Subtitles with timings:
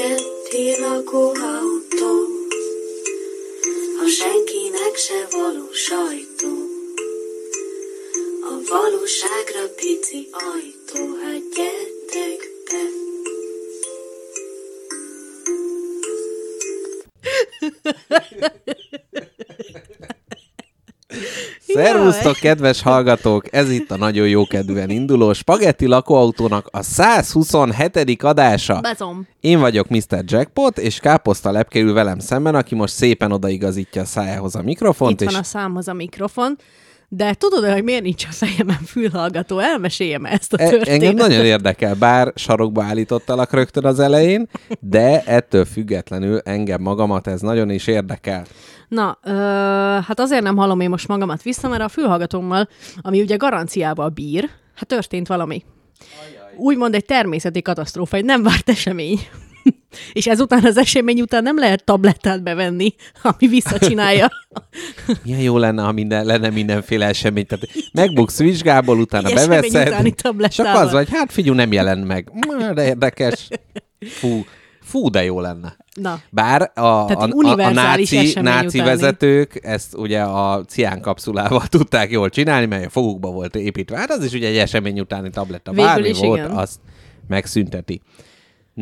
[0.00, 2.12] spagetti lakóautó,
[4.02, 6.48] a senkinek se való sajtó.
[8.42, 11.99] A valóságra pici ajtó, hát gyertek
[21.74, 23.54] Szervusztok, kedves hallgatók!
[23.54, 28.22] Ez itt a nagyon jó kedven induló Spagetti lakóautónak a 127.
[28.22, 28.80] adása.
[28.80, 29.26] Bezom.
[29.40, 30.22] Én vagyok Mr.
[30.24, 35.20] Jackpot, és Káposzta Lepke ül velem szemben, aki most szépen odaigazítja a szájához a mikrofont.
[35.20, 36.58] Itt és van a számhoz a mikrofon.
[37.12, 39.58] De tudod hogy miért nincs a fejemen fülhallgató?
[39.58, 40.94] Elmeséljem ezt a E- történetet.
[40.94, 44.48] Engem nagyon érdekel, bár sarokba állítottalak rögtön az elején,
[44.80, 48.44] de ettől függetlenül engem magamat ez nagyon is érdekel.
[48.88, 49.30] Na, ö,
[50.06, 52.68] hát azért nem hallom én most magamat vissza, mert a fülhallgatómmal,
[53.00, 55.64] ami ugye garanciával bír, hát történt valami.
[56.56, 59.18] Úgymond egy természeti katasztrófa, egy nem várt esemény.
[60.12, 64.30] És ezután az esemény után nem lehet tablettát bevenni, ami visszacsinálja.
[65.24, 67.46] Milyen jó lenne, ha minden, lenne mindenféle esemény.
[67.46, 72.30] Tehát megbuksz vizsgából, utána esemény beveszed, csak az vagy, hát figyú, nem jelent meg.
[72.74, 73.48] De érdekes.
[74.00, 74.44] Fú,
[74.82, 75.76] fú, de jó lenne.
[75.94, 77.28] Na, Bár a, a, a,
[77.62, 78.88] a náci, náci utáni.
[78.88, 83.96] vezetők ezt ugye a cián kapszulával tudták jól csinálni, mely a fogukba volt építve.
[83.96, 85.70] Hát az is ugye egy esemény utáni tabletta.
[85.70, 86.50] Végül Bármi volt, igen.
[86.50, 86.80] azt
[87.28, 88.00] megszünteti.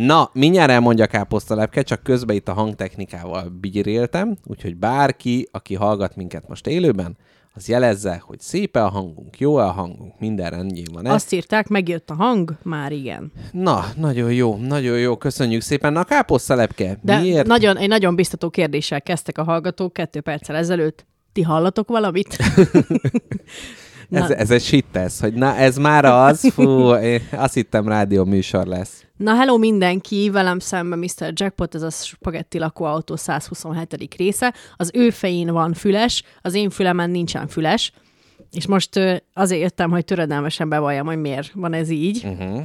[0.06, 6.16] Na, mindjárt elmondja Káposzta Lepke, csak közben itt a hangtechnikával bíréltem, úgyhogy bárki, aki hallgat
[6.16, 7.16] minket most élőben,
[7.54, 11.06] az jelezze, hogy szép a hangunk, jó a hangunk, minden rendjén van.
[11.06, 13.32] azt írták, megjött a hang, már igen.
[13.52, 15.92] Na, nagyon jó, nagyon jó, köszönjük szépen.
[15.92, 17.46] Na, Káposzta Lepke, De miért?
[17.46, 21.06] nagyon, egy nagyon biztató kérdéssel kezdtek a hallgatók kettő perccel ezelőtt.
[21.32, 22.36] Ti hallatok valamit?
[24.10, 28.24] Ez, ez egy shit tesz, hogy na ez már az, fú, én azt hittem rádió
[28.24, 29.07] műsor lesz.
[29.18, 31.32] Na, hello mindenki, velem szemben Mr.
[31.32, 34.14] Jackpot, ez a Spagetti lakóautó 127.
[34.16, 34.54] része.
[34.76, 37.92] Az ő fején van füles, az én fülemen nincsen füles,
[38.52, 42.24] és most azért jöttem, hogy töredelmesen bevalljam, hogy miért van ez így.
[42.24, 42.62] Uh-huh.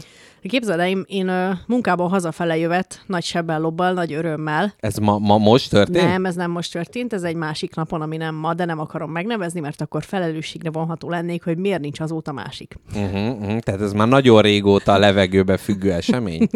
[0.50, 4.74] Képzeld el, én, én munkából hazafele jövet, nagy sebben lobbal, nagy örömmel.
[4.80, 6.06] Ez ma, ma most történt?
[6.06, 9.12] Nem, ez nem most történt, ez egy másik napon, ami nem ma, de nem akarom
[9.12, 12.76] megnevezni, mert akkor felelősségre vonható lennék, hogy miért nincs azóta másik.
[12.96, 13.60] Uh-huh, uh-huh.
[13.60, 16.48] Tehát ez már nagyon régóta a levegőbe függő esemény.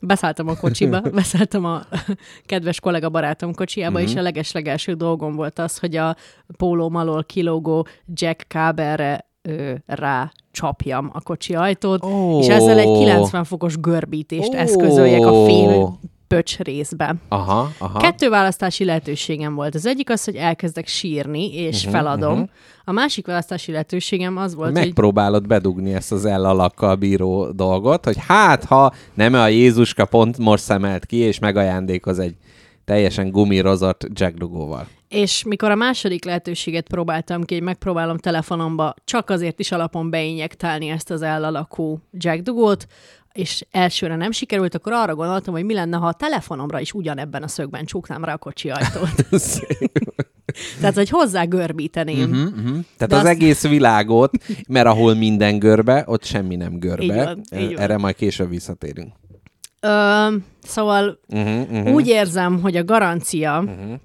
[0.00, 1.82] Beszálltam a kocsiba, beszálltam a
[2.46, 4.08] kedves kollega barátom kocsiába, Mhm.
[4.08, 6.16] és a leges-legelső dolgom volt az, hogy a
[6.56, 12.38] pólóm alól kilógó Jack kábelre ö, rá csapjam a kocsi ajtót, Ó.
[12.40, 14.56] és ezzel egy 90 fokos görbítést Ó.
[14.56, 15.98] eszközöljek a fél
[16.28, 17.14] pöcs részbe.
[17.28, 17.98] Aha, aha.
[17.98, 19.74] Kettő választási lehetőségem volt.
[19.74, 22.32] Az egyik az, hogy elkezdek sírni, és uh-huh, feladom.
[22.32, 22.48] Uh-huh.
[22.84, 28.16] A másik választási lehetőségem az volt, hogy Megpróbálod bedugni ezt az ellalakkal bíró dolgot, hogy
[28.26, 32.34] hát, ha nem a Jézuska pont most szemelt ki, és megajándékoz egy
[32.88, 34.88] teljesen gumirozott jackdugóval.
[35.08, 40.88] És mikor a második lehetőséget próbáltam ki, hogy megpróbálom telefonomba csak azért is alapon beinjektálni
[40.88, 42.86] ezt az ellalakú jackdugót,
[43.32, 47.42] és elsőre nem sikerült, akkor arra gondoltam, hogy mi lenne, ha a telefonomra is ugyanebben
[47.42, 49.26] a szögben csuknám rá a kocsi ajtót.
[50.80, 52.30] Tehát, hogy hozzá görbíteném.
[52.30, 52.46] Uh-huh.
[52.46, 52.84] Uh-huh.
[52.96, 54.30] Tehát De az azt- egész világot,
[54.68, 57.04] mert ahol minden görbe, ott semmi nem görbe.
[57.04, 57.82] Így van, így van.
[57.82, 59.12] Erre majd később visszatérünk.
[59.80, 60.26] Ö,
[60.62, 61.94] szóval Uh-huh, uh-huh.
[61.94, 63.98] úgy érzem, hogy a garancia uh-huh.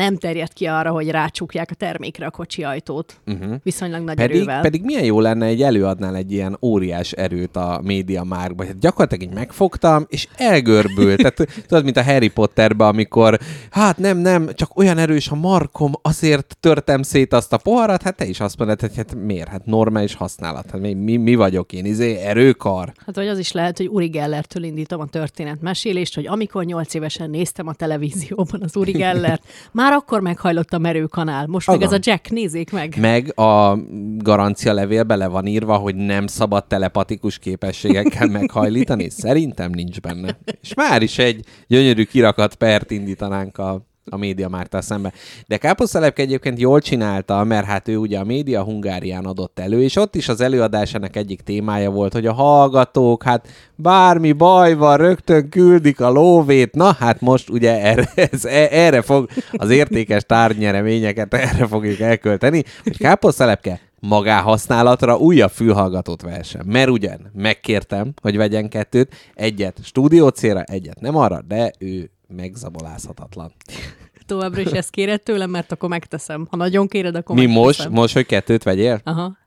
[0.00, 3.20] Nem terjed ki arra, hogy rácsukják a termékre a kocsi ajtót.
[3.26, 3.54] Uh-huh.
[3.62, 4.60] Viszonylag nagy Pedig, erővel.
[4.60, 8.64] pedig milyen jó lenne, egy előadnál egy ilyen óriás erőt a média márkba.
[8.64, 11.16] Hát gyakorlatilag így megfogtam, és elgörbült.
[11.16, 11.36] Tehát
[11.68, 13.38] tudod, mint a Harry Potterben, amikor
[13.70, 18.16] hát nem, nem, csak olyan erős a markom, azért törtem szét azt a poharat, hát
[18.16, 19.48] te is azt mondod, hogy hát miért?
[19.48, 20.70] Hát normális használat.
[20.70, 21.84] Hát mi, mi, mi vagyok én?
[21.84, 22.92] Izé, erőkar.
[23.06, 27.30] Hát vagy az is lehet, hogy Uri Gellertől indítom a történetmesélést, hogy amikor nyolc évesen
[27.30, 31.46] néztem a televízióban az Uri Gellert, már akkor meghajlott a merőkanál.
[31.46, 31.88] Most meg Azon.
[31.88, 32.96] ez a Jack, nézzék meg.
[33.00, 33.78] Meg a
[34.16, 39.10] garancia levélbe le van írva, hogy nem szabad telepatikus képességekkel meghajlítani.
[39.10, 40.38] Szerintem nincs benne.
[40.60, 45.12] És már is egy gyönyörű kirakat pert indítanánk a a média mártál szembe.
[45.46, 49.96] De Káposztelepke egyébként jól csinálta, mert hát ő ugye a média Hungárián adott elő, és
[49.96, 55.48] ott is az előadásának egyik témája volt, hogy a hallgatók, hát bármi baj van, rögtön
[55.48, 61.34] küldik a lóvét, na hát most ugye erre, ez, e- erre fog az értékes tárgynyereményeket
[61.34, 66.66] erre fogjuk elkölteni, hogy Káposztelepke magáhasználatra újabb fülhallgatót vehessen.
[66.66, 73.52] Mert ugyan megkértem, hogy vegyen kettőt, egyet stúdió célra, egyet nem arra, de ő megzabolázhatatlan.
[74.26, 76.46] Továbbra is ezt kéred tőlem, mert akkor megteszem.
[76.50, 77.64] Ha nagyon kéred, akkor Mi megteszem.
[77.64, 79.00] most, most, hogy kettőt vegyél?
[79.04, 79.38] Aha.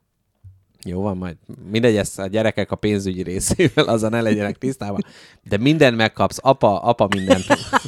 [0.86, 1.36] Jó van, majd
[1.70, 5.04] mindegy, ezt a gyerekek a pénzügyi részével azon ne legyenek tisztában.
[5.42, 7.44] De mindent megkapsz, apa, apa mindent,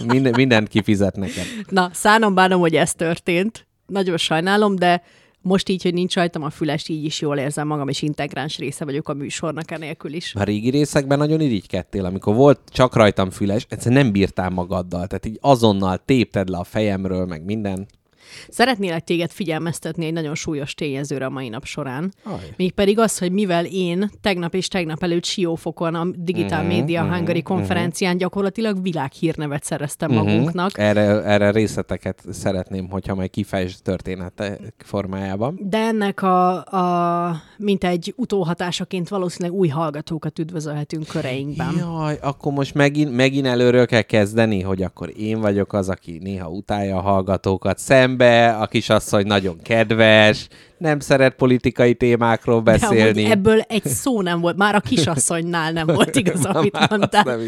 [0.07, 1.45] minden, mindent kifizet neked.
[1.69, 3.67] Na, szánom bánom, hogy ez történt.
[3.87, 5.03] Nagyon sajnálom, de
[5.47, 8.85] most így, hogy nincs rajtam a füles, így is jól érzem magam, és integráns része
[8.85, 10.35] vagyok a műsornak enélkül is.
[10.35, 15.27] A régi részekben nagyon irigykedtél, amikor volt csak rajtam füles, egyszerűen nem bírtál magaddal, tehát
[15.27, 17.87] így azonnal tépted le a fejemről, meg minden.
[18.49, 22.13] Szeretnélek téged figyelmeztetni egy nagyon súlyos tényezőre a mai nap során.
[22.23, 22.55] Aj.
[22.57, 27.43] Mégpedig az, hogy mivel én tegnap és tegnap előtt Siófokon a Digital Mhm, Media Hungary
[27.43, 30.79] konferencián gyakorlatilag világhírnevet szereztem magunknak.
[30.79, 35.59] Erre, erre részleteket szeretném, hogyha majd kifejtsd története formájában.
[35.63, 41.75] De ennek a, a mint egy utóhatásaként valószínűleg új hallgatókat üdvözölhetünk köreinkben.
[41.79, 46.49] Jaj, akkor most megint, megint előről kell kezdeni, hogy akkor én vagyok az, aki néha
[46.49, 47.79] utálja a hallgatókat
[48.17, 50.49] szembe, a kisasszony nagyon kedves,
[50.79, 53.25] nem szeret politikai témákról De beszélni.
[53.25, 57.39] ebből egy szó nem volt, már a kisasszonynál nem volt igaz, amit Már az mondtál.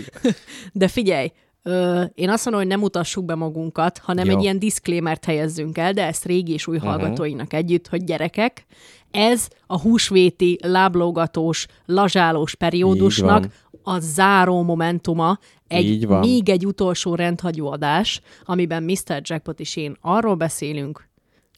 [0.72, 1.32] De figyelj,
[1.62, 4.36] ö, én azt mondom, hogy nem mutassuk be magunkat, hanem Jó.
[4.36, 6.90] egy ilyen disclaimert helyezzünk el, de ezt régi és új uh-huh.
[6.90, 8.66] hallgatóinak együtt, hogy gyerekek,
[9.10, 13.46] ez a húsvéti, láblógatós, lazsálós periódusnak
[13.88, 19.20] a záró momentuma, egy még egy utolsó rendhagyó adás, amiben Mr.
[19.22, 21.06] Jackpot és én arról beszélünk,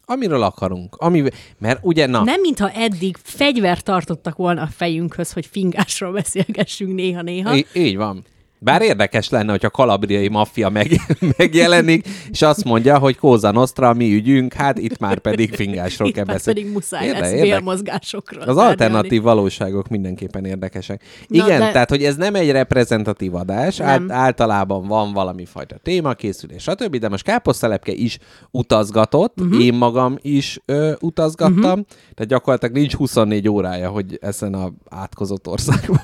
[0.04, 0.96] Amiről akarunk.
[0.96, 1.24] Ami,
[1.58, 7.56] mert ugye, na, nem mintha eddig fegyvert tartottak volna a fejünkhöz, hogy fingásról beszélgessünk néha-néha.
[7.56, 8.24] Í- így van.
[8.62, 10.90] Bár érdekes lenne, hogy a kalabriai maffia meg,
[11.36, 16.10] megjelenik, és azt mondja, hogy Kóza Nostra, a mi ügyünk, hát itt már pedig fingásról
[16.12, 16.60] kell beszélni.
[16.60, 18.42] pedig muszáj Érde- lesz bélmozgásokról.
[18.42, 21.02] Az alternatív valóságok mindenképpen érdekesek.
[21.28, 24.06] Na, Igen, de- tehát, hogy ez nem egy reprezentatív adás, Nem.
[24.10, 28.18] általában van valami fajta témakészülés, stb., de most Káposztelepke is
[28.50, 29.64] utazgatott, uh-huh.
[29.64, 31.86] én magam is ö, utazgattam, uh-huh.
[32.14, 36.00] tehát gyakorlatilag nincs 24 órája, hogy ezen a átkozott országban.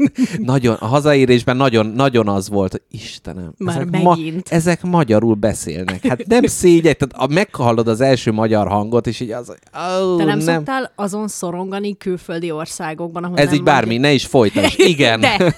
[0.38, 4.48] nagyon, a hazaérésben nagyon, nagyon az volt, hogy Istenem, Már ezek, megint.
[4.48, 6.06] ezek magyarul beszélnek.
[6.06, 10.18] Hát nem szégyek, tehát a, meghallod az első magyar hangot, és így az, hogy oh,
[10.18, 10.54] Te nem, nem.
[10.54, 14.80] szoktál azon szorongani külföldi országokban, ahol Ez nem így bármi, ne is folytasd.
[14.94, 15.20] Igen.
[15.20, 15.54] De.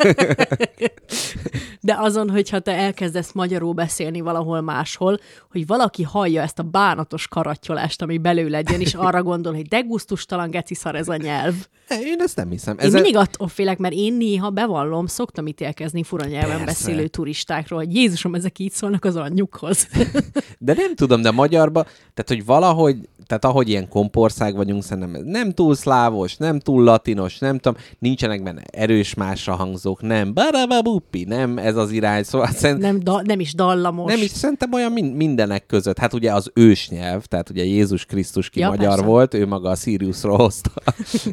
[1.80, 5.18] De azon, hogyha te elkezdesz magyarul beszélni valahol máshol,
[5.50, 10.50] hogy valaki hallja ezt a bánatos karattyolást, ami belőled jön, és arra gondol, hogy degusztustalan
[10.50, 11.54] geci szar ez a nyelv.
[11.88, 12.76] Én ezt nem hiszem.
[12.78, 16.64] Én Ez mindig attól félek, mert én néha bevallom, szoktam ítélkezni fura nyelven Persze.
[16.64, 19.88] beszélő turistákról, hogy Jézusom, ezek így szólnak az anyjukhoz.
[20.58, 25.52] De nem tudom, de magyarba, tehát hogy valahogy, tehát ahogy ilyen kompország vagyunk, szerintem nem
[25.52, 31.58] túl szlávos, nem túl latinos, nem tudom, nincsenek benne erős másra hangzók, nem barababuppi, nem
[31.58, 34.12] ez az irány, szóval szerintem nem, da, nem is dallamos.
[34.12, 35.98] nem is, szerintem olyan min- mindenek között.
[35.98, 39.04] Hát ugye az ősnyelv, tehát ugye Jézus Krisztus ki Ja, magyar persze.
[39.04, 40.70] volt, ő maga a Siriusról hozta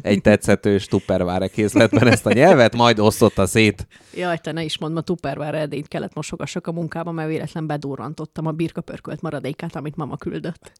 [0.02, 3.86] egy tetszetős tupperware készletben ezt a nyelvet, majd osztotta szét.
[4.14, 8.46] Jaj, te ne is mondd, ma tupperware edényt kellett mosogassak a munkába, mert véletlen bedurrantottam
[8.46, 10.72] a birkapörkölt maradékát, amit mama küldött.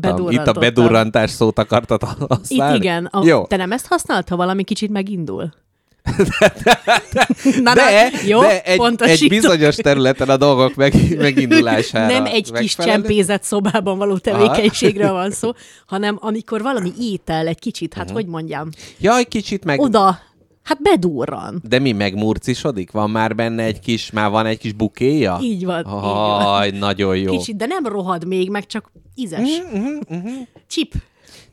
[0.00, 0.42] Bedurrantottam.
[0.48, 2.76] Itt a bedurrantás szót akartad használni?
[2.76, 3.04] Itt igen.
[3.04, 3.44] A, Jó.
[3.46, 5.52] Te nem ezt használta, ha valami kicsit megindul?
[7.62, 12.52] Na, de, na, jó, de egy, egy bizonyos területen a dolgok meg, megindulására Nem egy
[12.52, 12.94] kis megfelelő.
[13.02, 15.50] csempézett szobában való tevékenységről van szó,
[15.86, 18.14] hanem amikor valami étel egy kicsit, hát Mhm.
[18.14, 18.68] hogy mondjam,
[18.98, 19.80] Jaj, kicsit meg...
[19.80, 20.18] oda,
[20.66, 21.62] hát bedurran.
[21.68, 22.90] De mi megmurcisodik?
[22.90, 25.38] Van már benne egy kis, már van egy kis bukéja?
[25.42, 25.82] Így van.
[25.84, 27.36] Aj, nagyon jó.
[27.36, 29.40] Kicsit, de nem rohad még, meg csak ízes.
[29.72, 30.28] Mhm,
[30.66, 30.94] Csip.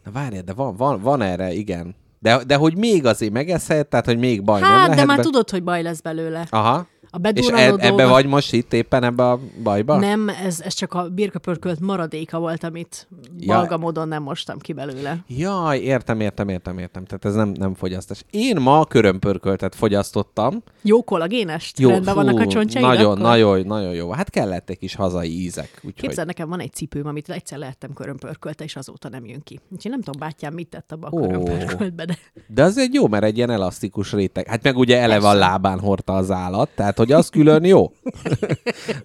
[0.03, 1.95] Na várjál, de van, van, van erre, igen.
[2.19, 5.17] De, de hogy még azért megeszed, tehát hogy még baj nem Hát, lehet de már
[5.17, 5.23] be...
[5.23, 6.47] tudod, hogy baj lesz belőle.
[6.49, 6.87] Aha.
[7.15, 9.97] A És e, ebbe vagy most itt éppen ebbe a bajba?
[9.97, 13.07] Nem, ez, ez csak a birkapörkölt maradéka volt, amit
[13.39, 13.55] Ja.
[13.55, 15.17] balga módon nem mostam ki belőle.
[15.27, 17.05] Jaj, értem, értem, értem, értem.
[17.05, 18.23] Tehát ez nem, nem fogyasztás.
[18.29, 20.63] Én ma körömpörköltet fogyasztottam.
[20.81, 21.79] Jó kollagénest?
[21.79, 23.21] Jó, Rendben vannak a csontjaid Nagyon, akkor?
[23.21, 24.11] nagyon, nagyon jó.
[24.11, 25.69] Hát kellett egy kis hazai ízek.
[25.75, 25.93] Úgyhogy...
[25.93, 29.59] Képzeld, nekem van egy cipőm, amit egyszer lehettem körömpörkölte, és azóta nem jön ki.
[29.69, 31.21] Úgyhogy nem tudom, bátyám mit tett abba a Ó.
[31.21, 32.17] körömpörköltbe, de
[32.47, 34.47] De az egy jó, mert egy ilyen elasztikus réteg.
[34.47, 35.37] Hát meg ugye eleve a Persze.
[35.47, 37.91] lábán hordta az állat, tehát hogy az külön jó.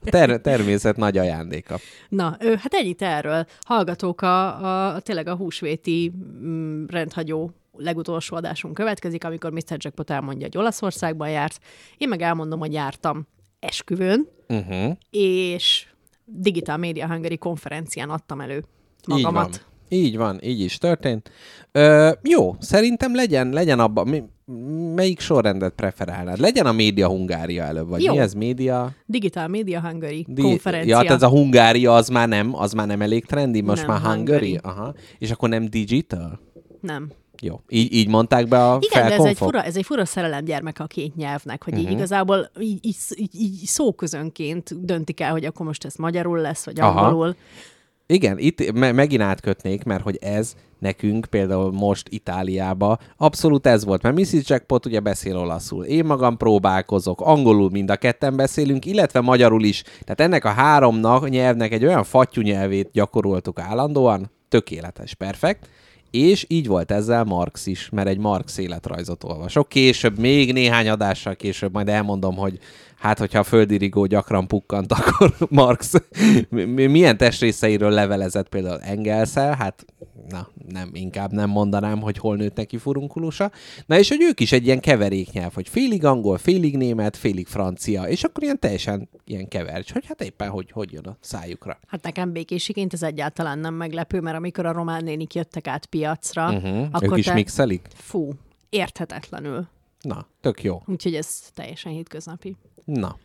[0.05, 1.79] Ter- természet nagy ajándéka.
[2.09, 3.47] Na, hát ennyit erről.
[3.61, 6.13] Hallgatók, a, a, tényleg a húsvéti
[6.45, 9.77] mm, rendhagyó legutolsó adásunk következik, amikor Mr.
[9.77, 11.59] Jackpot elmondja, hogy Olaszországban járt.
[11.99, 13.27] Én meg elmondom, hogy jártam
[13.61, 14.97] esküvőn, Uh-huh.
[15.11, 15.87] és
[16.25, 18.65] Digital Media Hungary konferencián adtam elő
[19.17, 19.51] Így van.
[19.89, 21.31] Így van, így is történt.
[21.73, 24.23] Ö, jó, szerintem legyen, legyen abban, mi,
[24.95, 26.39] melyik sorrendet preferálnád?
[26.39, 28.13] Legyen a Média Hungária előbb, vagy Jó.
[28.13, 28.93] mi ez Média?
[29.07, 30.97] Digital Media Hungary Di- konferencia.
[30.97, 33.91] Ja, tehát ez a Hungária az már nem, az már nem elég trendi, most Nem,
[33.91, 34.53] már Hungary.
[34.55, 34.59] Hungary.
[34.81, 34.95] Aha.
[35.19, 36.41] És akkor nem digital?
[36.81, 37.11] Nem.
[37.43, 37.61] Jó.
[37.69, 40.85] Így, így mondták be a Igen, de ez egy, fura, ez egy fura szerelemgyermek a
[40.87, 41.83] két nyelvnek, hogy Mhm.
[41.83, 41.95] uh-huh.
[41.97, 46.65] így igazából így, így, így, így szóközönként döntik el, hogy akkor most ez magyarul lesz,
[46.65, 47.35] vagy Aha.
[48.11, 54.03] Igen, itt me- megint átkötnék, mert hogy ez nekünk például most Itáliába abszolút ez volt,
[54.03, 54.49] mert Mrs.
[54.49, 55.85] Jackpot ugye beszél olaszul.
[55.85, 59.83] Én magam próbálkozok, angolul mind a ketten beszélünk, illetve magyarul is.
[59.83, 65.69] Tehát ennek a háromnak nyelvnek egy olyan fattyú nyelvét gyakoroltuk állandóan, tökéletes, perfekt.
[66.11, 69.69] És így volt ezzel Marx is, mert egy Marx életrajzot olvasok.
[69.69, 72.59] Később, még néhány adással később majd elmondom, hogy
[72.99, 75.93] hát, hogyha a földi rigó gyakran pukkant, akkor Marx
[76.49, 79.85] mi- milyen testrészeiről levelezett például Engelszel, hát
[80.29, 83.51] na, nem, inkább nem mondanám, hogy hol nőtt neki furunkulusa.
[83.87, 88.03] Na és hogy ők is egy ilyen keveréknyelv, hogy félig angol, félig német, félig francia,
[88.03, 91.79] és akkor ilyen teljesen ilyen kevercs, hogy hát éppen hogy, hogy jön a szájukra.
[91.87, 96.47] Hát nekem békésiként ez egyáltalán nem meglepő, mert amikor a román nénik jöttek át piacra,
[96.53, 96.87] Uh-huh.
[96.93, 97.33] akkor Ők is te...
[97.33, 97.87] mixelik?
[97.95, 98.31] Fú,
[98.69, 99.67] érthetetlenül.
[100.01, 100.83] Na, tök jó.
[100.87, 102.57] Úgyhogy ez teljesen hétköznapi.
[102.89, 103.17] Na.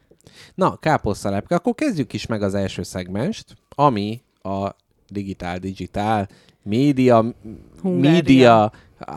[0.55, 4.69] Na, káposztalepke, akkor kezdjük is meg az első szegmest, ami a
[5.09, 6.29] digitál, digitál,
[6.63, 7.33] média,
[7.81, 8.11] Hungária.
[8.11, 8.71] média,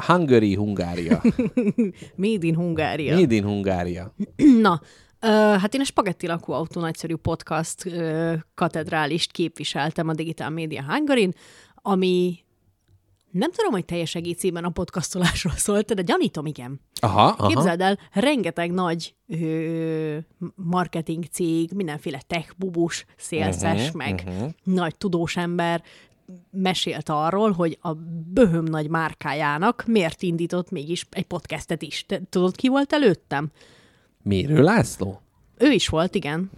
[0.07, 1.23] Hungary, Hungária.
[2.17, 3.19] Made in Hungária.
[3.19, 4.15] Made in Hungária.
[4.61, 4.81] Na,
[5.21, 11.35] ö, hát én a Spagetti lakóautó nagyszerű podcast ö, katedrálist képviseltem a Digital Media Hungarin,
[11.75, 12.39] ami
[13.37, 16.81] nem tudom, hogy teljes egészében a podcastolásról szólt, de gyanítom, igen.
[17.01, 17.47] Aha, aha.
[17.47, 20.17] Képzeld el, rengeteg nagy ö,
[20.55, 24.31] marketing cég, mindenféle tech bubus, szélszes, Mhm, meg
[24.65, 25.83] nagy tudós ember
[26.51, 27.93] mesélt arról, hogy a
[28.33, 32.05] böhöm nagy márkájának miért indított mégis egy podcastet is.
[32.07, 33.51] Te tudod, ki volt előttem?
[34.23, 35.21] Mérő László?
[35.59, 36.51] Ő is volt, igen.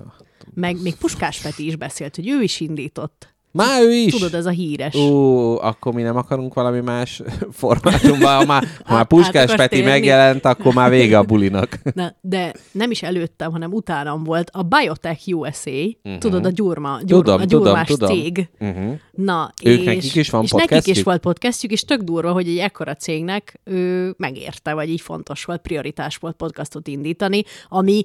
[0.55, 3.35] Meg még Puskás Peti is beszélt, hogy ő is indított.
[3.53, 4.13] Már ő is?
[4.13, 4.95] Tudod, ez a híres.
[4.95, 8.37] Ó, akkor mi nem akarunk valami más formátumban.
[8.37, 9.91] Ha már, ha már Át- Puskás Peti térni?
[9.91, 11.79] megjelent, akkor már vége a bulinak.
[11.95, 16.19] Na, de nem is előttem, hanem utánam volt a Biotech USA, uh-huh.
[16.19, 17.27] tudod, a gyurma, gyur, Mhm.
[17.27, 18.09] Tudom, a gyurmás tudom.
[18.11, 18.49] cég.
[18.61, 18.93] Uh-huh.
[19.13, 22.49] Na, Ők és, nekik is van és nekik is volt podcastjük, és tök durva, hogy
[22.49, 28.03] egy ekkora cégnek ő megérte, vagy így fontos volt, prioritás volt podcastot indítani, ami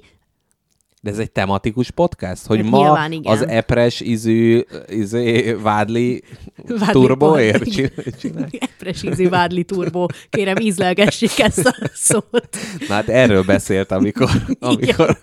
[1.04, 2.46] De ez egy tematikus podcast?
[2.46, 3.32] Hogy Hát ma nyilván igen.
[3.32, 6.22] az epres ízű izé, vádli,
[6.66, 8.48] Vádli turboért pod- csin- csinál?
[8.58, 10.06] Epresízi Vádli Turbo.
[10.30, 12.48] Kérem, ízlelgessék ezt a szót.
[12.88, 15.18] Na hát erről beszélt, amikor, amikor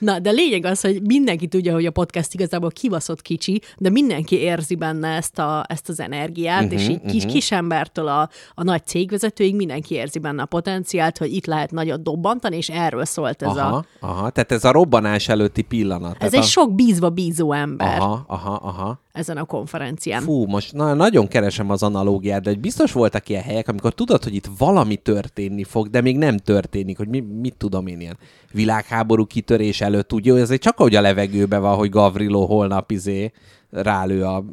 [0.00, 4.36] Na, de lényeg az, hogy mindenki tudja, hogy a podcast igazából kibaszott kicsi, de mindenki
[4.36, 8.86] érzi benne ezt, a, ezt az energiát, uh-huh, és így kis, kisembertől a, a nagy
[8.86, 13.56] cégvezetőig mindenki érzi benne a potenciált, hogy itt lehet nagyot dobbantani, és erről szólt ez
[13.56, 13.84] aha, a...
[14.00, 16.12] aha, tehát ez a robbanás előtti pillanat.
[16.12, 16.46] Ez tehát egy a...
[16.46, 18.98] sok bízva bízó ember Aha, aha, aha.
[19.20, 20.22] Ezen a konferencián.
[20.22, 24.24] Fú, most na, nagyon keresem az analógiát, de hogy biztos voltak ilyen helyek, amikor tudod,
[24.24, 28.18] hogy itt valami történni fog, de még nem történik, hogy mi, mit tudom én ilyen
[28.52, 33.32] világháború kitörés előtt, ugye, ez csak ahogy a levegőben van, hogy Gavrilo holnap izé
[33.70, 34.44] rálő a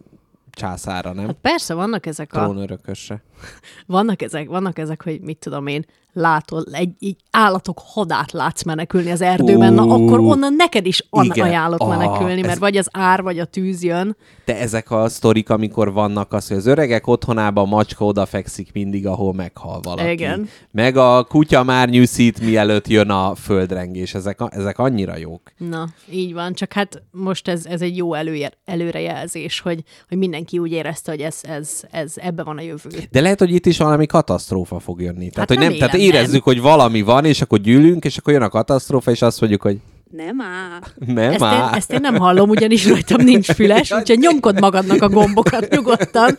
[0.51, 1.25] császára, nem?
[1.25, 2.43] Hát persze, vannak ezek a...
[2.43, 3.21] Trónörökösre.
[3.86, 9.12] Vannak ezek, vannak ezek, hogy mit tudom én, látod, egy, egy állatok hadát látsz menekülni
[9.12, 11.46] az erdőben, na akkor onnan neked is an- igen.
[11.46, 14.15] ajánlok Ah, menekülni, mert ez- vagy az ár, vagy a tűz jön.
[14.46, 19.08] De ezek a sztorik, amikor vannak az, hogy az öregek otthonában a macska odafekszik mindig,
[19.08, 20.10] ahol meghal valaki.
[20.12, 20.50] Igen.
[20.72, 24.13] Meg a kutya már nyűszít, mielőtt jön a földrengés.
[24.13, 25.41] Ezek, a, ezek annyira jók.
[25.58, 30.58] Na, így van, csak hát most ez, ez egy jó elője, előrejelzés, hogy, hogy mindenki
[30.60, 32.89] úgy érezte, hogy ez, ez, ez ebbe van a jövő.
[33.12, 35.29] De lehet, hogy itt is valami katasztrófa fog jönni.
[35.29, 38.34] Tehát, Hát hogy nem, remélem, tehát érezzük, hogy valami van, és akkor gyűlünk, és akkor
[38.34, 39.77] jön a katasztrófa, és azt mondjuk, hogy
[40.12, 40.79] Nem áll.
[41.15, 41.77] nem Ezt én, már.
[41.77, 46.38] ezt én nem hallom, ugyanis rajtam nincs füles, úgyhogy nyomkod magadnak a gombokat nyugodtan.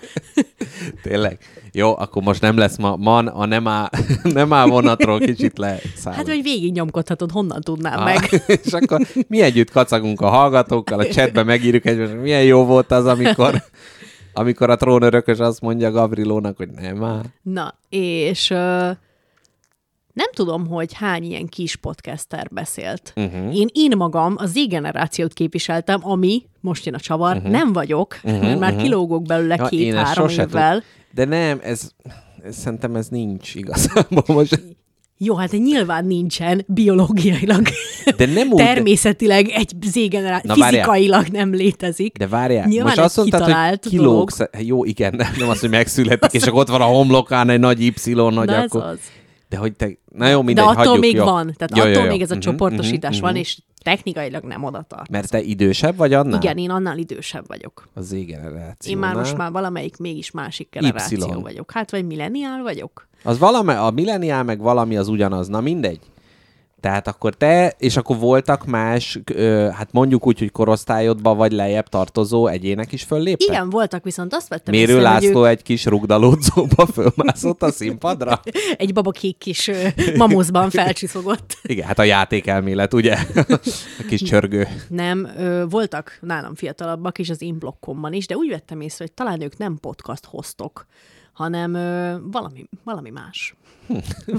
[1.02, 1.38] Tényleg.
[1.72, 3.88] Jó, akkor most nem lesz ma, man, a nem áll,
[4.22, 6.12] nem áll vonatról kicsit leszáll.
[6.14, 8.42] Hát, hogy végig nyomkodhatod, honnan tudnám Ah, meg.
[8.64, 12.90] és akkor mi együtt kacagunk a hallgatókkal, a chatben megírjuk egymásra, hogy milyen jó volt
[12.90, 13.62] az, amikor,
[14.38, 17.24] amikor a trónörökös azt mondja Gavrilónak, hogy nem már.
[17.42, 18.90] Na, és ö,
[20.12, 23.12] nem tudom, hogy hány ilyen kis podcaster beszélt.
[23.16, 23.56] Uh-huh.
[23.56, 27.50] Én, én magam a Z-generációt képviseltem, ami, most jön a csavar, uh-huh.
[27.50, 30.72] nem vagyok, uh-huh, mert már kilógok belőle Ja, két-három évvel.
[30.74, 31.90] tud- De nem, ez,
[32.44, 34.62] ez szerintem ez nincs igazából most.
[35.20, 37.66] Jó, hát nyilván nincsen biológiailag,
[38.16, 40.84] De nem úgy, természetileg egy Z-generáció, Na, várjál.
[40.84, 42.16] fizikailag nem létezik.
[42.16, 46.32] De várjál, Nyilván most azt mondtad, hogy kilóg, jó, igen, nem, nem az, hogy megszületik,
[46.40, 48.82] és akkor ott van a homlokán egy nagy Y, nagy Na akkor...
[48.82, 48.98] az.
[49.48, 49.88] De hogy te...
[50.12, 51.24] Na jó, mindegy, De attól hagyjuk, még jó.
[51.24, 51.54] van.
[51.56, 52.08] Tehát Jó, attól jó, jó.
[52.10, 53.40] még ez a Mhm, csoportosítás mhm, van, mhm.
[53.40, 55.10] és technikailag nem oda tart.
[55.10, 56.40] Mert te idősebb vagy annál?
[56.42, 57.88] Igen, én annál idősebb vagyok.
[57.94, 58.92] Az Z-generáció.
[58.92, 61.42] Én már most már valamelyik mégis másik generáció Y.
[61.42, 61.70] vagyok.
[61.70, 63.08] Hát, vagy milleniál vagyok.
[63.28, 65.48] Az valami, a milleniál meg valami az ugyanaz.
[65.48, 66.00] Na mindegy.
[66.80, 71.88] Tehát akkor te, és akkor voltak más, ö, hát mondjuk úgy, hogy korosztályodba vagy lejjebb
[71.88, 73.48] tartozó egyének is fölléptek?
[73.48, 78.40] Igen, voltak, viszont azt vettem Mérő észre, László egy kis rugdalódzóba fölmászott a színpadra?
[78.44, 79.70] ők egy babakék kis
[80.16, 81.58] mamuszban felcsiszogott.
[81.62, 83.16] Igen, hát a játékelmélet, ugye?
[83.98, 84.68] A kis csörgő.
[84.88, 89.12] Nem, ö, voltak nálam fiatalabbak is az én blokkomban is, de úgy vettem észre, hogy
[89.12, 90.86] talán ők nem podcast hoztok,
[91.38, 93.54] hanem ö, valami, valami más.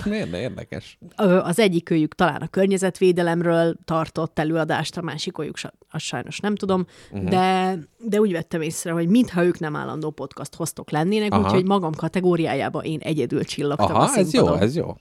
[0.05, 0.97] De érdekes.
[1.41, 5.55] Az egyik őjük talán a környezetvédelemről tartott előadást, a másik őjük,
[5.89, 7.29] azt sajnos nem tudom, uh-huh.
[7.29, 11.43] de, de úgy vettem észre, hogy mintha ők nem állandó podcast hoztok lennének, Aha.
[11.43, 14.95] úgyhogy magam kategóriájában én egyedül csillogtam a Aha, ez jó, ez jó.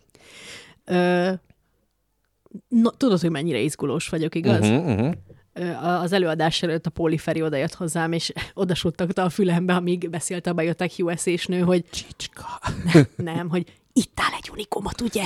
[0.85, 1.31] Ö,
[2.69, 4.69] no, tudod, hogy mennyire izgulós vagyok, igaz?
[4.69, 5.13] Uh-huh, uh-huh.
[5.83, 10.53] Az előadás előtt a Póli Feri odajött hozzám, és odasuttogta a fülembe, amíg beszélt a
[10.53, 12.61] bejöttek us nő, hogy Csicska.
[13.17, 13.67] nem, hogy
[13.99, 15.25] itt áll egy unikumot, ugye?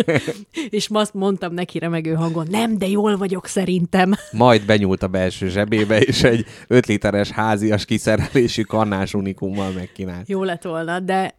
[0.78, 4.14] és ma azt mondtam neki remegő hangon, nem, de jól vagyok szerintem.
[4.32, 10.28] Majd benyúlt a belső zsebébe, és egy 5 literes házias kiszerelésű kannás unikummal megkínált.
[10.28, 11.38] Jó lett volna, de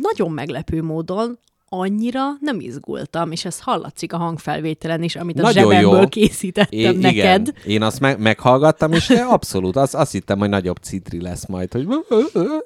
[0.00, 1.38] nagyon meglepő módon
[1.80, 6.08] annyira nem izgultam, és ez hallatszik a hangfelvételen is, amit a Nagyon zsebemből jó.
[6.08, 7.12] készítettem É, neked.
[7.12, 11.72] Igen, én azt me- meghallgattam, és abszolút, az, azt hittem, hogy nagyobb citri lesz majd,
[11.72, 11.88] hogy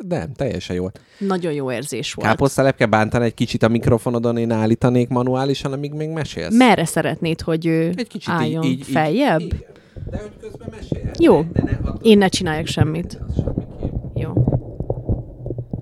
[0.09, 0.87] nem, teljesen jó.
[1.19, 2.29] Nagyon jó érzés volt.
[2.29, 6.57] Káposztelepke bántani egy kicsit a mikrofonodon, én állítanék manuálisan, amíg még mesélsz.
[6.57, 8.65] Merre szeretnéd, hogy ő Egy kicsit álljon?
[8.65, 9.41] így, így, Feljebb?
[9.41, 9.67] Így,
[10.11, 11.03] de hogy közben mesélj.
[11.19, 11.43] Jó.
[11.53, 13.19] De ne, Én ne csináljak semmit.
[13.37, 14.15] semmiképp.
[14.15, 14.33] Jó.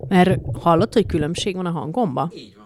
[0.08, 2.30] Mert hallott, hogy különbség van a hangomba?
[2.37, 2.56] Így.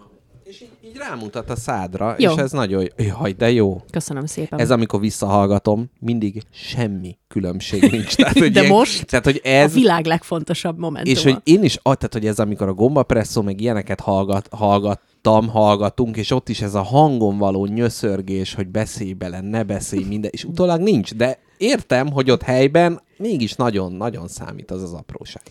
[0.53, 2.31] És így, így rámutat a szádra, Jó.
[2.31, 3.05] és ez nagyon jó.
[3.05, 3.81] Jaj, de jó.
[3.91, 4.59] Köszönöm szépen.
[4.59, 8.15] Ez amikor visszahallgatom, mindig semmi különbség nincs.
[8.23, 9.73] Tehát, hogy De most Tehát, hogy a ez...
[9.73, 11.15] világ legfontosabb momentuma.
[11.15, 15.47] És hogy én is, ah, tehát, hogy ez amikor a gombapresszó, meg ilyeneket hallgat, hallgattam,
[15.47, 20.31] hallgatunk, és ott is ez a hangon való nyöszörgés, hogy beszélj bele, ne beszélj minden,
[20.33, 25.41] és utólag nincs, de értem, hogy ott helyben mégis nagyon-nagyon számít az az apróság.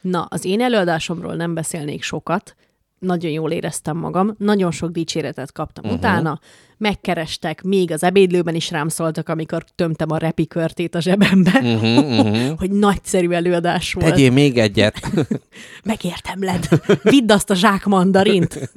[0.00, 2.56] Na, az én előadásomról nem beszélnék sokat,
[2.98, 5.98] nagyon jól éreztem magam, nagyon sok dicséretet kaptam uh-huh.
[5.98, 6.40] utána,
[6.78, 12.08] megkerestek, még az ebédlőben is rám szóltak, amikor tömtem a repi körtét a zsebembe, Uh-huh,
[12.20, 12.58] uh-huh.
[12.58, 14.10] hogy nagyszerű előadás volt.
[14.10, 15.10] Tegyél még egyet.
[15.84, 16.68] Megértemled,
[17.02, 18.58] vidd azt a zsák mandarint.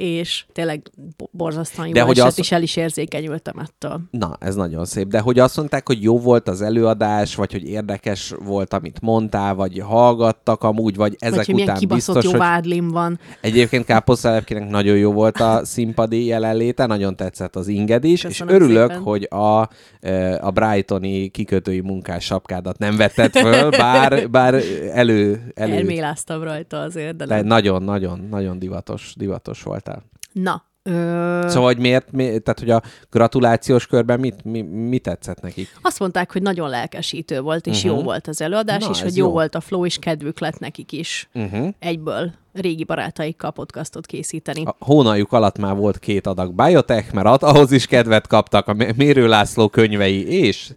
[0.00, 0.82] és tényleg
[1.16, 4.00] bo- borzasztóan jó De hogy esett, az- és el is érzékenyültem ettől.
[4.10, 5.08] Na, ez nagyon szép.
[5.08, 9.54] De hogy azt mondták, hogy jó volt az előadás, vagy hogy érdekes volt, amit mondtál,
[9.54, 13.18] vagy hallgattak amúgy, vagy ezek Vagy után biztos, jó hogy vádlim van.
[13.40, 18.60] Egyébként Káposztelepkének nagyon jó volt a színpadi jelenléte, nagyon tetszett az inged is, Köszönöm és
[18.60, 19.02] örülök, szépen.
[19.02, 19.68] hogy a,
[20.00, 24.54] e, a Brightoni kikötői munkás sapkádat nem vetted föl, bár, bár
[24.92, 27.46] elő, elő Elméláztam rajta azért, de de nem.
[27.46, 30.08] nagyon-nagyon nagyon divatos, divatos voltál.
[30.32, 35.40] Na, ö, Szóval, hogy miért, mi, tehát, hogy a gratulációs körben mit, mi, mi tetszett
[35.40, 35.68] nekik?
[35.82, 37.94] azt mondták, hogy nagyon lelkesítő volt, és Mhm.
[37.94, 39.32] jó volt az előadás, Na, és hogy jó, jó.
[39.32, 41.68] volt a flow, és kedvük lett nekik is Uh-huh.
[41.78, 44.64] egyből régi barátaikkal podcastot készíteni.
[44.64, 48.96] A hónaljuk alatt már volt két adag biotech, mert ahhoz is kedvet kaptak a Mé-
[48.96, 50.72] Mérő László könyvei, és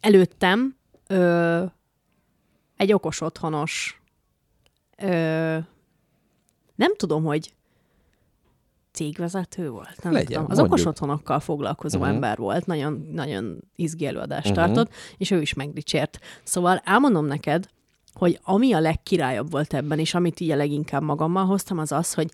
[0.00, 0.76] Előttem
[1.06, 1.62] ö,
[2.76, 4.02] egy okos otthonos,
[4.98, 5.56] ö,
[6.74, 7.52] nem tudom, hogy
[8.92, 10.50] cégvezető volt, nem Legyen, tudom.
[10.50, 10.66] Az mondjuk.
[10.66, 12.14] okos otthonokkal foglalkozó uh-huh.
[12.14, 14.64] ember volt, nagyon, nagyon izgi előadást uh-huh.
[14.64, 16.18] tartott, és ő is megdicsért.
[16.42, 17.66] Szóval elmondom neked,
[18.12, 22.14] hogy ami a legkirályabb volt ebben, és amit így a leginkább magammal hoztam, az az,
[22.14, 22.30] hogy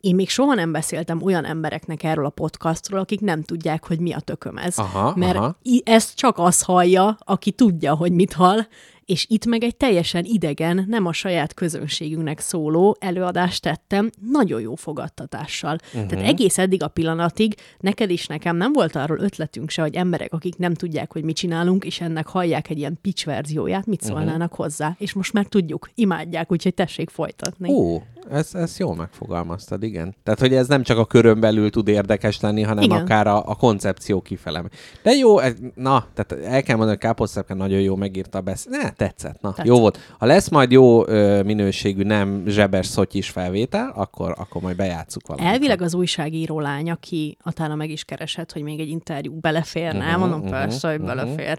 [0.00, 4.12] én még soha nem beszéltem olyan embereknek erről a podcastról, akik nem tudják, hogy mi
[4.12, 4.78] a tököm ez.
[4.78, 5.56] Aha, Mert aha.
[5.84, 8.66] ezt csak az hallja, aki tudja, hogy mit hall,
[9.10, 14.74] és itt meg egy teljesen idegen, nem a saját közönségünknek szóló előadást tettem, nagyon jó
[14.74, 15.78] fogadtatással.
[15.94, 16.08] Uh-huh.
[16.08, 20.32] Tehát egész eddig a pillanatig neked is nekem nem volt arról ötletünk se, hogy emberek,
[20.32, 24.50] akik nem tudják, hogy mit csinálunk, és ennek hallják egy ilyen pitch verzióját, mit szólnának
[24.50, 24.66] uh-huh.
[24.66, 24.94] hozzá.
[24.98, 27.72] És most már tudjuk, imádják, úgyhogy tessék folytatni.
[27.72, 30.14] Ó, ezt, ezt jól megfogalmaztad, igen.
[30.22, 33.00] Tehát, hogy ez nem csak a körön belül tud érdekes lenni, hanem igen.
[33.00, 34.64] Akár a, a koncepció kifele.
[35.02, 38.66] De jó, ez, na, tehát el kell mondani, hogy Káposztepke nagyon jó megírta a besz...
[38.68, 39.66] Ne, tetszett, na, Tetszett.
[39.66, 39.98] jó volt.
[40.18, 45.52] Ha lesz majd jó ö, minőségű, nem zsebes szotyis felvétel, akkor, akkor majd bejátszuk valamit.
[45.52, 50.08] Elvileg az újságíró lány, aki utána meg is keresett, hogy még egy interjú beleférne, Mhm,
[50.08, 51.06] uh-huh, mondom, mhm, persze, hogy mhm.
[51.06, 51.58] belefér.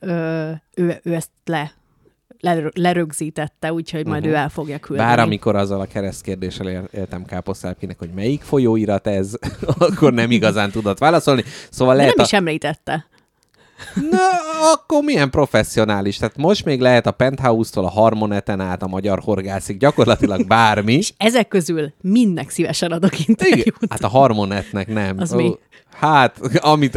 [0.00, 1.72] Ö, ő, ő ezt le
[2.40, 4.30] ler- lerögzítette, úgyhogy majd Mhm.
[4.30, 5.08] ő el fogja küldeni.
[5.08, 9.32] Bár amikor azzal a keresztkérdéssel él- éltem káposztápkinek, hogy melyik folyóirat ez,
[9.78, 11.44] akkor nem igazán tudott válaszolni.
[11.70, 12.28] Szóval De lehet nem a...
[12.28, 13.06] is említette.
[14.10, 14.18] Na,
[14.72, 16.16] akkor milyen professzionális.
[16.16, 21.00] Tehát most még lehet a Penthouse-tól a Harmoneten át a magyar horgászig, gyakorlatilag bármi.
[21.16, 23.24] Ezek közül mindnek szívesen adok Igen.
[23.28, 23.76] interjút.
[23.90, 25.16] Hát a Harmonetnek nem.
[25.18, 25.54] Az mi?
[25.92, 26.92] Hát, amit,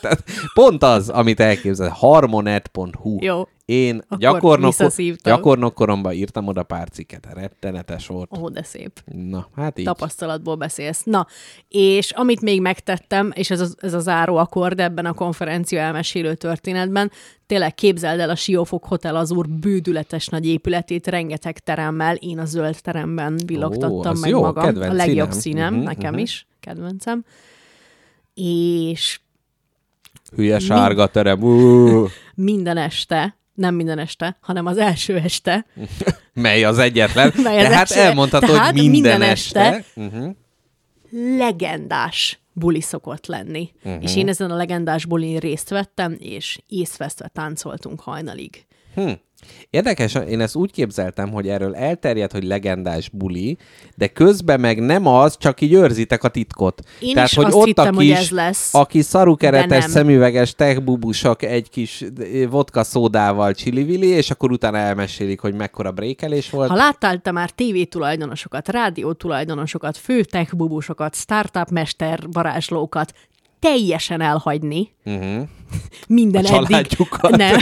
[0.00, 1.88] tehát pont az, amit elképzel.
[1.88, 3.16] Harmonet.hu.
[3.20, 3.48] Jó.
[3.68, 5.34] Én Akkor gyakornok, visszaszívtam.
[5.34, 7.28] gyakornokkoromban írtam oda pár cikket.
[7.34, 8.38] Rettenetes volt.
[8.38, 9.00] Ó, de szép.
[9.04, 9.84] Na, hát így.
[9.84, 11.02] Tapasztalatból beszélsz.
[11.04, 11.26] Na,
[11.68, 16.34] és amit még megtettem, és ez a, ez a záró akkord ebben a konferencia elmesélő
[16.34, 17.10] történetben,
[17.46, 22.44] tényleg képzeld el a Siófok Hotel az úr bődületes nagy épületét, rengeteg teremmel, én a
[22.44, 24.64] zöld teremben villogtattam meg jó, magam.
[24.76, 25.32] a legjobb színem.
[25.40, 26.22] színem, Mhm, nekem mhm.
[26.22, 27.24] is, kedvencem.
[28.34, 29.20] És
[30.36, 31.38] Hülye sárga terem.
[32.34, 35.66] Minden este, nem minden este, hanem az első este,
[36.34, 37.32] mely az egyetlen.
[37.42, 39.60] Mely az Tehát első- elmondhatod, tehát hogy minden, minden este.
[39.60, 40.34] este Uh-huh.
[41.36, 43.70] legendás buli szokott lenni.
[43.84, 44.02] Uh-huh.
[44.02, 48.66] És én ezen a legendás bulin részt vettem, és észvesztve táncoltunk hajnalig.
[48.94, 49.10] Hm.
[49.70, 53.56] Érdekes, én ezt úgy képzeltem, hogy erről elterjed, hogy legendás buli,
[53.96, 56.82] de közben meg nem az, csak így őrzitek a titkot.
[57.00, 60.54] Én Tehát, is hogy azt ott hittem, a hogy kis, ez lesz, aki szarukeretes, szemüveges
[60.54, 66.68] techbubusok egy kis eh, vodka szódával csili és akkor utána elmesélik, hogy mekkora brékelés volt.
[66.68, 73.12] Ha láttál te már TV tulajdonosokat, rádió tulajdonosokat, fő techbubusokat, startup mester varázslókat,
[73.60, 75.48] teljesen elhagyni Uh-huh.
[76.08, 76.96] minden A eddig,
[77.30, 77.56] nem,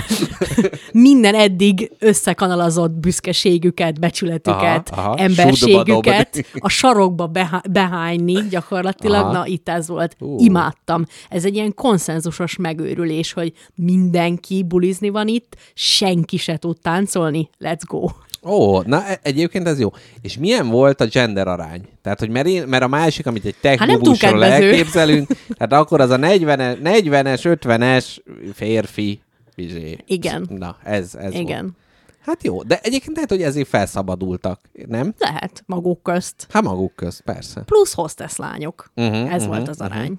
[1.09, 9.23] minden eddig összekanalazott büszkeségüket, becsületüket, Aha, aha, emberségüket a sarokba behá- behányni gyakorlatilag.
[9.25, 9.33] Aha.
[9.33, 10.17] Na, itt ez volt.
[10.21, 10.37] Ú.
[10.39, 11.05] Imádtam.
[11.29, 17.49] Ez egy ilyen konszenzusos megőrülés, hogy mindenki bulizni van itt, senki se tud táncolni.
[17.65, 18.07] Let's go.
[18.47, 19.91] Ó, na e- egyébként ez jó.
[20.21, 21.89] És milyen volt a gender arány?
[22.03, 24.53] Tehát, hogy mert, én, mert a másik, amit egy Hát kedvező.
[24.53, 28.17] elképzelünk, tehát akkor az a 40-es, 40-es 50-es
[28.55, 29.21] férfi
[29.55, 29.97] vizsé.
[30.07, 30.47] Igen.
[30.51, 31.63] Na, ez, ez Igen.
[31.63, 31.75] Volt.
[32.21, 35.15] Hát jó, de egyébként lehet, hogy ezért felszabadultak, nem?
[35.19, 36.47] Lehet, maguk közt.
[36.51, 37.61] Hát maguk közt, persze.
[37.61, 38.91] Plusz hostess lányok.
[38.95, 40.19] Mhm, Ez mhm, volt az arány.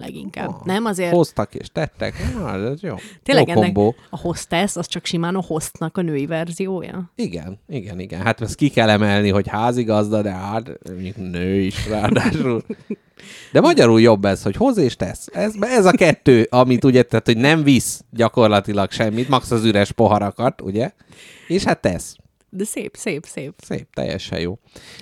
[0.00, 0.48] Leginkább.
[0.48, 1.12] Ah, Nem azért...
[1.12, 2.14] Hoztak és tettek.
[2.34, 2.94] Na, ez jó.
[3.22, 3.94] Tényleg jó ennek kombó.
[4.10, 7.12] a hostess, az csak simán a hostnak a női verziója?
[7.14, 8.20] Igen, igen, igen.
[8.20, 10.70] Hát ezt ki kell emelni, hogy házigazda, de hát
[11.16, 12.62] nő is ráadásul.
[13.52, 15.28] De magyarul jobb ez, hogy hoz és tesz.
[15.32, 19.92] Ez, ez a kettő, amit ugye, tehát, hogy nem visz gyakorlatilag semmit, max az üres
[19.92, 20.90] poharakat, ugye?
[21.48, 22.16] És hát tesz.
[22.50, 23.54] De szép, szép, szép.
[23.62, 24.58] Szép, teljesen jó.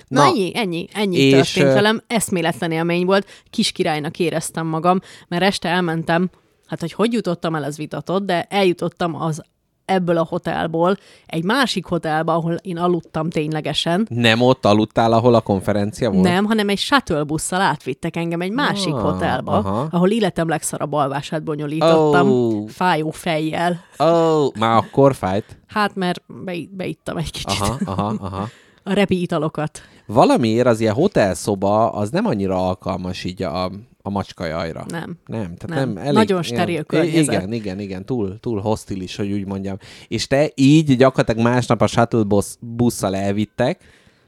[0.07, 2.03] Na, Na ennyi, ennyi, ennyi és, történt velem.
[2.07, 3.27] Eszméletlen élmény volt.
[3.49, 6.29] Kis királynak éreztem magam, mert este elmentem,
[6.65, 9.43] hát hogy hogy jutottam el, ez vitatott, de eljutottam az
[9.89, 14.07] ebből a hotelból egy másik hotelba, ahol én aludtam ténylegesen.
[14.09, 16.23] Nem ott aludtál, ahol a konferencia volt?
[16.23, 19.87] Nem, hanem egy shuttle busszal átvittek engem egy másik Ah, hotelba, aha.
[19.91, 22.65] ahol életem legszarabb alvását bonyolítottam, Ó.
[22.65, 23.79] fájó fejjel.
[23.97, 25.59] Oh, már akkor fájt.
[25.67, 28.47] Hát, mert be, beittam egy kicsit Aha, aha, aha.
[28.83, 29.81] a repi italokat.
[30.05, 33.71] Valamiért az ilyen hotelszoba az nem annyira alkalmas így a,
[34.09, 34.85] a macskajajra.
[34.87, 35.17] Nem.
[35.25, 35.93] Nem, tehát Nem.
[35.93, 35.97] nem.
[35.97, 37.33] elég, Nagyon steril igen, környezet.
[37.33, 39.77] Igen, igen, igen, túl, túl hostilis, hogy úgy mondjam.
[40.07, 43.83] És te így gyakorlatilag másnap a shuttle busz, busszal elvittek,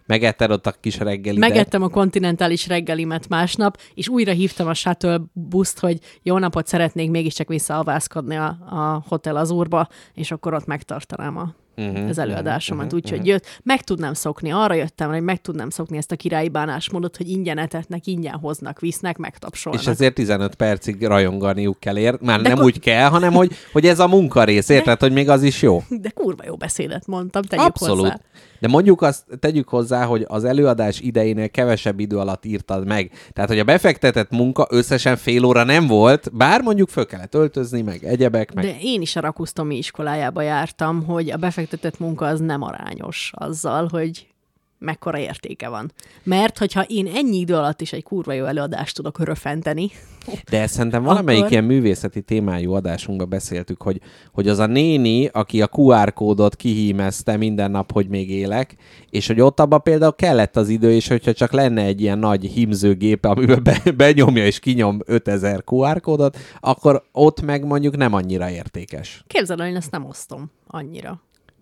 [0.06, 1.50] megetted ott a kis reggelidet.
[1.50, 7.10] Megettem a kontinentális reggelimet másnap, és újra hívtam a shuttle buszt, hogy jó napot szeretnék
[7.10, 12.86] mégiscsak visszaalvászkodni a, a hotel az úrba, és akkor ott megtartanám a, Mhm, az előadásomat.
[12.86, 16.50] mhm, Úgyhogy jött, meg tudnám szokni, arra jöttem, hogy meg tudnám szokni ezt a királyi
[16.50, 19.82] bánásmódot, hogy ingyen etetnek, ingyen hoznak, visznek, megtapsolnak.
[19.82, 22.22] És ezért 15 percig rajonganiuk kell ért.
[22.22, 25.30] Már De nem ko- úgy kell, hanem hogy, hogy ez a munkarész, érted, hogy még
[25.30, 25.84] az is jó.
[25.90, 28.00] De kurva jó beszédet mondtam, tegyük Abszolút.
[28.02, 28.20] hozzá.
[28.62, 33.12] De mondjuk azt tegyük hozzá, hogy az előadás idejénél kevesebb idő alatt írtad meg.
[33.34, 37.82] Tehát, hogy a befektetett munka összesen fél óra nem volt, bár mondjuk föl kellett öltözni,
[37.82, 42.39] meg egyebek, meg De én is a rakusztomi iskolájába jártam, hogy a befektetett munka az
[42.39, 44.31] nem arányos azzal, hogy
[44.82, 45.91] mekkora értéke van.
[46.24, 49.89] Mert hogyha én ennyi idő alatt is egy kurva jó előadást tudok röfenteni,
[50.50, 55.26] De ezt szerintem valamelyik Akkor- ilyen művészeti témájú adásunkban beszéltük, hogy, hogy az a néni,
[55.26, 58.76] aki a QR kódot kihímezte minden nap, hogy még élek,
[59.10, 62.46] és hogy ott abban például kellett az idő, és hogyha csak lenne egy ilyen nagy
[62.46, 68.50] hímzőgép, amiben be, benyomja és kinyom 5000 QR kódot, akkor ott meg mondjuk nem annyira
[68.50, 69.24] értékes.
[69.28, 71.22] képzeld el, én ezt nem osztom annyira.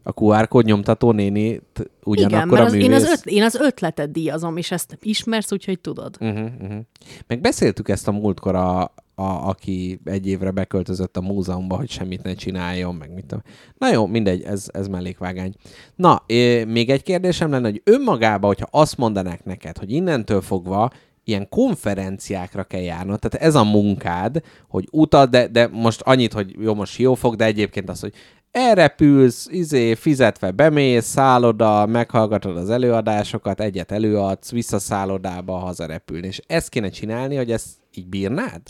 [0.09, 1.61] A QR kód nyomtató néni
[2.03, 2.87] ugyanakkor Igen, mert a művész.
[2.87, 6.17] én, az öt, én az ötletet díjazom, és ezt ismersz, úgyhogy tudod.
[6.19, 6.79] Uh-huh, uh-huh.
[7.27, 8.81] Meg beszéltük ezt a múltkor a,
[9.15, 13.43] a, aki egy évre beköltözött a múzeumba, hogy semmit ne csináljon, meg mit tudom.
[13.77, 15.53] Na jó, mindegy, ez, ez mellékvágány.
[15.95, 20.91] Na, é, még egy kérdésem lenne, hogy önmagában, hogyha azt mondanák neked, hogy innentől fogva
[21.23, 26.55] ilyen konferenciákra kell járnod, tehát ez a munkád, hogy utad, de, de most annyit, hogy
[26.59, 28.13] jó, most jó fog, de egyébként az, hogy
[28.51, 36.27] elrepülsz, izé, fizetve bemész, szálloda, meghallgatod az előadásokat, egyet előadsz, vissza szállodába, hazarepülni.
[36.27, 38.61] És ezt kéne csinálni, hogy ezt így bírnád?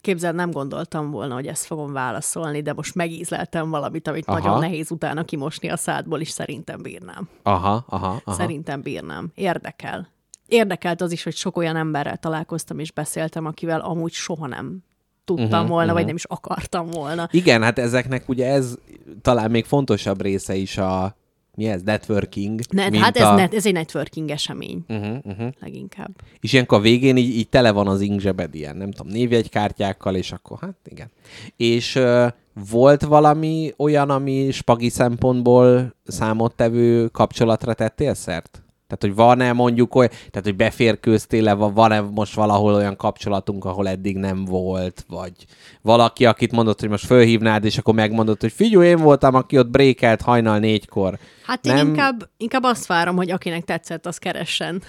[0.00, 4.38] Képzeld, nem gondoltam volna, hogy ezt fogom válaszolni, de most megízleltem valamit, amit Aha.
[4.38, 7.28] nagyon nehéz utána kimosni a szádból, és szerintem bírnám.
[7.42, 8.36] Aha, aha, aha.
[8.36, 9.30] Szerintem bírnám.
[9.34, 10.08] Érdekel.
[10.46, 14.82] Érdekelt az is, hogy sok olyan emberrel találkoztam és beszéltem, akivel amúgy soha nem
[15.28, 15.78] tudtam Mhm, uh-huh, volna, mhm.
[15.78, 15.94] uh-huh.
[15.94, 17.28] vagy nem is akartam volna.
[17.30, 18.74] Igen, hát ezeknek ugye ez
[19.22, 21.16] talán még fontosabb része is a
[21.58, 22.60] mi ez, networking.
[22.70, 23.34] Ne, mint hát ez, a...
[23.34, 25.48] net, ez egy networking esemény Uh-huh, uh-huh.
[25.60, 26.10] leginkább.
[26.40, 30.32] És ilyenkor a végén így, így tele van az ingzsebed ilyen, nem tudom, névjegykártyákkal, és
[30.32, 31.10] akkor hát igen.
[31.56, 32.26] És uh,
[32.70, 38.62] volt valami olyan, ami spagi szempontból számottevő kapcsolatra tettél szert?
[38.88, 43.88] Tehát, hogy van-e mondjuk olyan, tehát, hogy beférkőztél-e, va- van-e most valahol olyan kapcsolatunk, ahol
[43.88, 45.32] eddig nem volt, vagy
[45.82, 49.70] valaki, akit mondott, hogy most fölhívnád, és akkor megmondott, hogy figyelj, én voltam, aki ott
[49.70, 51.18] brékelt hajnal négykor.
[51.48, 54.82] Hát én Nem- inkább, inkább azt várom, hogy akinek tetszett, az keressen.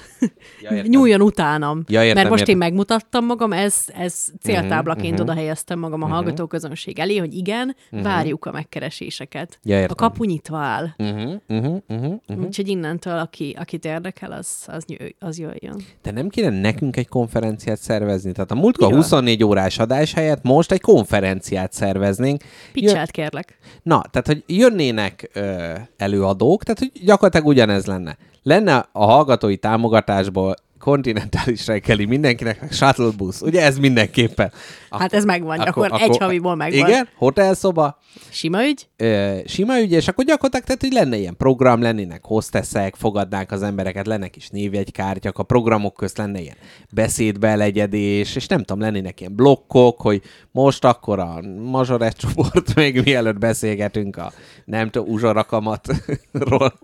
[0.62, 0.92] Ja, értem.
[0.94, 1.84] Nyúljon utánam.
[1.88, 2.54] Ja, értem, Mert most értem.
[2.54, 6.14] én megmutattam magam, ez, ez céltáblaként uh-huh, oda helyeztem magam a mhm.
[6.14, 8.08] hallgatóközönség elé, hogy igen, uh-huh.
[8.08, 9.60] várjuk a megkereséseket.
[9.64, 10.88] Ja, a kapu nyitva áll.
[10.98, 12.46] Uh-huh, uh-huh, uh-huh, uh-huh.
[12.46, 14.86] Úgyhogy innentől, aki, akit érdekel, az, az,
[15.20, 15.82] az jöjjön.
[16.02, 18.32] De nem kéne nekünk egy konferenciát szervezni?
[18.32, 19.02] Tehát a múltkor Miről?
[19.02, 22.42] 24 órás adás helyett most egy konferenciát szerveznénk.
[22.42, 23.58] Jö- Picselt kérlek.
[23.84, 28.18] Na, tehát, hogy jönnének ö, előadók, tehát, hogy gyakorlatilag ugyanez lenne.
[28.44, 33.42] Lenne a hallgatói támogatásból kontinentális reggeli mindenkinek, meg shuttle busz.
[33.42, 34.52] Ugye ez mindenképpen.
[34.90, 36.90] Hát ez megvan, akkor, egy haviból megvan.
[36.90, 38.88] Igen, hotelszoba, Sima ügy?
[38.98, 43.62] ö, sima ügy, és akkor gyakorlatilag, tehát, hogy lenne ilyen program, lennének hosteszek, fogadnák az
[43.62, 46.56] embereket, lenne is névjegykártyak, a programok közt lenne ilyen
[46.90, 53.38] beszédbelegyedés, és nem tudom, lennének ilyen blokkok, hogy most akkor a mazsorett csoport, még mielőtt
[53.38, 54.32] beszélgetünk a
[54.66, 56.80] nem tudom, uzsorakamatról,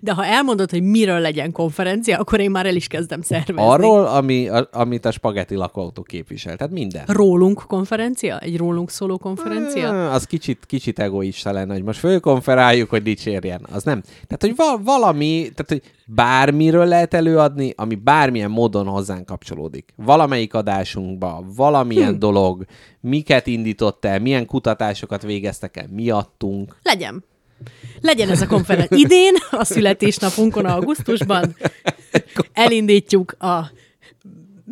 [0.00, 3.70] De ha elmondod, hogy miről legyen konferencia, akkor én már el is kezdem szervezni.
[3.70, 6.56] arról, ami, a, amit a spagetti lakóautó képvisel.
[6.56, 7.04] Tehát minden.
[7.06, 8.38] Rólunk konferencia?
[8.38, 9.88] Egy rólunk szóló konferencia?
[9.88, 13.66] Ah, Az kicsit, kicsit egoista lenne, hogy most fölkonferáljuk, hogy dicsérjen.
[13.72, 14.00] Az nem.
[14.02, 19.92] Tehát, hogy val- valami, tehát, hogy bármiről lehet előadni, ami bármilyen módon hozzánk kapcsolódik.
[19.96, 22.18] Valamelyik adásunkba, valamilyen hm.
[22.18, 22.64] dolog,
[23.00, 26.76] miket indított el, milyen kutatásokat végeztek el miattunk.
[26.82, 27.24] Legyen.
[28.00, 28.96] Legyen ez a konferencia.
[28.96, 31.56] Idén, a születésnapunkon, augusztusban
[32.58, 33.70] elindítjuk a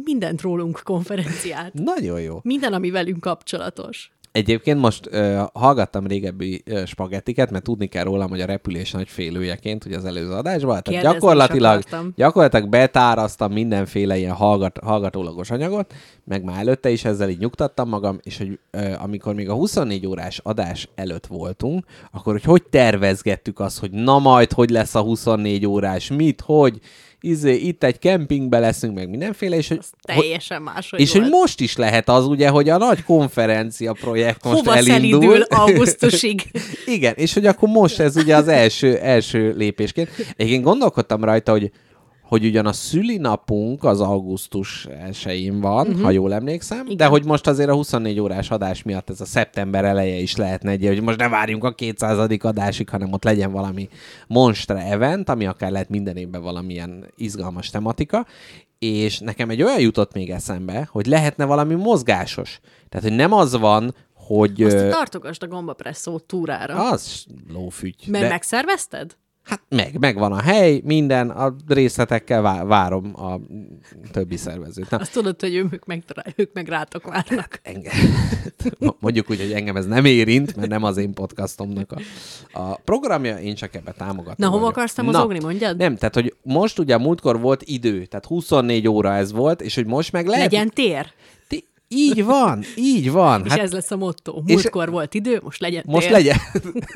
[0.04, 1.72] mindent rólunk konferenciát.
[1.72, 2.38] Nagyon jó.
[2.42, 4.10] Minden, ami velünk kapcsolatos.
[4.36, 9.08] Egyébként most ö, hallgattam régebbi ö, spagettiket, mert tudni kell rólam, hogy a repülés nagy
[9.08, 10.82] félőjeként, ugye az előző adásban.
[10.82, 11.82] Tehát Kérdezni gyakorlatilag,
[12.14, 15.94] gyakorlatilag betáraztam mindenféle ilyen hallgat, hallgatólagos anyagot,
[16.24, 20.06] meg már előtte is ezzel így nyugtattam magam, és hogy ö, amikor még a 24
[20.06, 25.00] órás adás előtt voltunk, akkor hogy hogy tervezgettük azt, hogy na majd, hogy lesz a
[25.00, 26.80] 24 órás, mit, hogy,
[27.20, 31.22] izé, itt egy kempingbe leszünk, meg mindenféle, és hogy, Az teljesen máshogy és volt.
[31.22, 35.40] hogy most is lehet az ugye, hogy a nagy konferencia projekt most Hova elindul.
[35.60, 36.50] augusztusig?
[36.86, 40.10] Igen, és hogy akkor most ez ugye az első, első lépésként.
[40.36, 41.70] Én gondolkodtam rajta, hogy
[42.26, 44.86] hogy ugyan a szülinapunk az augusztus
[45.24, 46.02] 1 van, uh-huh.
[46.02, 46.96] ha jól emlékszem, Igen.
[46.96, 50.70] de hogy most azért a 24 órás adás miatt ez a szeptember eleje is lehetne
[50.70, 52.18] egy, hogy most ne várjunk a 200.
[52.42, 53.88] adásig, hanem ott legyen valami
[54.26, 58.26] monstre event, ami akár lehet minden évben valamilyen izgalmas tematika,
[58.78, 62.60] és nekem egy olyan jutott még eszembe, hogy lehetne valami mozgásos.
[62.88, 64.62] Tehát, hogy nem az van, hogy...
[64.62, 66.90] Azt tartogasd a gombapresszó túrára.
[66.90, 68.04] az lófügy.
[68.06, 69.16] Mert de- megszervezted?
[69.46, 73.40] Hát meg, megvan a hely, minden, a részletekkel vá- várom a
[74.12, 74.90] többi szervezőt.
[74.90, 76.04] Na, Azt tudod, hogy ők meg,
[76.36, 77.60] ők meg rátok várnak.
[77.62, 77.92] engem,
[79.00, 82.00] mondjuk úgy, hogy engem ez nem érint, mert nem az én podcastomnak a,
[82.60, 84.34] a programja, én csak ebbe támogatom.
[84.36, 85.76] Na, hova akarsz mozogni, mondjad?
[85.76, 89.86] Nem, tehát, hogy most ugye múltkor volt idő, tehát 24 óra ez volt, és hogy
[89.86, 90.50] most meg lehet...
[90.52, 91.12] Legyen tér.
[91.88, 93.44] Így van, így van.
[93.44, 94.42] És ez lesz a motto.
[94.46, 96.36] Múltkor volt idő, most legyen most legyen.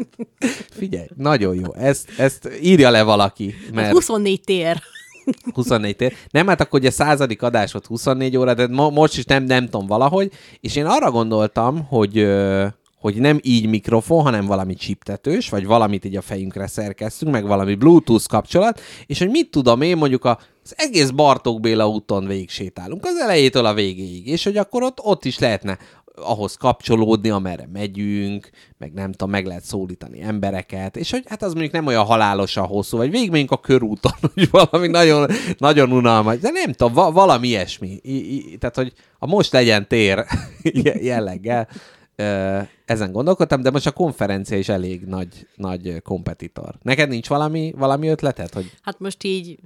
[0.78, 1.74] Figyelj, nagyon jó.
[1.74, 3.92] Ezt, ezt írja le valaki, mert...
[3.92, 4.82] 24 tér.
[5.54, 6.14] 24 tér.
[6.30, 9.64] Nem, hát akkor ugye századik adás volt 24 óra, de mo- most is nem, nem
[9.64, 10.32] tudom valahogy.
[10.60, 12.28] És én arra gondoltam, hogy,
[12.98, 17.74] hogy nem így mikrofon, hanem valami csiptetős, vagy valamit így a fejünkre szerkeztünk, meg valami
[17.74, 22.50] Bluetooth kapcsolat, és hogy mit tudom én mondjuk a az egész Bartók Béla úton végig
[22.50, 25.78] sétálunk, az elejétől a végéig, és hogy akkor ott, ott is lehetne
[26.22, 31.52] ahhoz kapcsolódni, amerre megyünk, meg nem tudom, meg lehet szólítani embereket, és hogy hát az
[31.52, 36.50] mondjuk nem olyan halálosan hosszú, vagy végigmegyünk a körúton, hogy valami nagyon, nagyon unalmas, de
[36.50, 38.00] nem tudom, va- valami ilyesmi.
[38.02, 40.24] I- I- tehát, hogy a most legyen tér
[41.02, 41.68] jelleggel,
[42.84, 46.74] ezen gondolkodtam, de most a konferencia is elég nagy, nagy kompetitor.
[46.82, 48.52] Neked nincs valami, valami ötleted?
[48.52, 48.70] Hogy...
[48.82, 49.58] Hát most így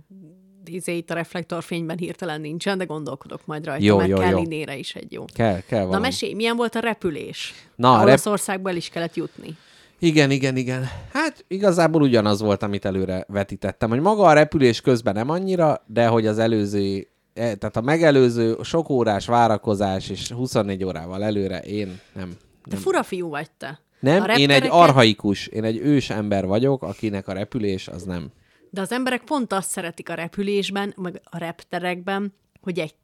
[0.69, 4.73] izé, itt a reflektorfényben hirtelen nincsen, de gondolkodok majd rajta, Jó, mert jó, kell jó.
[4.79, 5.25] is egy jó.
[5.35, 6.03] Kell, kell Na valami.
[6.03, 7.53] mesélj, milyen volt a repülés?
[7.77, 9.57] Na, a rep- el is kellett jutni.
[9.99, 10.85] Igen, igen, igen.
[11.13, 16.07] Hát igazából ugyanaz volt, amit előre vetítettem, hogy maga a repülés közben nem annyira, de
[16.07, 16.97] hogy az előző,
[17.35, 22.33] eh, tehát a megelőző sok órás várakozás és 24 órával előre én nem.
[22.65, 23.81] De fura fiú vagy te.
[24.01, 28.03] Nem, A én egy reptereket- arhaikus, én egy ős ember vagyok, akinek a repülés az
[28.03, 28.31] nem.
[28.75, 32.95] De az emberek pont azt szeretik a repülésben, meg a repterekben, hogy egy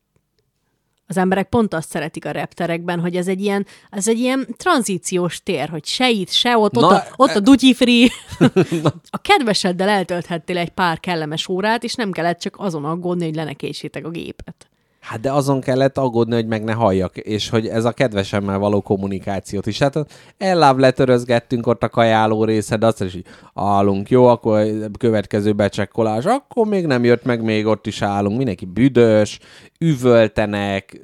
[1.06, 5.42] az emberek pont azt szeretik a repterekben, hogy ez egy ilyen, ez egy ilyen tranzíciós
[5.42, 8.08] tér, hogy se itt, se ott, ott, Na, a, ott a duty free.
[9.10, 14.06] a kedveseddel eltölthettél egy pár kellemes órát, és nem kellett csak azon aggódni, hogy lenekésétek
[14.06, 14.69] a gépet.
[15.00, 18.80] Hát de azon kellett aggódni, hogy meg ne halljak, és hogy ez a kedvesemmel való
[18.80, 19.78] kommunikációt is.
[19.78, 20.06] Hát
[20.38, 24.66] elláv letörözgettünk ott a kajáló része, de azt is, hogy állunk, jó, akkor
[24.98, 29.38] következő becsekkolás, akkor még nem jött meg, még ott is állunk, mindenki büdös,
[29.78, 31.00] üvöltenek,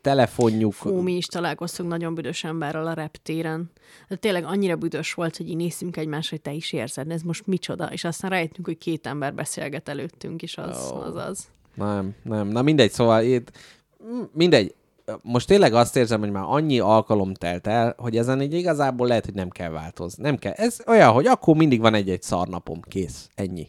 [0.00, 0.72] telefonjuk.
[0.72, 3.70] Fú, mi is találkoztunk nagyon büdös emberrel a reptéren.
[4.08, 7.46] De tényleg annyira büdös volt, hogy így néztünk egymásra, hogy te is érzed, ez most
[7.46, 10.96] micsoda, és aztán rájöttünk, hogy két ember beszélget előttünk, és az Ó.
[10.96, 11.14] az.
[11.14, 11.48] az.
[11.86, 12.48] Nem, nem.
[12.48, 13.50] Na mindegy, szóval itt,
[14.32, 14.74] mindegy.
[15.22, 19.24] Most tényleg azt érzem, hogy már annyi alkalom telt el, hogy ezen így igazából lehet,
[19.24, 20.22] hogy nem kell változni.
[20.22, 20.52] Nem kell.
[20.52, 22.80] Ez olyan, hogy akkor mindig van egy-egy szarnapom.
[22.80, 23.28] Kész.
[23.34, 23.68] Ennyi.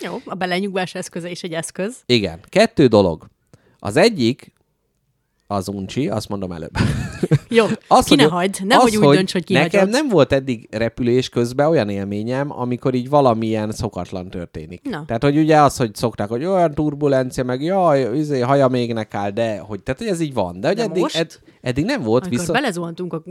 [0.00, 2.02] Jó, a belenyugvás eszköze is egy eszköz.
[2.06, 2.40] Igen.
[2.48, 3.26] Kettő dolog.
[3.78, 4.51] Az egyik,
[5.52, 6.70] az uncsi, azt mondom előbb.
[7.48, 9.90] Jó, Az, ki ne hogy- hagyd, nehogy úgy dönts, hogy Nekem kihagyod.
[9.90, 14.80] nem volt eddig repülés közben olyan élményem, amikor így valamilyen szokatlan történik.
[14.90, 15.04] Na.
[15.06, 19.30] Tehát, hogy ugye az, hogy szokták, hogy olyan turbulencia, meg jaj, izé, haja mégnek áll,
[19.30, 20.60] de hogy, tehát, hogy ez így van.
[20.60, 21.16] De hogy De eddig, most?
[21.16, 22.58] ed, eddig nem volt, Amikor viszont...
[22.58, 23.22] belezuhantunk a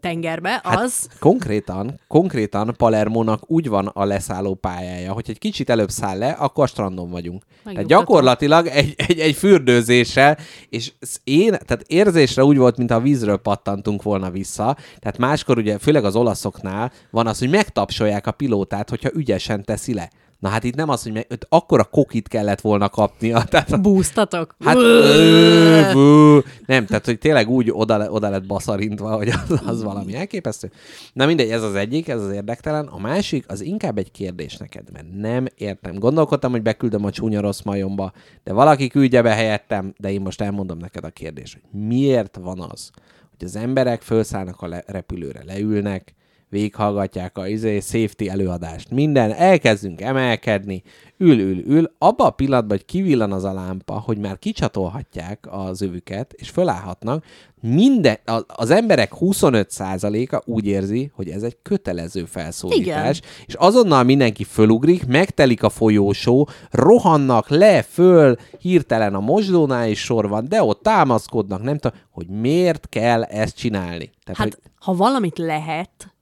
[0.00, 1.08] tengerbe, Hát az...
[1.20, 6.64] konkrétan, konkrétan Palermónak úgy van a leszálló pályája, hogy egy kicsit előbb száll le, akkor
[6.64, 7.44] a strandon vagyunk.
[7.64, 10.92] Tehát gyakorlatilag egy, egy, egy fürdőzéssel, és
[11.24, 14.76] én, tehát érzésre úgy volt, mint a vízről pattantunk volna vissza.
[14.98, 19.94] Tehát máskor ugye, főleg az olaszoknál van az, hogy megtapsolják a pilótát, hogyha ügyesen teszi
[19.94, 20.10] le.
[20.38, 23.44] Na hát itt nem az, hogy meg, ott akkora kokit kellett volna kapnia.
[23.50, 24.54] Tehát Búztatok?
[24.64, 30.14] Hát, ö, nem, tehát, hogy tényleg úgy oda, oda lett baszarintva, hogy az, az valami
[30.14, 30.70] elképesztő.
[31.12, 32.86] Na mindegy, ez az egyik, ez az érdektelen.
[32.86, 35.94] A másik, az inkább egy kérdés neked, mert nem értem.
[35.94, 38.12] Gondolkodtam, hogy beküldöm a csúnya rossz majomba,
[38.44, 42.60] de valaki küldje be helyettem, de én most elmondom neked a kérdést, hogy miért van
[42.60, 42.90] az,
[43.38, 46.14] hogy az emberek felszállnak a le- repülőre, leülnek,
[46.48, 50.82] végighallgatják a izé, safety előadást, minden, elkezdünk emelkedni,
[51.16, 55.82] ül, ül, ül, abba a pillanatban, hogy kivillan az a lámpa, hogy már kicsatolhatják az
[55.82, 57.24] övüket, és fölállhatnak,
[57.60, 63.30] minden, az emberek 25%-a úgy érzi, hogy ez egy kötelező felszólítás, Igen.
[63.46, 70.28] és azonnal mindenki fölugrik, megtelik a folyósó, rohannak le, föl, hirtelen a mosdónál is sor
[70.28, 74.10] van, de ott támaszkodnak, nem tudom, hogy miért kell ezt csinálni.
[74.24, 76.15] Tehát, Hát, hogy, ha valamit lehet,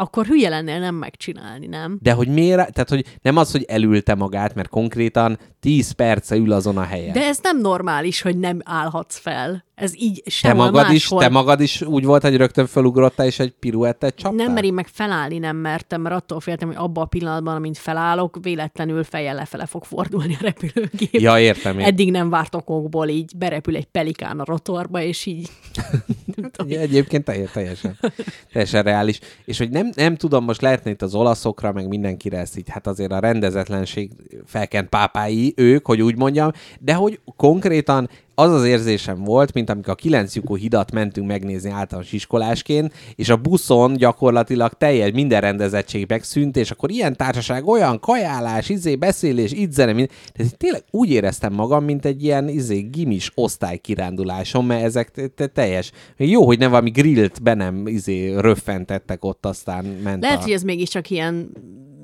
[0.00, 1.98] akkor hülye lennél nem megcsinálni, nem?
[2.02, 6.52] de hogy miért, tehát hogy nem az, hogy elülte magát, mert konkrétan 10 perce ül
[6.52, 7.12] azon a helyen.
[7.12, 9.64] De ez nem normális, hogy nem állhatsz fel.
[9.74, 11.20] Ez így te sehol magad, is, máshol.
[11.20, 14.44] te magad is úgy volt, hogy rögtön fölugrottál, és egy piruettet csaptál?
[14.44, 17.78] Nem, mert én meg felállni nem mertem, mert attól féltem, hogy abban a pillanatban, amint
[17.78, 21.12] felállok, véletlenül fejjel lefele fog fordulni a repülőgép.
[21.12, 21.84] Ja, értem én.
[21.84, 25.48] Eddig nem várt okokból, így berepül egy pelikán a rotorba, és így...
[26.66, 27.98] Ja, egyébként teljes, teljesen,
[28.52, 29.20] teljesen reális.
[29.44, 32.86] És hogy nem, nem tudom, most lehetne itt az olaszokra, meg mindenkire ezt így, hát
[32.86, 34.10] azért a rendezetlenség
[34.46, 36.50] felkent pápái ők, hogy úgy mondjam,
[36.80, 38.08] de hogy konkrétan
[38.40, 43.28] az az érzésem volt, mint amikor a kilenc lyukú hidat mentünk megnézni általános iskolásként, és
[43.28, 49.52] a buszon gyakorlatilag teljes minden rendezettség megszűnt, és akkor ilyen társaság, olyan kajálás, izé, beszélés,
[49.52, 50.08] itt zene, mind...
[50.32, 55.46] Tehát tényleg úgy éreztem magam, mint egy ilyen izé, gimis osztálykiránduláson, mert ezek te- te-
[55.46, 55.92] teljes.
[56.16, 60.42] Jó, hogy nem valami grillt be nem izé, röffentettek ott, aztán ment Lehet, a...
[60.42, 61.50] hogy ez mégiscsak ilyen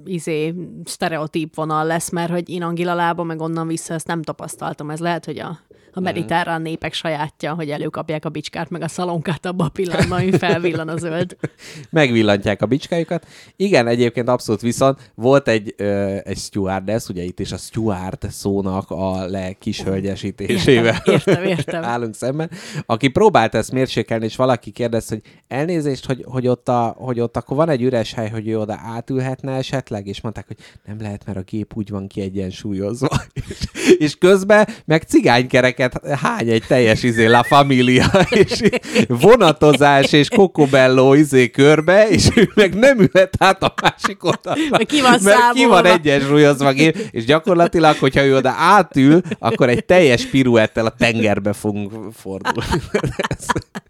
[0.05, 4.91] izé, sztereotíp vonal lesz, mert hogy én Angila lába, meg onnan vissza ezt nem tapasztaltam.
[4.91, 5.59] Ez lehet, hogy a,
[5.97, 10.31] a mediterrán népek sajátja, hogy előkapják a bicskát meg a szalonkát abba a pillanatban, ami
[10.31, 11.37] felvillan a zöld.
[11.91, 13.27] Megvillantják a bicskájukat.
[13.57, 18.91] Igen, egyébként abszolút viszont volt egy, ö, egy stewardess, ugye itt is a steward szónak
[18.91, 21.85] a lekishölgyesítésével Értem, értem, értem.
[21.95, 22.51] állunk szemben,
[22.87, 27.37] aki próbált ezt mérsékelni, és valaki kérdezte, hogy elnézést, hogy, hogy, ott a, hogy ott
[27.37, 31.27] akkor van egy üres hely, hogy ő oda átülhetne esetleg, és mondták, hogy nem lehet,
[31.27, 33.09] mert a gép úgy van kiegyensúlyozva.
[33.49, 33.67] és,
[33.99, 35.86] és közben meg cigánykereket
[36.23, 38.07] hány egy teljes izé La Familia,
[38.45, 38.61] és
[39.09, 44.85] vonatozás és kokobello izé körbe, és ő meg nem ülhet át a másik oldalra.
[44.85, 45.93] Ki van mert ki van számolva.
[45.93, 46.73] egyensúlyozva
[47.11, 52.83] és gyakorlatilag, hogyha ő oda átül, akkor egy teljes piruettel a tengerbe fogunk fordulni.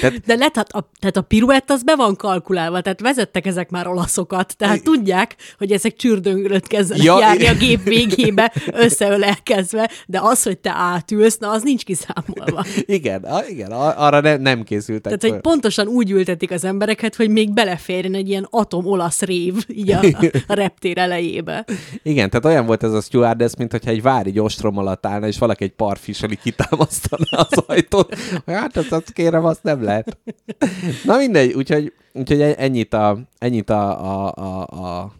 [0.00, 3.70] Tehát De lehet, hát a, tehát a piruett az be van kalkulálva, tehát vezettek ezek
[3.70, 10.20] már olaszokat, tehát tudják, hogy ezek csürdöngölött kezdenek Ja, járni a gép végébe, összeölelkezve, de
[10.22, 12.64] az, hogy te átülsz, na az nincs kiszámolva.
[12.80, 15.18] igen, a, igen, arra ne, nem készültek.
[15.18, 19.90] Tehát, hogy pontosan úgy ültetik az embereket, hogy még beleférjen egy ilyen atom-olasz rév így
[19.90, 20.00] a,
[20.46, 21.64] a reptér elejébe.
[22.02, 25.38] Igen, tehát olyan volt ez a stewardess, mint hogyha egy vári ostrom alatt állna, és
[25.38, 28.16] valaki egy parfiseli kitámasztaná az ajtót.
[28.46, 30.18] Hát azt kérem, azt nem lehet.
[31.04, 35.12] Na mindegy, úgyhogy, úgyhogy ennyit a, ennyit a, a, a, a,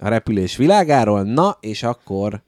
[0.00, 1.22] a repülés világáról.
[1.22, 2.42] Na, és akkor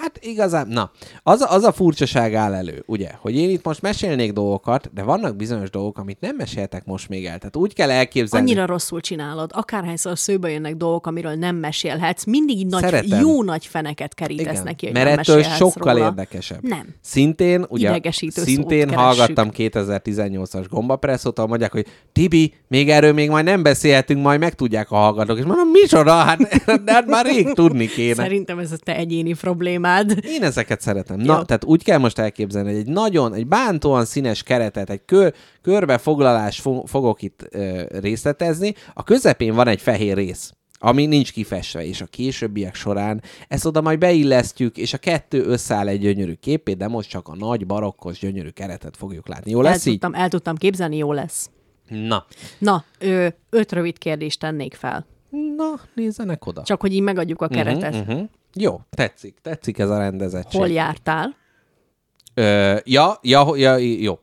[0.00, 0.90] Hát igazán, na,
[1.22, 5.02] az a, az a furcsaság áll elő, ugye, hogy én itt most mesélnék dolgokat, de
[5.02, 7.38] vannak bizonyos dolgok, amit nem meséltek most még el.
[7.38, 8.46] Tehát úgy kell elképzelni.
[8.46, 9.50] Annyira rosszul csinálod.
[9.54, 13.20] Akárhányszor szőbe jönnek dolgok, amiről nem mesélhetsz, mindig így nagy, Szeretem.
[13.20, 16.04] jó nagy feneket kerítesz neki, hogy mert nem ettől sokkal róla.
[16.04, 16.62] érdekesebb.
[16.62, 16.94] Nem.
[17.00, 23.44] Szintén, ugye, Idegesítő szintén hallgattam 2018-as gombapresszót, ahol mondják, hogy Tibi, még erről még majd
[23.44, 25.38] nem beszélhetünk, majd megtudják a hallgatók.
[25.38, 26.12] És mondom, micsoda?
[26.12, 28.14] Hát, hát már rég tudni kéne.
[28.14, 29.34] Szerintem ez a te egyéni
[29.94, 30.24] problémád.
[30.24, 31.16] Én ezeket szeretem.
[31.16, 31.42] Na, Jó.
[31.42, 36.60] tehát úgy kell most elképzelni, hogy egy nagyon, egy bántóan színes keretet, egy kör, körbefoglalás
[36.60, 38.74] fo- fogok itt ö, részletezni.
[38.94, 43.80] A közepén van egy fehér rész ami nincs kifestve, és a későbbiek során ezt oda
[43.80, 48.18] majd beillesztjük, és a kettő összeáll egy gyönyörű képé, de most csak a nagy barokkos
[48.18, 49.50] gyönyörű keretet fogjuk látni.
[49.50, 49.92] Jó El lesz így?
[49.92, 51.50] tudtam, el tudtam képzelni, jó lesz.
[51.88, 52.26] Na,
[52.58, 55.06] Na, ö, öt rövid kérdést tennék fel.
[55.56, 56.62] na, nézzenek oda.
[56.62, 57.94] Csak hogy így megadjuk a keretet.
[57.94, 58.28] Uh-huh, Uh-huh.
[58.58, 60.60] Jó, tetszik, tetszik ez a rendezettség.
[60.60, 61.36] Hol jártál?
[62.34, 64.18] Ö, ja, ja, ja, jó.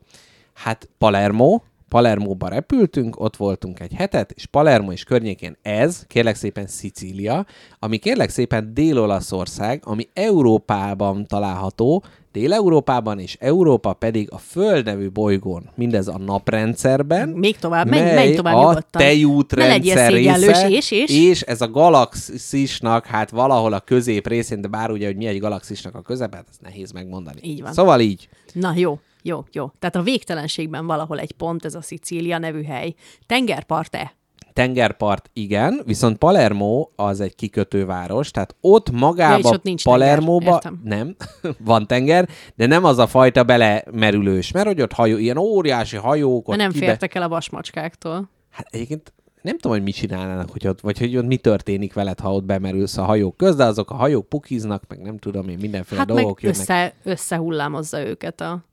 [0.52, 6.66] Hát Palermo, Palermóba repültünk, ott voltunk egy hetet, és Palermo és környékén ez, kérlek szépen
[6.66, 7.46] Szicília,
[7.78, 12.04] ami kérlek szépen Dél-Olaszország, ami Európában található,
[12.34, 18.34] Dél-Európában és Európa pedig a Föld nevű bolygón, mindez a naprendszerben, Még tovább, menj, menj
[18.34, 19.02] tovább a nyugodtan.
[19.02, 21.10] Tejútrendszer része, és, és?
[21.10, 25.38] és ez a galaxisnak, hát valahol a közép részén, de bár ugye, hogy mi egy
[25.38, 27.40] galaxisnak a közepe, hát ez nehéz megmondani.
[27.42, 27.72] Így van.
[27.72, 28.28] Szóval így.
[28.52, 29.70] Na jó, jó, jó.
[29.78, 32.94] Tehát a végtelenségben valahol egy pont, ez a Szicília nevű hely.
[33.26, 34.14] Tengerpart-e?
[34.54, 40.80] Tengerpart igen, viszont Palermo az egy kikötőváros, tehát ott magában Ja, ott nincs Palermóba tenger,
[40.84, 41.16] nem,
[41.64, 46.48] van tenger, de nem az a fajta belemerülős, mert hogy ott hajó, ilyen óriási hajók,
[46.48, 46.86] ott nem kibe...
[46.86, 48.30] fértek el a vasmacskáktól.
[48.50, 52.20] Hát egyébként nem tudom, hogy mit csinálnának, hogy ott, vagy hogy ott mi történik veled,
[52.20, 55.58] ha ott bemerülsz a hajók köz, de azok a hajók pukiznak, meg nem tudom én,
[55.60, 56.58] mindenféle Hát meg dolgok jönnek.
[56.58, 58.64] össze, összehullámozza őket a,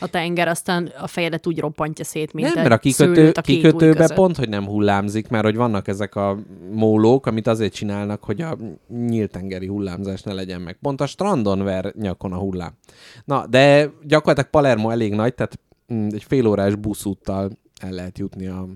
[0.00, 4.14] a tenger, aztán a fejedet úgy roppantja szét, mint nem, mert a kikötő, a kikötőbe
[4.14, 6.38] pont, hogy nem hullámzik, mert hogy vannak ezek a
[6.70, 8.56] mólók, amit azért csinálnak, hogy a
[8.88, 10.78] nyílt tengeri hullámzás ne legyen meg.
[10.82, 12.72] Pont a strandon ver nyakon a hullám.
[13.24, 15.58] Na, de gyakorlatilag Palermo elég nagy, tehát
[15.92, 18.66] mm, egy fél órás buszúttal el lehet jutni a,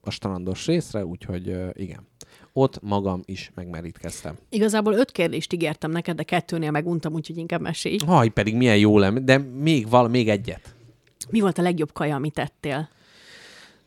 [0.00, 2.10] a strandos részre, úgyhogy igen.
[2.52, 4.38] Ott magam is megmerítkeztem.
[4.48, 7.98] Igazából öt kérdést ígértem neked, de kettőnél meguntam, úgyhogy inkább mesélj.
[8.06, 10.74] Haj, pedig milyen jó lenne, de még, val, még egyet.
[11.30, 12.88] Mi volt a legjobb kaja, amit tettél?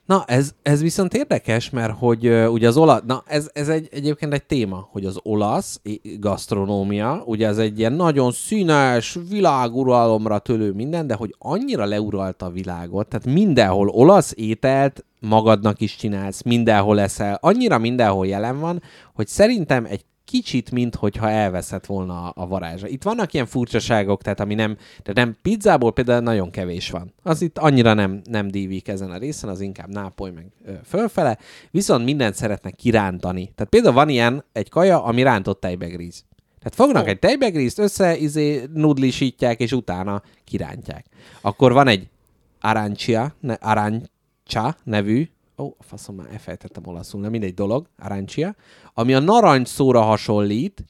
[0.05, 3.87] Na, ez, ez viszont érdekes, mert hogy uh, ugye az olasz, na ez, ez egy,
[3.91, 5.81] egyébként egy téma, hogy az olasz
[6.19, 12.49] gasztronómia, ugye ez egy ilyen nagyon színes, világuralomra tölő minden, de hogy annyira leuralta a
[12.49, 18.81] világot, tehát mindenhol olasz ételt magadnak is csinálsz, mindenhol eszel, annyira mindenhol jelen van,
[19.13, 22.87] hogy szerintem egy kicsit, mint hogyha elveszett volna a, varázsa.
[22.87, 27.13] Itt vannak ilyen furcsaságok, tehát ami nem, tehát nem pizzából például nagyon kevés van.
[27.23, 31.37] Az itt annyira nem, nem dívik ezen a részen, az inkább nápoly meg ö, fölfele,
[31.71, 33.51] viszont mindent szeretnek kirántani.
[33.55, 36.25] Tehát például van ilyen egy kaja, ami rántott tejbegríz.
[36.59, 37.09] Tehát fognak Ó.
[37.09, 41.05] egy tejbegrízt, össze izé, nudlisítják, és utána kirántják.
[41.41, 42.09] Akkor van egy
[42.59, 48.55] arancia, ne, arancia nevű, ó, a faszom már elfelejtettem olaszul, nem mindegy dolog, arancia,
[48.93, 50.85] ami a narancs szóra hasonlít,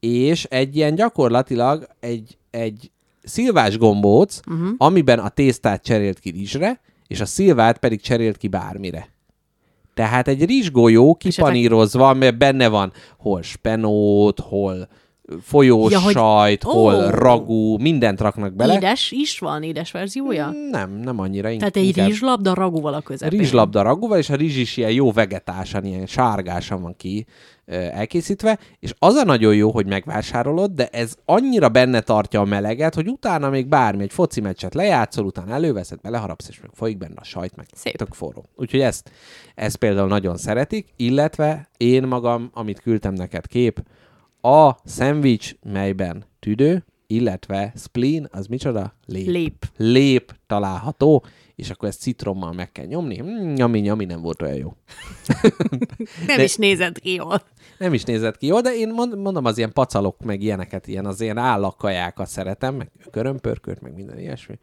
[0.00, 2.90] és egy ilyen gyakorlatilag egy, egy
[3.22, 4.68] szilvás gombóc, uh-huh.
[4.78, 9.08] amiben a tésztát cserélt ki rizsre, és a szilvát pedig cserélt ki bármire.
[9.94, 14.88] Tehát egy rizsgolyó kipanírozva, amiben benne van hol spenót, hol
[15.42, 16.12] folyós ja, hogy...
[16.12, 16.72] sajt, oh.
[16.72, 18.74] hol ragú, mindent raknak bele.
[18.74, 20.52] Édes is van, édes verziója?
[20.70, 21.56] Nem, nem annyira.
[21.56, 22.06] Tehát egy inkább...
[22.06, 23.38] rizslabda ragúval a közepén.
[23.38, 27.26] Rizslabda ragúval, és a rizs is ilyen jó vegetásan, ilyen sárgásan van ki
[27.66, 32.94] elkészítve, és az a nagyon jó, hogy megvásárolod, de ez annyira benne tartja a meleget,
[32.94, 37.14] hogy utána még bármi, egy foci meccset lejátszol, utána előveszed, beleharapsz, és meg folyik benne
[37.16, 37.96] a sajt, meg Szép.
[37.96, 38.44] tök forró.
[38.56, 39.10] Úgyhogy ezt,
[39.54, 43.82] ezt például nagyon szeretik, illetve én magam, amit küldtem neked kép,
[44.46, 48.94] a szendvics, melyben tüdő, illetve spleen, az micsoda?
[49.06, 49.26] Lép.
[49.26, 49.66] Lép.
[49.76, 51.24] Lép található,
[51.54, 53.22] és akkor ezt citrommal meg kell nyomni.
[53.22, 54.76] Mm, nyami, nyami nem volt olyan jó.
[56.26, 57.42] nem de, is nézett ki jól.
[57.78, 61.20] Nem is nézett ki jól, de én mondom, az ilyen pacalok, meg ilyeneket, ilyen az
[61.20, 64.58] ilyen állakkajákat szeretem, meg körömpörköt, meg minden ilyesmi.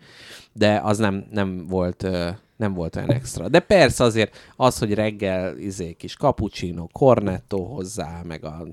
[0.54, 2.08] De az nem, nem volt
[2.56, 3.50] nem volt olyan extra.
[3.50, 8.68] De persze azért az, hogy reggel izé kis cappuccino, cornetto hozzá, meg, a,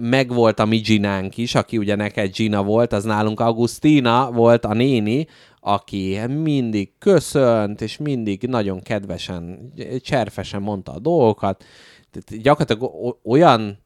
[0.00, 4.64] meg volt a mi Ginánk is, aki ugye neked Gina volt, az nálunk Augustina volt
[4.64, 5.26] a néni,
[5.60, 11.64] aki mindig köszönt, és mindig nagyon kedvesen, cserfesen mondta a dolgokat.
[12.10, 13.78] Tehát gyakorlatilag olyan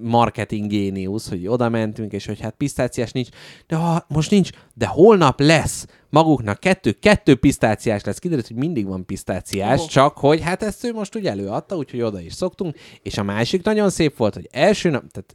[0.00, 3.28] marketing géniusz, hogy oda mentünk, és hogy hát pisztáciás nincs,
[3.66, 8.18] de ha most nincs, de holnap lesz maguknak kettő, kettő pisztáciás lesz.
[8.18, 9.86] Kiderült, hogy mindig van pisztáciás, oh.
[9.86, 12.76] csak hogy hát ezt ő most úgy előadta, úgyhogy oda is szoktunk.
[13.02, 15.34] És a másik nagyon szép volt, hogy első nap, tehát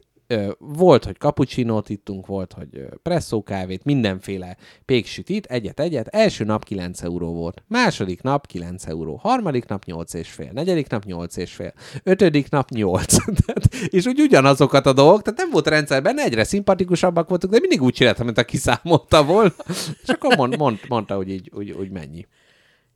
[0.58, 6.06] volt, hogy cappuccinót ittunk, volt, hogy presszó kávét, mindenféle péksütit, egyet-egyet.
[6.06, 7.62] Első nap 9 euró volt.
[7.66, 9.16] Második nap 9 euró.
[9.16, 10.50] Harmadik nap 8 és fél.
[10.52, 11.72] Negyedik nap 8 és fél.
[12.02, 13.16] Ötödik nap 8.
[13.46, 17.82] tehát, és úgy ugyanazokat a dolgok, tehát nem volt rendszerben, egyre szimpatikusabbak voltak, de mindig
[17.82, 19.54] úgy csináltam, mint a kiszámolta volna.
[20.02, 22.26] És akkor mond, mond, mondta, hogy így úgy, úgy mennyi.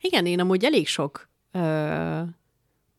[0.01, 1.29] Igen, én amúgy elég sok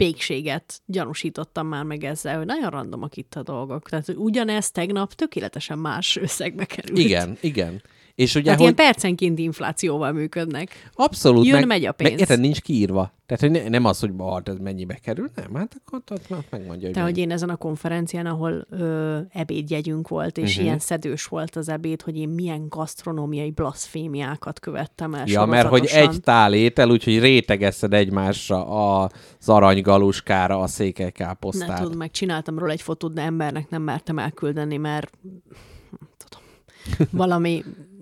[0.04, 3.89] pékséget gyanúsítottam már meg ezzel, hogy nagyon randomak itt a dolgok.
[3.89, 6.99] Tehát ugyanez tegnap tökéletesen más összegbe került.
[6.99, 7.82] Igen, igen.
[8.16, 8.68] És ugye, Tehát hogy...
[8.68, 10.89] ilyen percenként inflációval működnek.
[10.93, 11.45] Abszolút.
[11.45, 12.11] Jön, meg, megy a pénz.
[12.11, 13.14] Meg, érted, nincs kiírva.
[13.26, 16.49] Tehát hogy ne, nem az, hogy hát ez mennyibe kerül, nem, hát akkor ott, ott
[16.49, 20.66] megmondja, hogy Te, hogy én ezen a konferencián, ahol ö, ebédjegyünk volt, és uh-huh.
[20.66, 25.86] ilyen szedős volt az ebéd, hogy én milyen gasztronómiai blaszfémiákat követtem el Ja, mert hogy
[25.86, 28.68] egy tál étel, úgyhogy rétegeszed egymásra
[28.99, 31.68] az aranygaluskára a székelykáposztát.
[31.68, 35.18] Ne tudom, meg csináltam róla egy fotót, de embernek nem mertem elküldeni, mert
[36.18, 36.43] tudom,
[37.11, 37.64] valami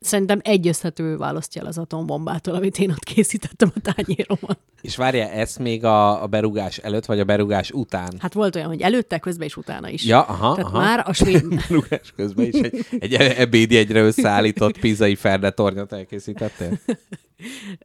[0.00, 4.56] szerintem egyeztető választja el az atombombától, amit én ott készítettem a tányéromon.
[4.80, 8.12] És várja, ezt még a, a berugás előtt, vagy a berugás után?
[8.18, 10.04] Hát volt olyan, hogy előtte, közben és utána is.
[10.04, 10.78] Ja, aha, Tehát aha.
[10.78, 11.48] már a svéd...
[11.68, 16.78] berugás közben is egy, egy ebédjegyre összeállított pizai ferdetornyot elkészítettél?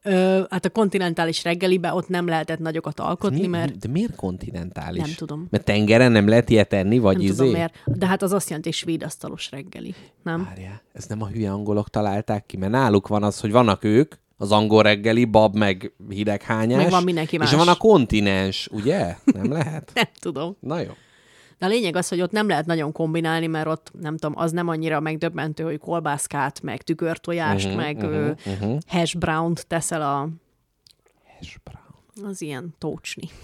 [0.04, 3.78] Ö, hát a kontinentális reggelibe ott nem lehetett nagyokat alkotni, mi, mert...
[3.78, 5.02] De miért kontinentális?
[5.02, 5.48] Nem tudom.
[5.50, 7.36] Mert tengeren nem lehet ilyet enni, vagy Nem izé?
[7.36, 7.74] tudom miért.
[7.86, 10.44] De hát az azt jelenti, hogy svéd asztalos reggeli, nem?
[10.44, 14.16] Várjál, ez nem a hülye angolok találták ki, mert náluk van az, hogy vannak ők,
[14.38, 16.82] az angol reggeli, bab, meg hideghányás.
[16.82, 17.52] Meg van mindenki más.
[17.52, 19.16] És van a kontinens, ugye?
[19.26, 19.92] Nem lehet?
[19.96, 20.56] Nem tudom.
[20.60, 20.92] Na jó.
[21.58, 24.52] De a lényeg az, hogy ott nem lehet nagyon kombinálni, mert ott nem tudom, az
[24.52, 28.76] nem annyira megdöbbentő, hogy kolbászkát, meg tükörtojást, Mhm, meg ö, mhm.
[28.88, 30.30] hash brownt teszel a,
[31.40, 32.30] Hash brown.
[32.32, 33.30] az ilyen tócsni.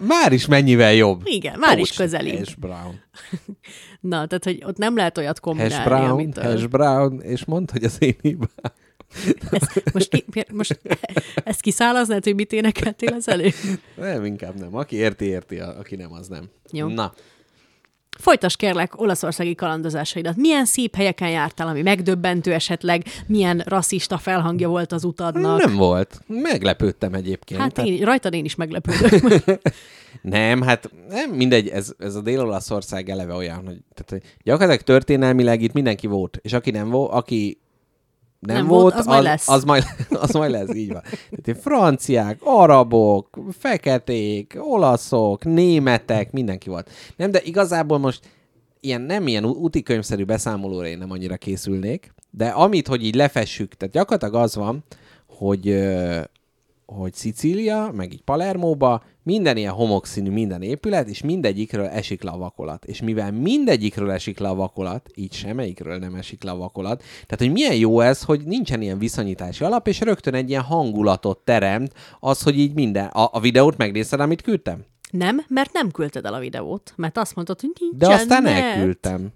[0.00, 1.20] Már is mennyivel jobb.
[1.24, 2.38] Igen, már is Tócs, közelibb.
[2.38, 3.00] Hash brown.
[4.00, 6.36] Na, tehát, hogy ott nem lehet olyat kombinálni, Hash brown, amit...
[6.36, 8.48] ö, hash brown, és mondd, hogy az én hibám.
[9.50, 10.80] ezt, most, ki, most
[11.44, 13.48] ezt kiszálaznád, hogy mit énekeltél az elő?
[13.96, 14.74] Nem, inkább nem.
[14.76, 16.50] Aki érti, érti, aki nem, az nem.
[16.72, 16.88] Jó.
[16.88, 17.14] Na,
[18.20, 20.36] Folytas kérlek olaszországi kalandozásaidat.
[20.36, 23.04] Milyen szép helyeken jártál, ami megdöbbentő esetleg?
[23.26, 25.64] Milyen rasszista felhangja volt az utadnak?
[25.64, 26.20] nem volt.
[26.26, 27.60] Meglepődtem egyébként.
[27.60, 29.22] Hát én, rajtad én is meglepődök.
[30.22, 35.72] Nem, hát nem mindegy, ez, ez a Dél-Olaszország eleve olyan, hogy, tehát, gyakorlatilag történelmileg itt
[35.72, 37.60] mindenki volt, és aki nem volt, aki
[38.40, 39.48] nem, Nem volt, volt, az majd az, lesz.
[39.48, 39.84] Az majd,
[40.24, 41.02] az majd lesz, így van.
[41.42, 46.90] Tehát franciák, arabok, feketék, olaszok, németek, mindenki volt.
[47.16, 48.20] Nem, de igazából most
[48.80, 53.94] ilyen nem ilyen útikönyvszerű beszámolóra én nem annyira készülnék, de amit, hogy így lefessük, tehát
[53.94, 54.84] gyakorlatilag az van,
[55.26, 55.88] hogy
[56.86, 62.36] hogy Szicília, meg így Palermóba minden ilyen homokszínű minden épület, és mindegyikről esik le a
[62.36, 62.84] vakolat.
[62.84, 67.38] És mivel mindegyikről esik le a vakolat, így semmelyikről nem esik le a vakolat, tehát
[67.38, 71.92] hogy milyen jó ez, hogy nincsen ilyen viszonyítási alap, és rögtön egy ilyen hangulatot teremt
[72.20, 73.06] az, hogy így minden.
[73.06, 74.84] A, a videót megnézted, amit küldtem?
[75.10, 78.62] nem, mert nem küldted el a videót, mert azt mondtad, hogy nincsen De aztán net.
[78.62, 79.32] elküldtem.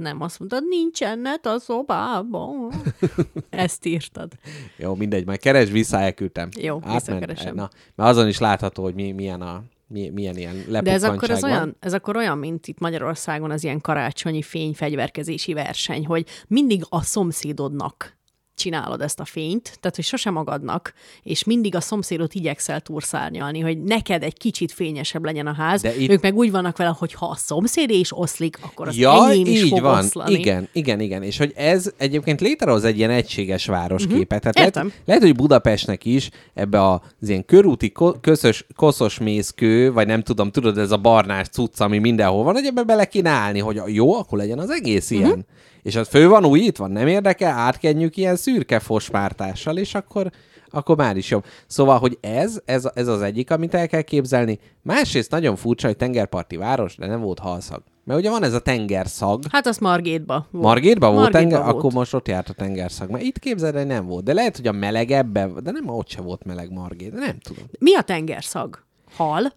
[0.00, 2.72] Nem, azt mondtad, nincsen net a szobában.
[3.50, 4.32] Ezt írtad.
[4.76, 6.48] Jó, mindegy, majd keresd vissza, elküldtem.
[6.60, 6.94] Jó, Átment.
[6.94, 7.54] visszakeresem.
[7.54, 11.30] Na, mert azon is látható, hogy mi, milyen a mi, milyen ilyen De ez akkor,
[11.30, 16.82] ez, olyan, ez akkor olyan, mint itt Magyarországon az ilyen karácsonyi fényfegyverkezési verseny, hogy mindig
[16.88, 18.18] a szomszédodnak
[18.60, 20.92] csinálod ezt a fényt, tehát hogy sosem magadnak,
[21.22, 25.80] és mindig a szomszédot igyekszel túrszárnyalni, hogy neked egy kicsit fényesebb legyen a ház.
[25.82, 26.10] De itt...
[26.10, 29.46] Ők meg úgy vannak vele, hogy ha a szomszéd is oszlik, akkor az Ja, enyém
[29.46, 29.98] is így fog van.
[29.98, 30.32] oszlani.
[30.32, 31.22] Igen, igen, igen.
[31.22, 34.40] És hogy ez egyébként létrehoz egy ilyen egységes városképet.
[34.40, 40.06] Tehát lehet, lehet, hogy Budapestnek is ebbe az ilyen körúti ko- közös, koszos mészkő, vagy
[40.06, 43.58] nem tudom, tudod, ez a barnás cucc, ami mindenhol van, hogy ebbe bele kéne állni,
[43.58, 45.18] hogy jó, akkor legyen az egész Mhm.
[45.18, 45.46] ilyen.
[45.82, 50.30] És az fő van újítva, nem érdekel, átkenjük ilyen szürke fospártással, és akkor,
[50.68, 51.44] akkor már is jobb.
[51.66, 54.58] Szóval, hogy ez, ez, ez az egyik, amit el kell képzelni.
[54.82, 57.82] Másrészt nagyon furcsa, hogy tengerparti város, de nem volt halszag.
[58.04, 60.64] Mert ugye van ez a tengerszag, Hát az Margétba volt.
[60.64, 61.64] Margétban volt Margétba tenger?
[61.64, 61.76] volt.
[61.78, 63.10] Akkor most ott járt a tengerszag.
[63.10, 64.24] Mert itt képzeld, hogy nem volt.
[64.24, 67.12] De lehet, hogy a melegebben, de nem, ott se volt meleg Margét.
[67.12, 67.64] De nem tudom.
[67.78, 68.78] Mi a tengerszag?
[69.16, 69.52] Hal?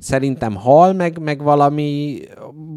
[0.00, 2.20] Szerintem hal, meg, meg valami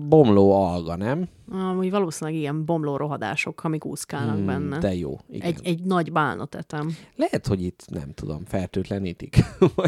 [0.07, 1.28] bomló alga, nem?
[1.51, 4.78] Amúgy valószínűleg ilyen bomló rohadások, amik úszkálnak hmm, benne.
[4.78, 5.19] De jó.
[5.30, 5.47] Igen.
[5.47, 6.95] Egy, egy nagy bálnot etem.
[7.15, 9.43] Lehet, hogy itt, nem tudom, fertőtlenítik.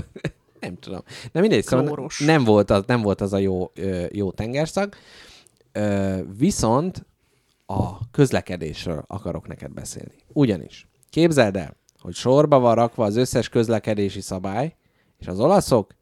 [0.59, 0.99] nem tudom.
[1.31, 3.71] De mindegy, szóval nem volt az, nem volt az a jó,
[4.11, 4.93] jó tengerszag.
[6.37, 7.05] Viszont
[7.65, 10.15] a közlekedésről akarok neked beszélni.
[10.33, 14.75] Ugyanis, képzeld el, hogy sorba van rakva az összes közlekedési szabály,
[15.17, 15.93] és az olaszok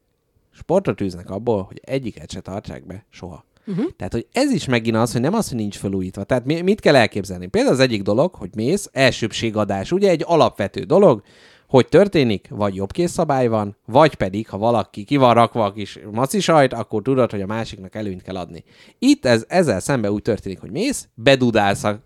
[0.53, 3.45] sportot űznek abból, hogy egyiket se tartsák be soha.
[3.67, 3.85] Uh-huh.
[3.95, 6.23] Tehát, hogy ez is megint az, hogy nem az, hogy nincs felújítva.
[6.23, 7.47] Tehát mi, mit kell elképzelni?
[7.47, 11.23] Például az egyik dolog, hogy mész, elsőbségadás, ugye egy alapvető dolog,
[11.67, 15.99] hogy történik, vagy jobbkész szabály van, vagy pedig, ha valaki ki van rakva a kis
[16.11, 18.63] maci sajt, akkor tudod, hogy a másiknak előnyt kell adni.
[18.99, 21.99] Itt ez, ezzel szemben úgy történik, hogy mész, bedudálsz a,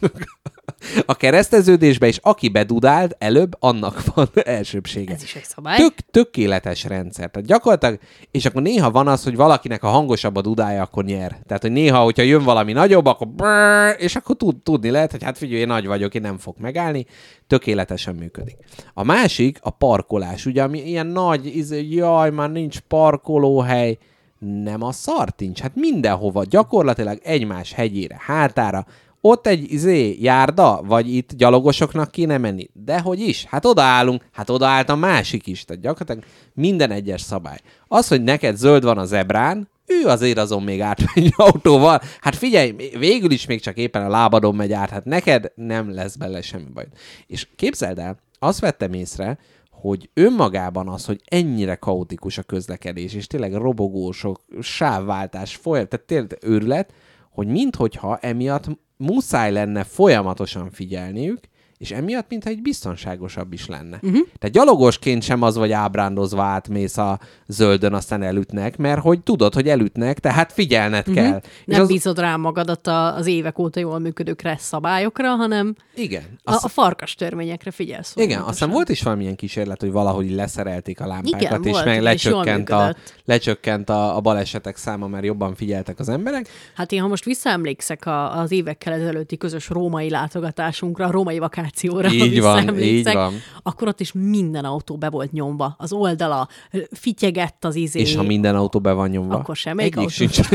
[1.06, 5.14] a kereszteződésbe, és aki bedudált előbb, annak van elsőbsége.
[5.14, 5.76] Ez is egy szabály.
[5.76, 7.30] Tök, tökéletes rendszer.
[7.30, 7.98] Tehát gyakorlatilag,
[8.30, 11.38] és akkor néha van az, hogy valakinek a hangosabb a dudája, akkor nyer.
[11.46, 15.22] Tehát, hogy néha, hogyha jön valami nagyobb, akkor brrr, és akkor tud, tudni lehet, hogy
[15.22, 17.06] hát figyelj, én nagy vagyok, én nem fog megállni.
[17.46, 18.56] Tökéletesen működik.
[18.94, 20.46] A másik a parkolás.
[20.46, 23.98] Ugye, ami ilyen nagy, izé, jaj, már nincs parkolóhely.
[24.38, 25.60] Nem a szart nincs.
[25.60, 28.86] Hát mindenhova, gyakorlatilag egymás hegyére, hátára,
[29.20, 32.68] ott egy izé, járda, vagy itt gyalogosoknak kéne menni.
[32.72, 33.44] De hogy is?
[33.44, 35.64] Hát odaállunk, hát odaállt a másik is.
[35.64, 37.58] Tehát gyakorlatilag minden egyes szabály.
[37.88, 42.00] Az, hogy neked zöld van a zebrán, ő azért azon még átmegy autóval.
[42.20, 46.16] Hát figyelj, végül is még csak éppen a lábadon megy át, hát neked nem lesz
[46.16, 46.86] bele semmi baj.
[47.26, 49.38] És képzeld el, azt vettem észre,
[49.70, 56.38] hogy önmagában az, hogy ennyire kaotikus a közlekedés, és tényleg robogósok, sávváltás, folyam, tehát tényleg
[56.42, 56.92] őrület,
[57.30, 58.66] hogy minthogyha emiatt
[59.00, 61.40] muszáj lenne folyamatosan figyelniük,
[61.80, 63.98] és emiatt, mintha egy biztonságosabb is lenne.
[64.00, 64.06] Mhm.
[64.12, 64.26] Uh-huh.
[64.38, 69.68] Tehát gyalogosként sem az vagy ábrándozva átmész a zöldön, aztán elütnek, mert hogy tudod, hogy
[69.68, 71.14] elütnek, tehát figyelned uh-huh.
[71.14, 71.40] kell.
[71.44, 71.88] És Nem az...
[71.88, 76.22] bízod rá magadat a- az évek óta jól működő kressz szabályokra, hanem Igen.
[76.42, 76.64] a, Azt...
[76.64, 78.12] a farkas törvényekre figyelsz.
[78.16, 81.96] Igen, aztán volt is valamilyen kísérlet, hogy valahogy leszerelték a lámpákat, Igen, és volt, meg
[81.96, 83.14] és lecsökkent, a, működött.
[83.24, 86.48] lecsökkent a, a balesetek száma, mert jobban figyeltek az emberek.
[86.74, 91.68] Hát én, ha most visszaemlékszek a, az évekkel ezelőtti közös római látogatásunkra, a római vakációra,
[91.78, 93.34] ha Így van, így van.
[93.62, 95.74] akkor ott is minden autó be volt nyomva.
[95.78, 96.48] Az oldala
[96.90, 98.00] fityegett az izé.
[98.00, 99.34] És ha minden autó be van nyomva.
[99.34, 100.32] Akkor semmelyik Egyik autó.
[100.32, 100.48] sincs.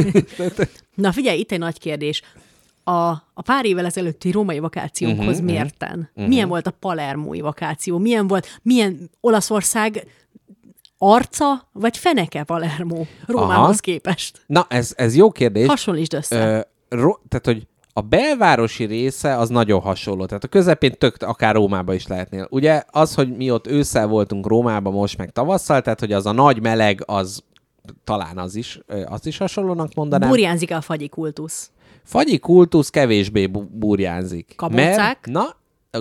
[0.95, 2.21] Na figyelj, itt egy nagy kérdés.
[2.83, 2.91] A,
[3.33, 6.09] a pár évvel ezelőtti római vakációnkhoz Mhm, uh-huh, mérten?
[6.13, 6.27] Uh-huh.
[6.27, 7.97] Milyen volt a palermói vakáció?
[7.97, 10.07] Milyen volt, milyen Olaszország
[10.97, 13.79] arca, vagy feneke Palermo Rómához Aha.
[13.81, 14.41] képest?
[14.47, 15.67] Na, ez, ez jó kérdés.
[15.67, 16.65] Hasonlítsd össze.
[16.89, 20.25] Ö, ro- tehát, hogy a belvárosi része az nagyon hasonló.
[20.25, 22.47] Tehát a közepén tök akár Rómába is lehetnél.
[22.49, 26.31] Ugye az, hogy mi ott ősszel voltunk Rómába, most meg tavasszal, tehát hogy az a
[26.31, 27.43] nagy meleg, az
[28.03, 30.29] talán az is, ö, azt is hasonlónak mondanám.
[30.29, 31.71] Burjánzik a fagyi kultusz.
[32.03, 34.53] Fagyi kultusz kevésbé bu- burjánzik.
[34.55, 34.95] Kabócák?
[34.95, 35.55] Mert, na,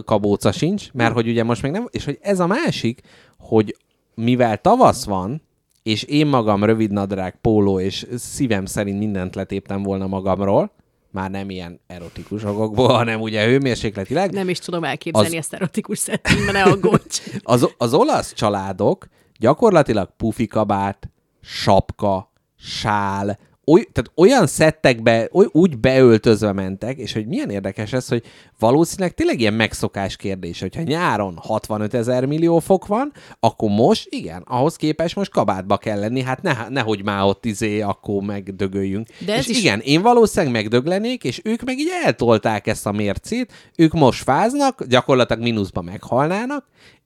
[0.04, 3.00] kabóca sincs, mert hogy ugye most még nem, és hogy ez a másik,
[3.38, 3.76] hogy
[4.14, 5.42] mivel tavasz van,
[5.82, 10.70] és én magam rövidnadrág, póló, és szívem szerint mindent letéptem volna magamról,
[11.14, 15.98] már nem ilyen erotikus okokból, hanem ugye hőmérsékletileg, Nem is tudom elképzelni Az- ezt erotikus
[16.00, 17.20] settingben, ne aggódj.
[17.42, 19.06] az, az olasz családok
[19.38, 21.08] gyakorlatilag pufikabát,
[21.42, 28.08] sapka, sál, oly, tehát olyan szettekbe, oly, úgy beöltözve mentek, és hogy milyen érdekes ez,
[28.08, 28.22] hogy
[28.58, 34.42] valószínűleg tényleg ilyen megszokás kérdés, hogyha nyáron 65 ezer millió fok van, akkor most, igen,
[34.46, 39.06] ahhoz képest most kabátba kell lenni, hát ne, nehogy már ott izé, akkor megdögöljünk.
[39.26, 43.52] De és is- igen, én valószínűleg megdöglenék, és ők meg így eltolták ezt a mércét,
[43.76, 46.64] ők most fáznak, gyakorlatilag mínuszba meghalnának,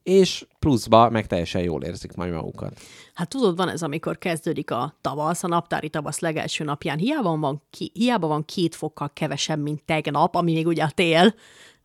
[0.08, 2.80] és pluszba meg teljesen jól érzik majd magukat.
[3.14, 6.98] Hát tudod, van ez, amikor kezdődik a tavasz, a naptári tavasz legelső napján.
[6.98, 11.34] Hiába van, ki, hiába van két fokkal kevesebb, mint tegnap, ami még ugye a tél,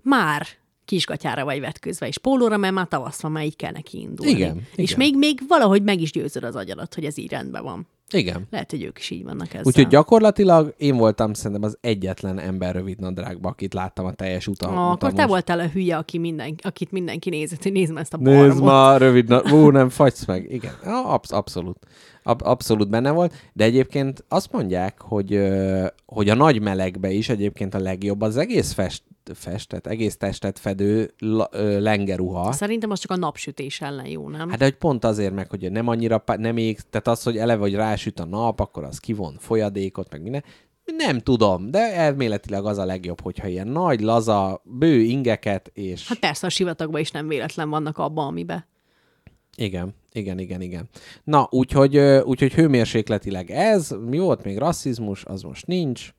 [0.02, 0.48] már
[0.86, 4.32] kisgatyára vagy vetközve, és pólóra, mert már tavasz van, már így kell neki indulni.
[4.32, 4.98] Igen, És igen.
[4.98, 7.88] még, még valahogy meg is győzöd az agyadat, hogy ez így rendben van.
[8.12, 8.48] Igen.
[8.52, 9.64] Lehet, hogy ők is így vannak ezzel.
[9.66, 14.78] Úgyhogy gyakorlatilag én voltam szerintem az egyetlen ember rövid nadrágba, akit láttam a teljes utam.
[14.78, 15.30] Ah, akkor te utamos.
[15.30, 18.64] voltál a hülye, aki minden, akit mindenki nézett, hogy nézd ezt a Nézd barmot.
[18.64, 19.42] ma, rövid na...
[19.52, 20.52] Ú, nem fagysz meg.
[20.52, 20.74] Igen,
[21.06, 21.78] absz- abszolút.
[22.24, 25.40] Ab- abszolút benne volt, de egyébként azt mondják, hogy,
[26.06, 29.04] hogy a nagy melegbe is egyébként a legjobb az egész fest,
[29.34, 32.52] festet, egész testet fedő la, ö, lengeruha.
[32.52, 34.50] Szerintem az csak a napsütés ellen jó, nem?
[34.50, 37.62] Hát de hogy pont azért meg, hogy nem annyira, nem ég, tehát az, hogy eleve,
[37.62, 40.44] hogy rásüt a nap, akkor az kivon folyadékot, meg minden.
[40.98, 46.08] Nem tudom, de elméletileg az a legjobb, hogyha ilyen nagy, laza, bő ingeket, és...
[46.08, 48.66] Hát persze, a sivatagban is nem véletlen vannak abban, amiben.
[49.56, 50.90] Igen, igen, igen, igen.
[51.24, 56.14] Na, úgyhogy, úgyhogy hőmérsékletileg ez, mi volt még rasszizmus, az most nincs.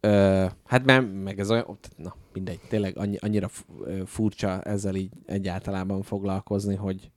[0.00, 3.48] Ö, hát mert, meg ez olyan, na mindegy, tényleg annyi, annyira
[4.06, 7.10] furcsa ezzel így egyáltalában foglalkozni, hogy,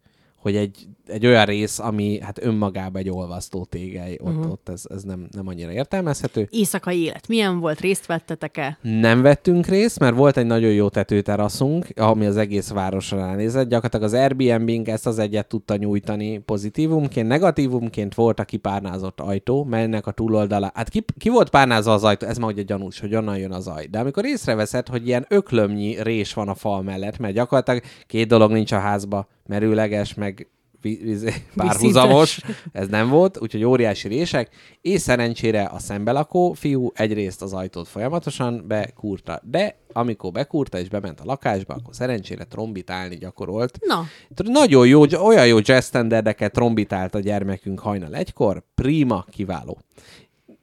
[0.45, 4.51] hogy egy, egy olyan rész, ami hát önmagában egy olvasztó tégely, ott, uh-huh.
[4.51, 6.47] ott ez, ez nem, nem annyira értelmezhető.
[6.51, 7.27] Éjszakai élet.
[7.27, 7.79] Milyen volt?
[7.79, 8.77] Részt vettetek-e?
[8.81, 13.69] Nem vettünk részt, mert volt egy nagyon jó tetőteraszunk, ami az egész városra ránézett.
[13.69, 17.27] Gyakorlatilag az Airbnb-nk ezt az egyet tudta nyújtani pozitívumként.
[17.27, 20.71] Negatívumként volt a kipárnázott ajtó, melynek a túloldala...
[20.73, 22.27] Hát ki, ki volt párnázva az ajtó?
[22.27, 23.85] Ez már ugye gyanús, hogy onnan jön az aj.
[23.85, 28.51] De amikor észreveszed, hogy ilyen öklömnyi rés van a fal mellett, mert gyakorlatilag két dolog
[28.51, 30.49] nincs a házba, merőleges, meg
[31.55, 32.39] párhuzamos,
[32.71, 34.49] ez nem volt, úgyhogy óriási rések,
[34.81, 41.19] és szerencsére a szembelakó fiú egyrészt az ajtót folyamatosan bekúrta, de amikor bekúrta és bement
[41.19, 43.77] a lakásba, akkor szerencsére trombitálni gyakorolt.
[43.81, 44.05] Na,
[44.43, 49.79] Nagyon jó, olyan jó jazz standardeket trombitált a gyermekünk hajnal egykor, prima, kiváló.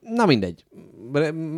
[0.01, 0.65] Na mindegy.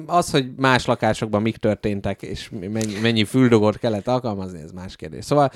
[0.07, 5.24] Az, hogy más lakásokban mik történtek, és mennyi, mennyi füldogót kellett alkalmazni, ez más kérdés.
[5.24, 5.50] Szóval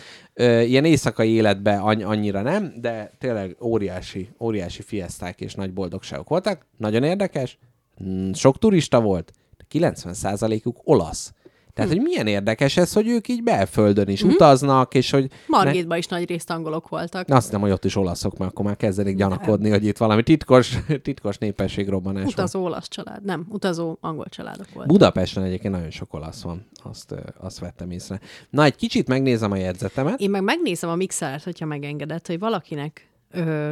[0.64, 6.66] ilyen éjszakai életben anny- annyira nem, de tényleg óriási, óriási fieszták és nagy boldogságok voltak.
[6.76, 7.58] Nagyon érdekes,
[8.04, 11.32] Mm, sok turista volt, de 90%-uk olasz.
[11.78, 15.30] Tehát, hogy milyen érdekes ez, hogy ők így belföldön is utaznak, és hogy...
[15.46, 17.26] Margitban is nagy részt angolok voltak.
[17.26, 17.36] Ne...
[17.36, 20.78] Azt hiszem, hogy ott is olaszok, mert akkor már kezdenek gyanakodni, hogy itt valami titkos,
[21.02, 22.32] titkos népességrobbanás van.
[22.32, 23.24] Utazó olasz család.
[23.24, 24.92] Nem, utazó angol családok voltak.
[24.92, 28.20] Budapesten egyébként nagyon sok olasz van, azt, azt vettem észre.
[28.50, 30.20] Na, egy kicsit megnézem a jegyzetemet.
[30.20, 33.70] Én meg megnézem a mixert, hogyha megengedett, hogy valakinek ö,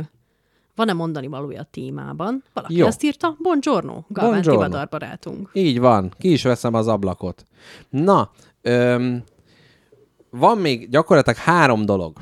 [0.77, 2.43] van-e mondani valója a témában.
[2.53, 2.87] Valaki Jó.
[2.87, 4.63] Azt írta, buongiorno, Galván Buongiorno.
[4.65, 5.51] Tivadar barátunk.
[5.53, 7.45] Így van, ki is veszem az ablakot.
[7.89, 8.31] Na,
[8.63, 9.23] öm,
[10.31, 12.19] van még gyakorlatilag három dolog.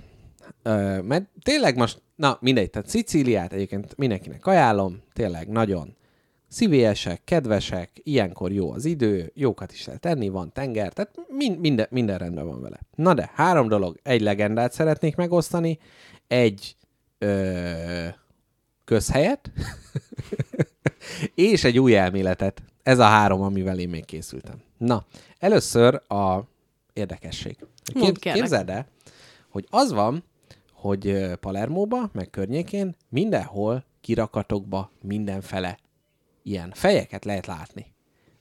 [0.62, 5.96] Ö, mert tényleg most, na mindegy, tehát Szicíliát egyébként mindenkinek ajánlom, tényleg nagyon
[6.48, 11.86] szívélyesek, kedvesek, ilyenkor jó az idő, jókat is lehet tenni, van tenger, tehát min- minden,
[11.90, 12.78] minden rendben van vele.
[12.94, 13.96] Na de, három dolog.
[14.02, 15.78] Egy legendát szeretnék megosztani,
[16.26, 16.76] egy
[17.18, 18.06] ö,
[18.84, 19.50] közhelyet,
[21.34, 22.62] és egy új elméletet.
[22.82, 24.62] Ez a három, amivel én még készültem.
[24.78, 25.04] Na,
[25.38, 26.40] először a
[26.92, 27.56] érdekesség.
[27.84, 28.16] Kérlek.
[28.18, 28.86] képzeld el,
[29.48, 30.24] hogy az van,
[30.72, 35.78] hogy Palermóba, meg környékén mindenhol kirakatokba mindenfele
[36.42, 37.92] ilyen fejeket lehet látni.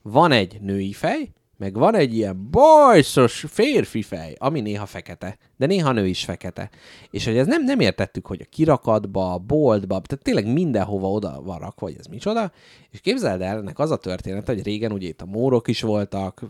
[0.02, 5.66] Van egy női fej, meg van egy ilyen bajszos férfi fej, ami néha fekete, de
[5.66, 6.70] néha nő is fekete.
[7.10, 11.42] És hogy ez nem, nem értettük, hogy a kirakatba, a boltba, tehát tényleg mindenhova oda
[11.42, 12.52] van rakva, hogy ez micsoda.
[12.90, 16.42] És képzeld el, ennek az a történet, hogy régen ugye itt a mórok is voltak,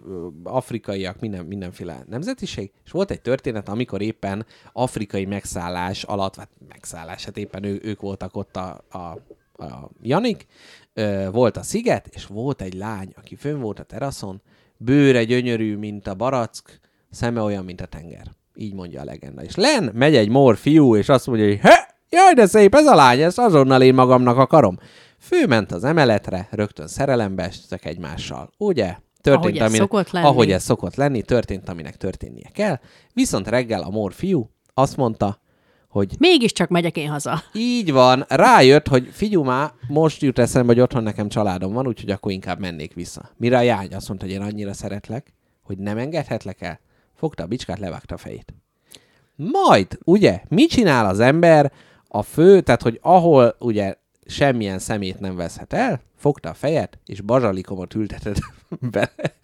[0.42, 7.24] afrikaiak, minden, mindenféle nemzetiség, és volt egy történet, amikor éppen afrikai megszállás alatt, vagy megszállás,
[7.24, 8.98] hát éppen ő, ők voltak ott a, a,
[9.64, 10.46] a Janik,
[11.30, 14.42] volt a sziget, és volt egy lány, aki fönn volt a teraszon,
[14.84, 16.80] bőre gyönyörű, mint a barack,
[17.10, 18.26] szeme olyan, mint a tenger.
[18.54, 19.42] Így mondja a legenda.
[19.42, 22.86] És len megy egy mor fiú, és azt mondja, hogy he, jaj, de szép ez
[22.86, 24.78] a lány, ezt azonnal én magamnak akarom.
[25.18, 28.50] Főment az emeletre, rögtön szerelembe estek egymással.
[28.56, 28.96] Ugye?
[29.20, 30.26] Történt, Ahogy ez aminek, szokott lenni.
[30.26, 32.78] Ahogy ez szokott lenni, történt, aminek történnie kell.
[33.12, 35.40] Viszont reggel a mor fiú azt mondta,
[35.94, 37.42] hogy Mégiscsak megyek én haza.
[37.52, 42.10] így van, rájött, hogy figyú már, most jut eszembe, hogy otthon nekem családom van, úgyhogy
[42.10, 43.30] akkor inkább mennék vissza.
[43.36, 45.32] Mire a jány azt mondta, hogy én annyira szeretlek,
[45.62, 46.80] hogy nem engedhetlek el.
[47.14, 48.54] Fogta a bicskát, levágta a fejét.
[49.36, 51.72] Majd, ugye, mit csinál az ember
[52.08, 53.94] a fő, tehát hogy ahol ugye
[54.26, 58.38] semmilyen szemét nem veszhet el, fogta a fejet, és bazsalikomot ültetett
[58.94, 59.34] bele.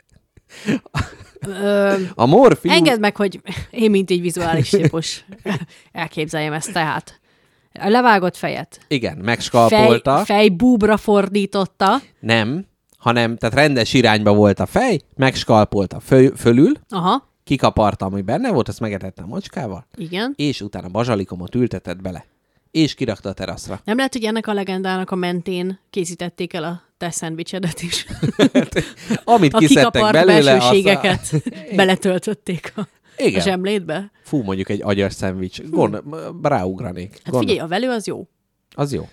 [1.47, 2.75] Ö, A morfium...
[2.75, 5.25] engedd meg, hogy én, mint egy vizuális típus
[5.93, 7.21] elképzeljem ezt tehát.
[7.81, 8.81] A levágott fejet.
[8.89, 10.19] Igen, Fej, megskalpolta.
[10.25, 12.01] fej búbra fordította.
[12.21, 12.67] Nem,
[12.99, 18.69] hanem, tehát rendes irányba volt a fej, megskalpolta fő, fölül, Aha, kikaparta, ami benne volt,
[18.69, 20.33] azt megetette a macskával, igen.
[20.37, 22.25] és utána bazsalikomot ültetett bele,
[22.71, 23.81] és kirakta a teraszra.
[23.85, 28.07] Nem lehet, hogy ennek a legendának a mentén készítették el a te szendvicsedet is.
[29.25, 31.43] Amit A kiszedtek belőle, belsőségeket azt
[31.77, 33.41] beletöltötték a, a Igen.
[33.43, 34.11] zsemlétbe.
[34.25, 35.63] Fú, mondjuk egy agyas szendvics.
[35.63, 36.03] Gond,
[36.43, 37.11] ráugranék.
[37.13, 38.27] Hát Gondol- figyelj, a velő az jó.
[38.75, 39.09] Az jó.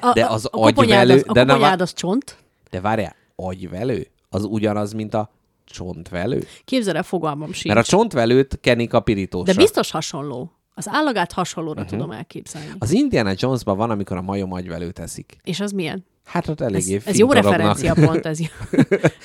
[0.00, 2.36] A, De a- az a agyvelő- az, a de nem a- az csont.
[2.70, 4.06] De várjál, agyvelő?
[4.28, 5.30] Az ugyanaz, mint a
[5.64, 6.46] csontvelő?
[6.64, 7.74] Képzeld el, fogalmam sincs.
[7.74, 9.52] Mert a csontvelőt kenik a pirítósra.
[9.52, 10.52] De biztos hasonló.
[10.74, 11.84] Az állagát hasonlóra Mhm.
[11.84, 12.00] uh-huh.
[12.00, 12.68] tudom elképzelni.
[12.78, 15.36] Az Indiana Jonesban van, amikor a majom agyvelőt eszik.
[15.44, 16.04] És az milyen?
[16.24, 17.52] Hát ott Ez, eléggé ez jó fintorognak.
[17.76, 18.46] referencia pont, ez, jó.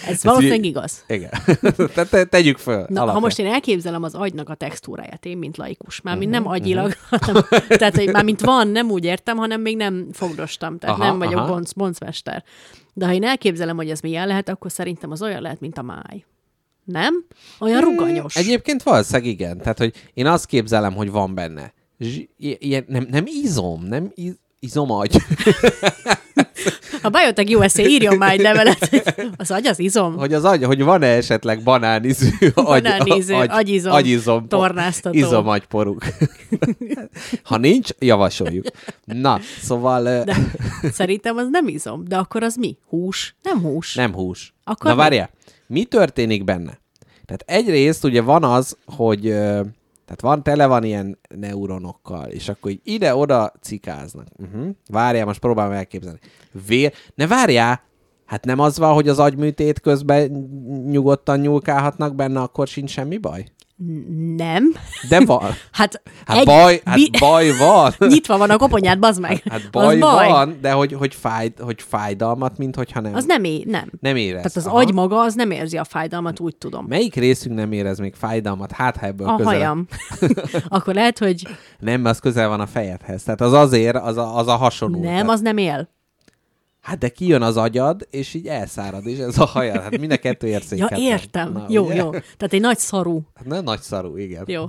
[0.07, 1.03] ez valószínűleg igaz.
[1.07, 1.29] Igen.
[1.93, 2.85] Te, te, tegyük föl.
[2.89, 6.41] Na, ha most én elképzelem az agynak a textúráját, én, mint laikus, már mint Mhm,
[6.43, 10.77] nem agyilag, hanem, tehát, hogy már mint van, nem úgy értem, hanem még nem fogdostam,
[10.77, 11.47] tehát Aha, nem vagyok aha.
[11.47, 12.43] bonc, boncmester.
[12.93, 15.81] De ha én elképzelem, hogy ez milyen lehet, akkor szerintem az olyan lehet, mint a
[15.81, 16.25] máj.
[16.87, 17.25] Nem?
[17.59, 18.35] Olyan ruganyos.
[18.35, 19.57] Egyébként valószínűleg igen.
[19.57, 21.73] Tehát, hogy én azt képzelem, hogy van benne.
[21.99, 25.17] Zs- ilyen, nem, nem izom, nem iz, izomagy.
[27.01, 29.05] Ha Biotech USA írjon már egy levelet,
[29.37, 30.17] az agy az izom.
[30.17, 35.17] hogy az agy, hogy van-e esetleg banánizű agy, Banánízű, agy, agyizom, agyizom, tornáztató.
[35.17, 36.05] Izomagyporuk.
[37.43, 38.65] ha nincs, javasoljuk.
[39.05, 40.35] Na, szóval De
[40.91, 42.03] szerintem az nem izom.
[42.07, 42.77] De akkor az mi?
[42.87, 43.35] Hús?
[43.43, 43.95] Nem hús.
[43.95, 44.53] nem hús.
[44.63, 45.29] Akkor Na várjál,
[45.67, 46.79] mi történik benne?
[47.25, 49.21] Tehát egyrészt ugye van az, hogy
[50.07, 54.27] tehát van, tele van ilyen neuronokkal, és akkor így ide-oda cikáznak.
[54.37, 54.69] Uh-huh.
[54.91, 56.19] Várjál, most próbálom elképzelni.
[56.67, 57.81] Vér, ne várjál!
[58.25, 60.31] Hát nem az van, hogy az agyműtét közben
[60.89, 63.45] nyugodtan nyúlkálhatnak benne, akkor sincs semmi baj?
[64.35, 64.73] Nem.
[65.09, 65.41] De van.
[65.71, 67.93] Hát, Hát, baj, hát bi- baj van.
[68.09, 69.43] Nyitva van a koponyád, bazd meg.
[69.49, 70.27] Hát baj, az baj.
[70.29, 73.13] van, de hogy, hogy, fáj, hogy fájdalmat, mint hogyha nem.
[73.15, 73.89] Az nem é, nem.
[73.99, 74.35] nem érez.
[74.41, 74.77] Tehát az Aha.
[74.77, 76.85] agy maga, az nem érzi a fájdalmat, úgy tudom.
[76.87, 78.71] Melyik részünk nem érez még fájdalmat?
[78.71, 79.53] Hát, ha ebből A közel.
[79.53, 79.87] hajam.
[80.67, 81.47] Akkor lehet, hogy
[81.79, 83.23] Nem, az közel van a fejedhez.
[83.23, 84.99] Tehát az azért, az a, az a hasonló.
[85.01, 85.89] nem, Tehát, az nem él.
[86.87, 89.81] Hát de kijön az agyad, és így elszárad, és ez a hajad.
[89.81, 90.97] Hát mind a kettő Ja, érzéket.
[90.97, 91.51] értem.
[91.51, 91.95] Na, jó, ugye?
[91.95, 92.09] jó.
[92.09, 93.21] Tehát egy nagy szarú.
[93.35, 94.43] Hát nem nagy szarú, igen.
[94.47, 94.65] Jó.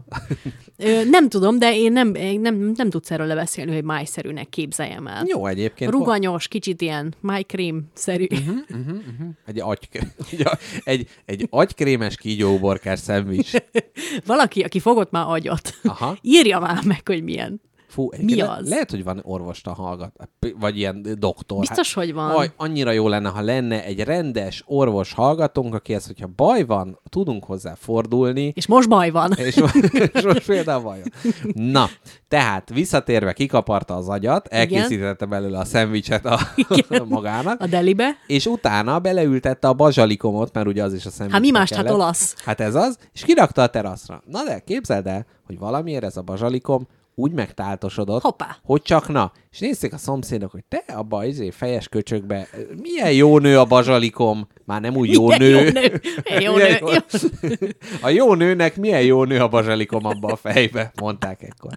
[0.77, 5.07] Ö, nem tudom, de én nem, én nem, nem tudsz erről lebeszélni, hogy májszerűnek képzeljem
[5.07, 5.25] el.
[5.27, 5.91] Jó egyébként.
[5.91, 8.27] Ruganyos, kicsit ilyen májkrém-szerű.
[8.69, 9.29] Mhm.
[9.47, 9.89] Egy, agy,
[10.31, 10.47] egy,
[10.85, 13.51] egy, egy agykrémes kígyóborkás szendvics.
[14.27, 16.17] Valaki, aki fogott már agyat, Aha.
[16.23, 17.61] írja már meg, hogy milyen.
[17.89, 18.69] Fú, Mi le- az?
[18.69, 20.13] Lehet, hogy van orvostan hallgat,
[20.59, 21.59] vagy ilyen doktor.
[21.59, 22.31] Biztos, hogy van.
[22.31, 27.01] Aj, annyira jó lenne, ha lenne egy rendes orvos hallgatónk, aki ezt, hogyha baj van,
[27.09, 29.33] tudunk hozzá fordulni, És most baj van.
[29.37, 29.57] és,
[30.15, 31.53] és most például baj van.
[31.55, 31.87] Na,
[32.29, 37.07] tehát visszatérve kikaparta az agyat, elkészítette belőle a szendvicset a, Igen.
[37.19, 38.11] magának, A delibe.
[38.27, 41.33] és utána beleültette a bazsalikomot, mert ugye az is a szendvics.
[41.37, 42.35] Hát mi más, hát olasz.
[42.45, 44.23] Hát ez az, és kirakta a teraszra.
[44.27, 46.87] Na de képzeld el, hogy valamiért ez a bazsalikom
[47.19, 48.57] úgy megtáltosodott, Hoppá.
[48.63, 49.33] hogy csak na.
[49.51, 52.49] És nézték a szomszédok, hogy te abba izé fejes köcsökbe,
[52.83, 55.51] milyen jó nő a bazsalikom, már nem úgy jó Milyen nő.
[55.51, 56.01] Jó nő.
[56.41, 56.79] Jó nő.
[56.81, 56.89] jó-.
[58.07, 61.73] A jó nőnek milyen jó nő a bazsalikom abba a fejbe, mondták ekkor.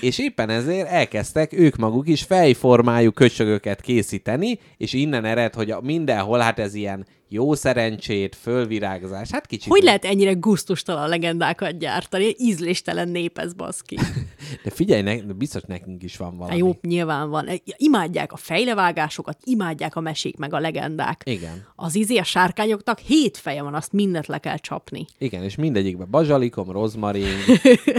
[0.00, 5.80] És éppen ezért elkezdtek ők maguk is fejformájú köcsögöket készíteni, és innen ered, hogy a
[5.80, 9.72] mindenhol, hát ez ilyen jó szerencsét, fölvirágzás, hát kicsit.
[9.72, 12.34] Hogy lehet ennyire gusztustalan legendákat gyártani?
[12.38, 13.98] Ízléstelen nép ez, baszki.
[14.64, 16.56] De figyelj, ne, biztos nekünk is van Hát valami.
[16.56, 17.48] jó, nyilván van.
[17.76, 21.22] Imádják a fejlevágásokat, imádják a mesék meg a legendák.
[21.24, 21.66] Igen.
[21.76, 25.06] Az izé a sárkányoknak hét feje van, azt mindet le kell csapni.
[25.18, 27.26] Igen, és mindegyikben bazsalikom, rozmarin,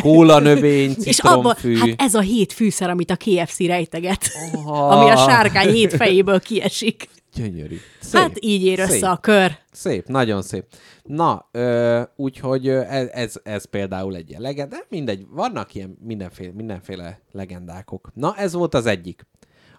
[0.02, 1.78] kólanövény, És abban, citromfű.
[1.78, 4.30] hát ez a hét fűszer, amit a KFC rejteget,
[4.66, 4.92] Oh.
[4.94, 7.08] ami a sárkány hét fejéből kiesik.
[7.36, 7.78] Gyönyörű.
[8.00, 8.22] Szép.
[8.22, 9.04] Hát így ér össze Szép.
[9.04, 9.58] a kör.
[9.72, 10.66] Szép, nagyon szép.
[11.04, 14.78] Na, ö, úgyhogy ez, ez, ez például egy ilyen legenda.
[14.90, 18.12] Mindegy, vannak ilyen mindenféle, mindenféle legendákok.
[18.14, 19.26] Na, ez volt az egyik.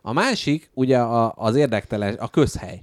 [0.02, 2.82] A másik, ugye a, az érdektelen, a közhely.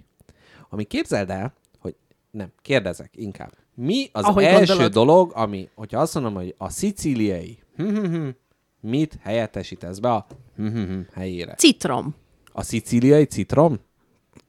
[0.69, 1.95] Ami képzeld el, hogy
[2.31, 3.51] nem, kérdezek inkább.
[3.75, 4.91] Mi az Ahogy első gondolod.
[4.93, 8.27] dolog, ami, hogyha azt mondom, hogy a szicíliai, hm, hm, hm,
[8.83, 10.25] Mit helyettesítesz be a
[11.13, 11.55] helyére?
[11.55, 12.15] Citrom.
[12.51, 13.79] A szicíliai citrom?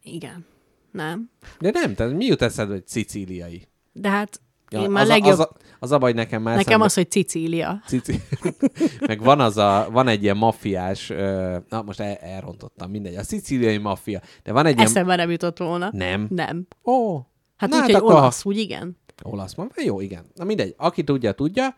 [0.03, 0.47] Igen.
[0.91, 1.31] Nem.
[1.61, 3.69] De nem, tehát mi jut eszedbe, hogy szicíliai?
[3.93, 4.41] De hát
[4.71, 5.29] Ja, én már az, legjobb...
[5.29, 7.83] a, az, a, az a baj nekem már Nekem szembe- az, hogy Cicília.
[7.87, 8.21] Cici.
[9.07, 13.23] Meg van az a, van egy ilyen maffiás, ö, na most el, elrontottam, mindegy, a
[13.23, 14.87] szicíliai maffia, de van egy ilyen...
[14.87, 15.89] Eszembe nem jutott volna.
[15.93, 16.27] Nem.
[16.31, 16.67] Nem.
[16.85, 17.19] Ó,
[17.57, 18.97] Hát na, úgy, hogy akkor- olasz, úgy igen.
[19.23, 19.71] Olasz van?
[19.85, 20.25] Jó, igen.
[20.35, 21.75] Na mindegy, aki tudja, tudja.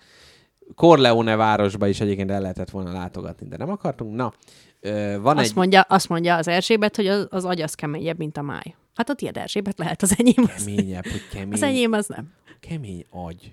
[0.75, 4.15] Corleone városba is egyébként el lehetett volna látogatni, de nem akartunk.
[4.15, 4.33] Na,
[5.21, 5.57] van Azt, egy...
[5.57, 8.75] mondja, azt mondja az Erzsébet, hogy az, az agy az keményebb, mint a máj.
[8.95, 11.53] Hát a tiéd Erzsébet lehet, az enyém az, Keményebb, hogy kemény.
[11.53, 12.33] az enyém az nem.
[12.61, 13.53] Kemény agy.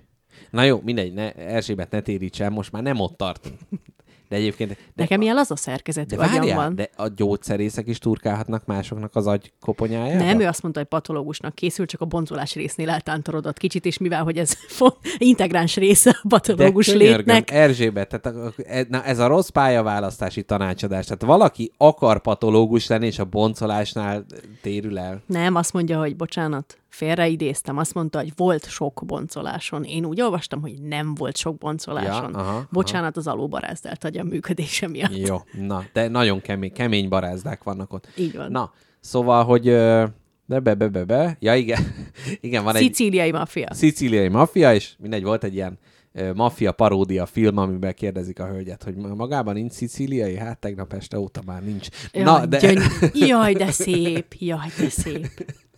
[0.49, 3.55] Na jó, mindegy, ne, Erzsébet ne téríts el, most már nem ott tartunk.
[4.31, 4.69] De egyébként...
[4.69, 6.75] De, Nekem ilyen az a szerkezetű de várjál, van.
[6.75, 10.23] de a gyógyszerészek is turkálhatnak másoknak az agy koponyájába?
[10.23, 14.23] Nem, ő azt mondta, hogy patológusnak készül, csak a boncolás résznél eltántorodott kicsit, és mivel,
[14.23, 14.53] hogy ez
[15.17, 17.51] integráns része a patológus De létnek.
[17.51, 21.05] Erzsébet, tehát a- e- na, ez a rossz pályaválasztási tanácsadás.
[21.05, 24.25] Tehát valaki akar patológus lenni, és a boncolásnál
[24.61, 25.21] térül el.
[25.25, 27.77] Nem, azt mondja, hogy bocsánat, félreidéztem.
[27.77, 29.83] Azt mondta, hogy volt sok boncoláson.
[29.83, 32.31] Én úgy olvastam, hogy nem volt sok boncoláson.
[32.33, 35.17] Ja, aha, bocsánat, az alulbarázdelt agyam működése miatt.
[35.27, 38.07] Jó, na, de nagyon kemény, kemény barázdák vannak ott.
[38.15, 38.51] Így van.
[38.51, 40.03] Na, szóval, hogy ö,
[40.45, 41.37] de be, be, be, be.
[41.39, 41.81] Ja, igen,
[42.41, 43.73] igen, van egy Szicíliai maffia.
[43.73, 45.79] szicíliai maffia, és mindegy, volt egy ilyen
[46.13, 51.19] ö, maffia paródia film, amiben kérdezik a hölgyet, hogy magában nincs szicíliai, hát tegnap este
[51.19, 51.87] óta már nincs.
[52.13, 52.59] Jaj, Na, de...
[52.59, 52.81] gyöny-
[53.29, 55.27] Jaj, de szép, jaj, de szép.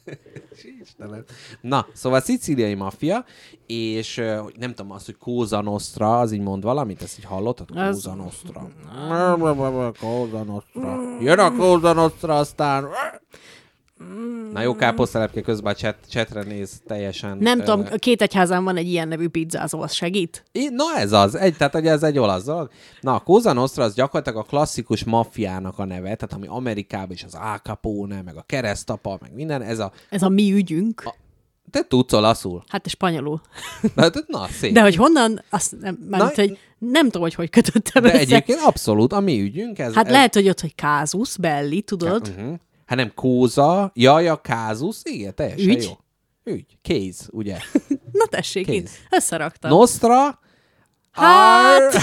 [0.82, 1.24] Istenem.
[1.62, 3.26] Na, szóval szicíliai maffia,
[3.68, 4.16] és
[4.58, 7.70] nem tudom, az, hogy Cosa Nostra, az így mond valamit, ezt így hallottad?
[7.72, 8.68] Cosa Nostra.
[10.00, 11.18] Cosa Nostra.
[11.20, 12.88] Jön a Cosa Nostra, aztán...
[14.52, 17.38] Na jó, káposztelepke közben a chat, chatre néz teljesen.
[17.38, 20.44] Nem ö, tudom, a két egyházán van egy ilyen nevű pizzázó, az segít?
[20.52, 22.70] I- Na ez az, egy, tehát ugye ez egy olasz dolog.
[23.02, 27.24] Na a Cosa Nostra az gyakorlatilag a klasszikus maffiának a neve, tehát ami Amerikában is
[27.24, 29.92] az Al Capone, meg a keresztapa, meg minden, ez a...
[30.10, 31.04] Ez a mi ügyünk.
[31.72, 32.64] Te tudsz olaszul?
[32.68, 33.42] Hát spanyolul.
[33.96, 34.74] Na, hát, na szép.
[34.74, 38.20] De hogy honnan, azt nem, mert, hogy nem tudom, hogy hogy kötöttem De össze.
[38.20, 39.80] egyébként abszolút, a mi ügyünk.
[39.80, 42.28] Ez, Hát ez, lehet, hogy ott, hogy kázusz, belli, tudod?
[42.38, 42.54] Uh-huh.
[42.86, 45.84] Hát nem kóza, jaj, a kázusz, igen, teljesen Ügy?
[45.84, 45.92] jó.
[46.54, 46.66] Ügy.
[46.82, 47.58] Kéz, ugye?
[48.20, 49.00] Na tessék, én Kész.
[49.10, 49.72] összeraktam.
[49.72, 50.42] Nostra,
[51.12, 51.94] Hát,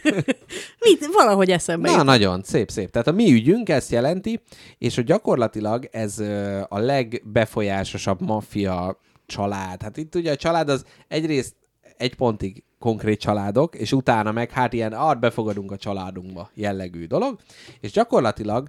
[0.84, 2.04] mit, valahogy eszembe Na, jut.
[2.04, 2.90] nagyon szép, szép.
[2.90, 4.40] Tehát a mi ügyünk ezt jelenti,
[4.78, 9.82] és hogy gyakorlatilag ez ö, a legbefolyásosabb maffia család.
[9.82, 11.54] Hát itt ugye a család az egyrészt
[11.96, 17.38] egy pontig konkrét családok, és utána meg hát ilyen art befogadunk a családunkba jellegű dolog,
[17.80, 18.68] és gyakorlatilag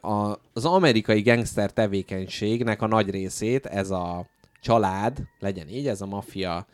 [0.00, 4.26] a, az amerikai gangster tevékenységnek a nagy részét ez a
[4.60, 6.66] család, legyen így, ez a maffia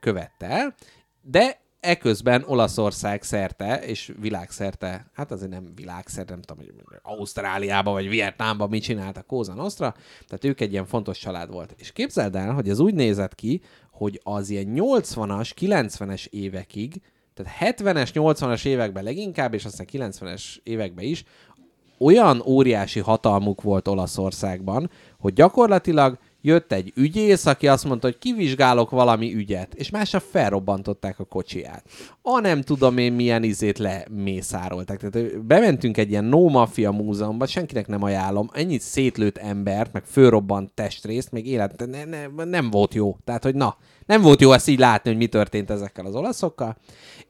[0.00, 0.74] követte el,
[1.22, 8.08] de eközben Olaszország szerte, és világszerte, hát azért nem világszerte, nem tudom, hogy Ausztráliába vagy
[8.08, 9.94] Vietnámba mit csinált a Cosa Nostra,
[10.26, 11.74] tehát ők egy ilyen fontos család volt.
[11.78, 17.02] És képzeld el, hogy ez úgy nézett ki, hogy az ilyen 80-as, 90-es évekig,
[17.34, 21.24] tehát 70-es, 80-as években leginkább, és aztán 90-es években is,
[22.00, 28.90] olyan óriási hatalmuk volt Olaszországban, hogy gyakorlatilag jött egy ügyész, aki azt mondta, hogy kivizsgálok
[28.90, 31.84] valami ügyet, és másnap felrobbantották a kocsiját.
[32.22, 34.98] A nem tudom én milyen izét lemészárolták.
[34.98, 40.72] Tehát bementünk egy ilyen no mafia múzeumba, senkinek nem ajánlom, ennyit szétlőtt embert, meg fölrobbant
[40.72, 43.16] testrészt, még élet, ne, ne, nem volt jó.
[43.24, 43.76] Tehát, hogy na,
[44.06, 46.76] nem volt jó ezt így látni, hogy mi történt ezekkel az olaszokkal,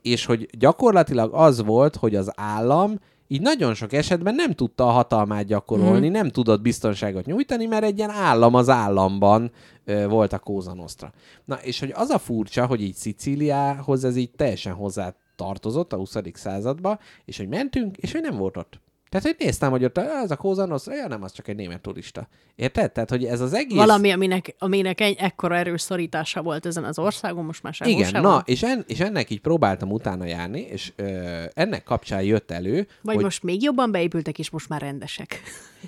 [0.03, 2.99] és hogy gyakorlatilag az volt, hogy az állam
[3.33, 6.13] így nagyon sok esetben nem tudta a hatalmát gyakorolni, mm.
[6.13, 9.51] nem tudott biztonságot nyújtani, mert egy ilyen állam az államban
[9.85, 11.13] ö, volt a Cosa Nostra.
[11.45, 15.97] Na, és hogy az a furcsa, hogy így Szicíliához ez így teljesen hozzá tartozott a
[15.97, 16.17] 20.
[16.33, 18.81] századba, és hogy mentünk, és hogy nem volt ott.
[19.11, 22.29] Tehát, hogy néztem, hogy ott az a Nostra, ja, nem, az csak egy német turista.
[22.57, 22.93] Érted?
[22.93, 23.77] Tehát, hogy ez az egész...
[23.77, 28.09] Valami, aminek, aminek egy ekkora erős szorítása volt ezen az országon, most már sehol Igen,
[28.09, 28.43] sem na, van.
[28.45, 33.15] és, en, és ennek így próbáltam utána járni, és ö, ennek kapcsán jött elő, Vagy
[33.15, 35.41] hogy most még jobban beépültek, és most már rendesek.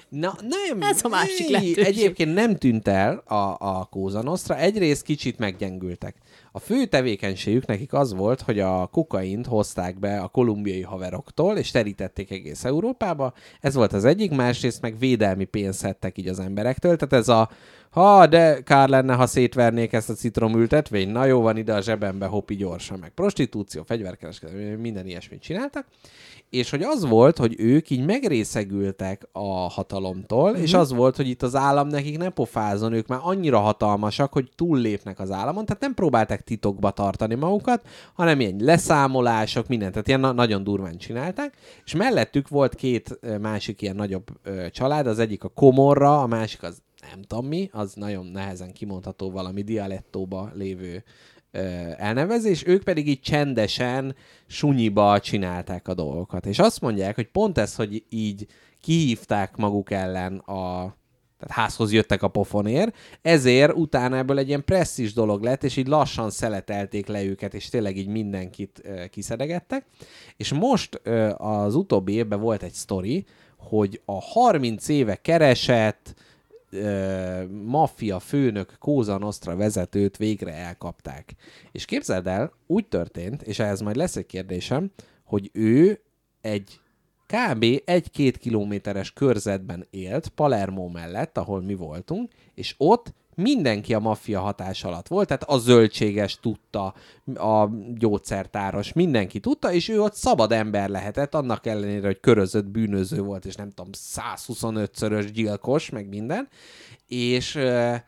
[0.09, 0.83] Na, nem.
[0.91, 1.85] Ez a másik lehetőség.
[1.85, 6.17] Egyébként nem tűnt el a, a Cosa Nostra, egyrészt kicsit meggyengültek.
[6.55, 11.71] A fő tevékenységük nekik az volt, hogy a kokaint hozták be a kolumbiai haveroktól, és
[11.71, 13.33] terítették egész Európába.
[13.61, 17.51] Ez volt az egyik, másrészt meg védelmi pénzt szedtek így az emberektől, tehát ez a
[17.93, 22.27] ha, de kár lenne, ha szétvernék ezt a citromültetvényt, na jó, van ide a zsebembe,
[22.27, 23.11] hopi gyorsan, meg.
[23.11, 25.87] Prostitúció, fegyverkereskedelem, minden ilyesmit csináltak,
[26.51, 30.63] és hogy az volt, hogy ők így megrészegültek a hatalomtól, uh-huh.
[30.63, 34.51] és az volt, hogy itt az állam nekik ne pofázon, ők már annyira hatalmasak, hogy
[34.55, 40.21] túllépnek az államon, tehát nem próbálták titokba tartani magukat, hanem ilyen leszámolások, mindent, tehát ilyen
[40.21, 45.45] na- nagyon durván csinálták, és mellettük volt két másik ilyen nagyobb ö, család, az egyik
[45.45, 46.83] a Komorra, a másik az
[47.13, 51.05] nem tudom mi, az nagyon nehezen kimondható valami dialettóba lévő
[51.97, 54.15] elnevezés, ők pedig így csendesen,
[54.47, 56.47] sunyiba csinálták a dolgokat.
[56.47, 58.47] És azt mondják, hogy pont ez, hogy így
[58.81, 60.95] kihívták maguk ellen a
[61.39, 62.93] tehát házhoz jöttek a pofonér,
[63.23, 67.69] ezért utána ebből egy ilyen presszis dolog lett, és így lassan szeletelték le őket, és
[67.69, 69.87] tényleg így mindenkit ö, kiszedegettek.
[70.37, 73.25] És most ö, az utóbbi évben volt egy sztori,
[73.57, 76.15] hogy a 30 éve keresett,
[77.65, 81.35] maffia főnök Kóza Nostra vezetőt végre elkapták.
[81.73, 84.91] És képzeld el, úgy történt, és ehhez majd lesz egy kérdésem,
[85.25, 86.01] hogy ő
[86.41, 86.81] egy
[87.27, 87.65] kb.
[87.85, 94.85] egy-két kilométeres körzetben élt, Palermo mellett, ahol mi voltunk, és ott mindenki a maffia hatás
[94.85, 96.95] alatt volt, tehát a zöldséges tudta,
[97.35, 103.23] a gyógyszertáros, mindenki tudta, és ő ott szabad ember lehetett, annak ellenére, hogy körözött bűnöző
[103.23, 106.49] volt, és nem tudom, 125-szörös gyilkos, meg minden,
[107.09, 107.57] és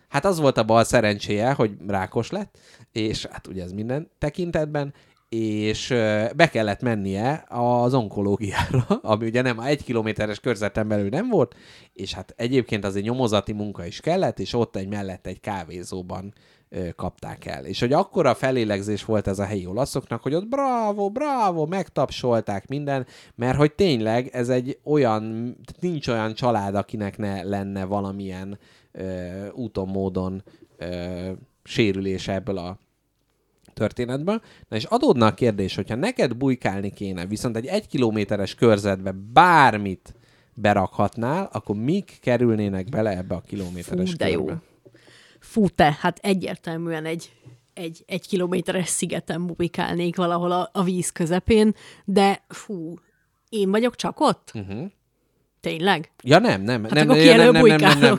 [0.08, 2.58] hát az volt a bal szerencséje, hogy rákos lett,
[2.92, 4.94] és hát ugye ez minden tekintetben,
[5.34, 5.88] és
[6.36, 11.54] be kellett mennie az onkológiára, ami ugye nem egy kilométeres körzeten belül nem volt,
[11.92, 16.34] és hát egyébként azért nyomozati munka is kellett, és ott egy mellett egy kávézóban
[16.96, 17.64] kapták el.
[17.64, 23.06] És hogy akkora felélegzés volt ez a helyi olaszoknak, hogy ott bravo, bravo, megtapsolták minden,
[23.34, 28.58] mert hogy tényleg ez egy olyan, nincs olyan család, akinek ne lenne valamilyen
[28.92, 30.42] ö, úton, módon
[30.76, 31.30] ö,
[31.64, 32.78] sérülése ebből a
[33.74, 34.40] történetből.
[34.68, 40.14] Na és adódna a kérdés, hogyha neked bujkálni kéne, viszont egy egy kilométeres körzetbe bármit
[40.54, 44.52] berakhatnál, akkor mik kerülnének bele ebbe a kilométeres Fú, de körbe?
[44.52, 44.58] jó.
[45.38, 47.32] Fú, te, hát egyértelműen egy,
[47.74, 52.94] egy, egy kilométeres szigeten bubikálnék valahol a, a víz közepén, de fú,
[53.48, 54.50] én vagyok csak ott?
[54.54, 54.90] Uh-huh.
[55.64, 56.10] Tényleg?
[56.22, 56.82] Ja nem, nem.
[56.82, 58.18] Hát nem, akkor ja, nem, nem, nem, nem,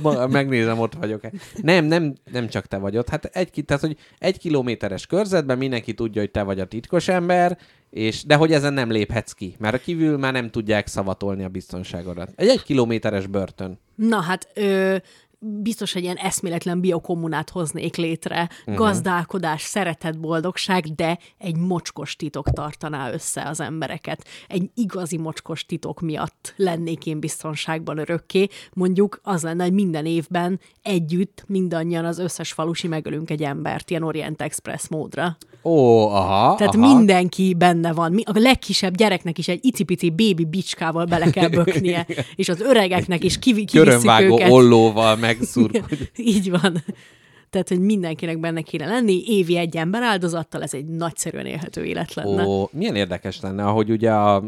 [0.00, 0.30] nem.
[0.30, 1.30] Megnézem, ott vagyok-e.
[1.62, 3.08] Nem, nem, nem csak te vagy ott.
[3.08, 7.58] Hát egy, tehát, hogy egy kilométeres körzetben mindenki tudja, hogy te vagy a titkos ember,
[7.90, 11.48] és, de hogy ezen nem léphetsz ki, mert a kívül már nem tudják szavatolni a
[11.48, 12.32] biztonságodat.
[12.36, 13.78] Egy egy kilométeres börtön.
[13.94, 14.96] Na hát, ö,
[15.38, 18.74] biztos egy ilyen eszméletlen biokommunát hoznék létre, uh-huh.
[18.74, 24.24] gazdálkodás, szeretet, boldogság, de egy mocskos titok tartaná össze az embereket.
[24.48, 28.46] Egy igazi mocskos titok miatt lennék én biztonságban örökké.
[28.72, 34.02] Mondjuk az lenne, hogy minden évben együtt mindannyian az összes falusi megölünk egy embert, ilyen
[34.02, 35.36] Orient Express módra.
[35.64, 36.94] Ó, aha, Tehát aha.
[36.96, 38.20] mindenki benne van.
[38.24, 43.38] A legkisebb gyereknek is egy icipici bébi bicskával bele kell böknie, és az öregeknek is
[43.38, 44.50] kivi- Körönvágó őket.
[44.50, 46.10] ollóval megszurkod.
[46.16, 46.84] Így van.
[47.54, 52.14] Tehát, hogy mindenkinek benne kéne lenni, évi egy ember áldozattal, ez egy nagyszerűen élhető élet
[52.14, 52.44] lenne.
[52.46, 54.42] Ó, milyen érdekes lenne, ahogy ugye a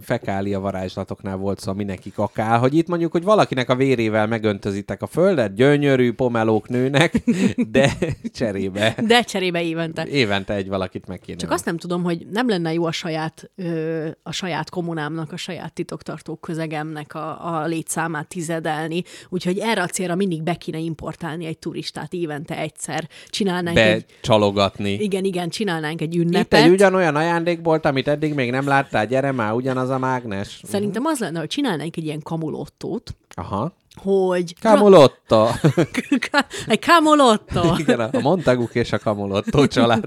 [0.00, 5.06] fekália varázslatoknál volt szó, mindenki kakál, hogy itt mondjuk, hogy valakinek a vérével megöntözitek a
[5.06, 7.22] földet, gyönyörű pomelók nőnek,
[7.70, 7.92] de
[8.32, 10.06] cserébe De cserébe évente.
[10.06, 11.38] évente egy valakit meg kéne.
[11.38, 15.36] Csak azt nem tudom, hogy nem lenne jó a saját, ö, a saját kommunámnak, a
[15.36, 21.46] saját titoktartó közegemnek a, a létszámát tizedelni, úgyhogy erre a célra mindig be kéne importálni
[21.46, 23.08] egy turistát évente egyszer.
[23.28, 24.04] Csinálnánk egy...
[24.20, 24.92] becsalogatni.
[24.92, 26.64] Igen, igen, csinálnánk egy Itt ünnepet.
[26.64, 30.60] egy ugyanolyan ajándékból, amit eddig még nem láttál, gyere már, ugyanaz a mágnes.
[30.64, 33.74] Szerintem az lenne, hogy csinálnánk egy ilyen kamulottót, Aha.
[34.02, 34.54] Hogy...
[34.60, 35.50] Kamolotta.
[36.66, 37.74] egy kamolotto!
[37.78, 40.04] Igen, a Montaguk és a Kamolottó család.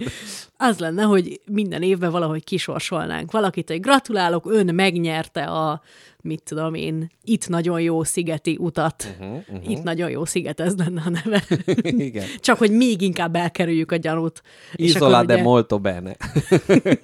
[0.58, 5.82] Az lenne, hogy minden évben valahogy kisorsolnánk valakit, hogy gratulálok, ön megnyerte a,
[6.22, 9.16] mit tudom én, itt nagyon jó szigeti utat.
[9.20, 9.72] Uh-huh, uh-huh.
[9.72, 11.44] Itt nagyon jó sziget, ez lenne a neve.
[11.82, 12.26] Igen.
[12.40, 14.42] Csak, hogy még inkább elkerüljük a gyanút.
[14.74, 16.16] Isola de ugye- molto bene.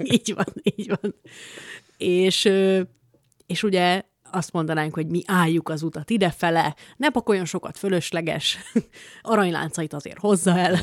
[0.03, 1.15] így van, így van.
[1.97, 2.49] És,
[3.47, 4.01] és ugye
[4.35, 8.57] azt mondanánk, hogy mi álljuk az utat idefele, ne pakoljon sokat fölösleges,
[9.21, 10.77] aranyláncait azért hozza el,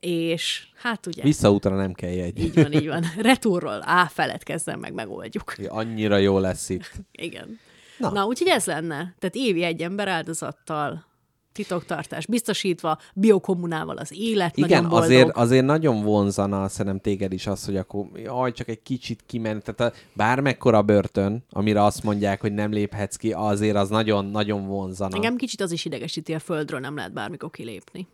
[0.00, 2.38] és hát ugye, Visszaútra nem kell jegy.
[2.38, 5.54] így van, így van, retúrról á, feledkezzen meg, megoldjuk.
[5.68, 6.92] Annyira jó lesz itt.
[7.12, 7.58] Igen.
[7.98, 8.08] Na.
[8.08, 8.14] Na.
[8.20, 8.96] Na, úgyhogy ez lenne.
[8.96, 11.06] Tehát évi egy ember áldozattal
[11.52, 15.10] titoktartás biztosítva, biokommunával az élet, Igen, nagyon boldog.
[15.10, 19.60] azért, azért nagyon vonzana szerintem téged is az, hogy akkor jaj, csak egy kicsit kimenni.
[19.64, 25.14] Tehát a, bármekkora börtön, amire azt mondják, hogy nem léphetsz ki, azért az nagyon-nagyon vonzana.
[25.14, 28.06] Engem kicsit az is idegesíti, a földről nem lehet bármikor kilépni.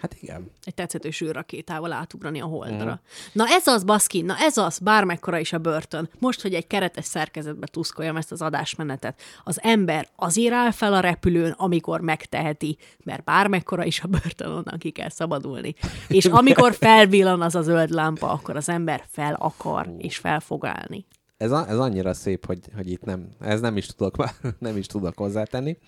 [0.00, 0.50] Hát igen.
[0.64, 2.90] Egy tetszetős űrrakétával átugrani a holdra.
[2.90, 3.30] Mm.
[3.32, 6.08] Na ez az, baszki, na ez az, bármekkora is a börtön.
[6.18, 11.00] Most, hogy egy keretes szerkezetbe tuszkoljam ezt az adásmenetet, az ember azért áll fel a
[11.00, 15.74] repülőn, amikor megteheti, mert bármekkora is a börtön, onnan ki kell szabadulni.
[16.08, 20.66] És amikor felvillan az a zöld lámpa, akkor az ember fel akar, és fel fog
[20.66, 21.06] állni.
[21.36, 24.16] Ez, a, ez annyira szép, hogy, hogy itt nem, ez nem is tudok,
[24.58, 25.78] nem is tudok hozzátenni.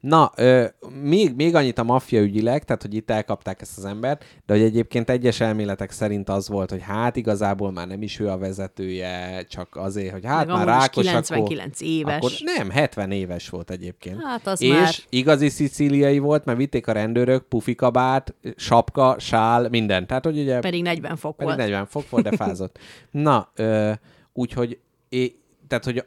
[0.00, 0.64] Na, ö,
[1.02, 4.62] még, még annyit a maffia ügyileg, tehát hogy itt elkapták ezt az embert, de hogy
[4.62, 9.42] egyébként egyes elméletek szerint az volt, hogy hát igazából már nem is ő a vezetője,
[9.48, 11.30] csak azért, hogy hát Meg már rákos, 99
[11.80, 12.16] akkor, éves.
[12.16, 14.22] Akkor nem, 70 éves volt egyébként.
[14.22, 20.06] Hát az és már- igazi szicíliai volt, mert vitték a rendőrök, pufikabát, sapka, sál, minden.
[20.06, 21.68] Tehát, hogy ugye Pedig 40 fok pedig volt.
[21.68, 22.78] 40 fok volt, de fázott.
[23.10, 23.92] Na, ö,
[24.32, 24.78] úgyhogy,
[25.08, 25.34] é,
[25.68, 26.04] tehát, hogy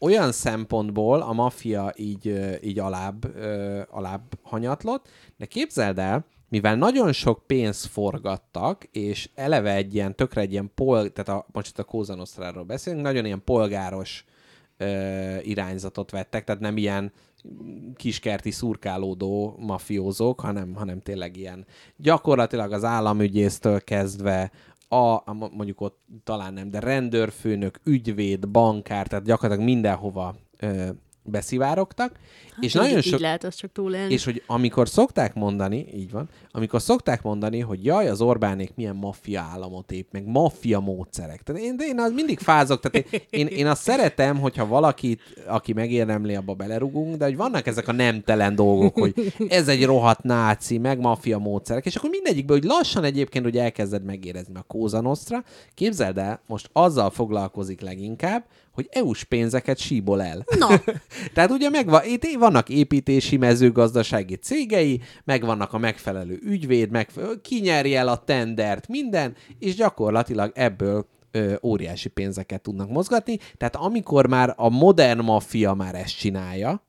[0.00, 3.36] olyan szempontból a maffia így, így alább,
[3.90, 10.40] alább hanyatlott, de képzeld el, mivel nagyon sok pénzt forgattak, és eleve egy ilyen, tökre
[10.40, 14.24] egy ilyen pol, tehát a, most itt a Cosa Nostráról beszélünk, nagyon ilyen polgáros
[14.76, 17.12] ö, irányzatot vettek, tehát nem ilyen
[17.96, 21.66] kiskerti szurkálódó mafiózók, hanem, hanem tényleg ilyen
[21.96, 24.50] gyakorlatilag az államügyésztől kezdve
[24.92, 30.88] a, mondjuk ott talán nem, de rendőrfőnök, ügyvéd, bankár, tehát gyakorlatilag mindenhova ö,
[31.22, 32.18] beszivárogtak,
[32.60, 34.12] és így, nagyon így sok, lehet azt csak túlélni.
[34.12, 38.96] és hogy amikor szokták mondani, így van, amikor szokták mondani, hogy jaj, az Orbánék milyen
[38.96, 41.42] maffia államot ép, meg maffia módszerek.
[41.42, 45.20] Tehát én, de én az mindig fázok, tehát én, én, én azt szeretem, hogyha valakit,
[45.46, 50.22] aki megérdemli, abba belerugunk, de hogy vannak ezek a nemtelen dolgok, hogy ez egy rohadt
[50.22, 55.00] náci, meg maffia módszerek, és akkor mindegyikből, hogy lassan egyébként, hogy elkezded megérezni a Cosa
[55.00, 60.44] Nostra, képzeld el, most azzal foglalkozik leginkább, hogy EU-s pénzeket síbol el.
[60.58, 60.68] Na,
[61.34, 68.08] Tehát ugye megvan, itt vannak építési mezőgazdasági cégei, megvannak a megfelelő ügyvéd, megfelelő, kinyeri el
[68.08, 73.38] a tendert, minden, és gyakorlatilag ebből ö, óriási pénzeket tudnak mozgatni.
[73.56, 76.88] Tehát amikor már a modern maffia már ezt csinálja,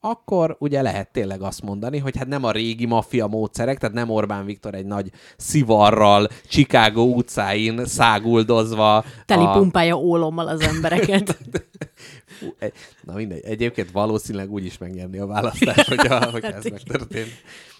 [0.00, 4.10] akkor ugye lehet tényleg azt mondani, hogy hát nem a régi maffia módszerek, tehát nem
[4.10, 9.04] Orbán Viktor egy nagy szivarral Chicago utcáin száguldozva.
[9.26, 11.38] teli a- pumpálja ólommal az embereket.
[13.02, 17.30] Na mindegy, egyébként valószínűleg úgy is megnyerni a választást, hogyha, hogyha ez megtörtént.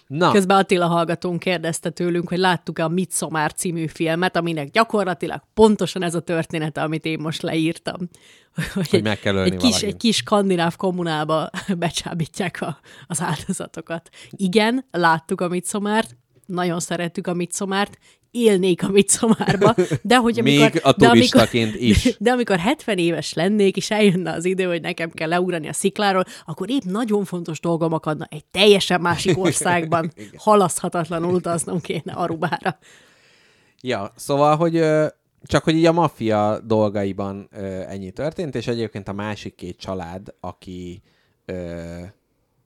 [0.09, 6.03] Na, Közben Attila hallgatónk kérdezte tőlünk, hogy láttuk-e a Midsommar című filmet, aminek gyakorlatilag pontosan
[6.03, 8.09] ez a története, amit én most leírtam.
[8.89, 14.09] Hogy, meg kell egy kis, egy kis skandináv kommunába becsábítják a, az áldozatokat.
[14.29, 17.97] Igen, láttuk a Midsommart, nagyon szerettük a Midszomárt,
[18.31, 20.71] élnék a Midsomárba, de hogy amikor...
[20.71, 22.15] Még a de amikor, turistaként is.
[22.19, 26.23] De amikor 70 éves lennék, és eljönne az idő, hogy nekem kell leugrani a szikláról,
[26.45, 30.11] akkor épp nagyon fontos dolgom akadna egy teljesen másik országban.
[30.37, 32.77] Halaszthatatlanul utaznom kéne Arubára.
[33.81, 34.85] Ja, szóval, hogy
[35.43, 37.49] csak hogy így a maffia dolgaiban
[37.87, 41.01] ennyi történt, és egyébként a másik két család, aki,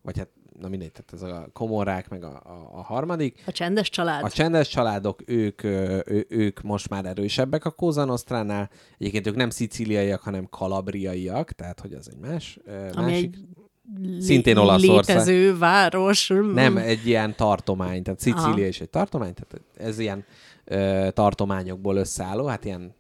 [0.02, 0.30] vagy hát,
[0.64, 4.24] na mindegy, tehát ez a komorák, meg a, a, a harmadik, A csendes család.
[4.24, 8.70] a csendes családok, ők, ő, ők most már erősebbek a Cosa Nostránál.
[8.98, 12.60] Egyébként ők nem szicíliaiak, hanem kalabriaiak, tehát hogy az egy más,
[12.94, 13.36] ami másik.
[13.36, 15.16] egy szintén Olaszország.
[15.16, 16.28] létező város.
[16.54, 18.66] Nem, egy ilyen tartomány, tehát Szicília Aha.
[18.68, 20.26] is egy tartomány, tehát ez ilyen
[20.66, 22.96] ö, tartományokból összeálló, hát ilyen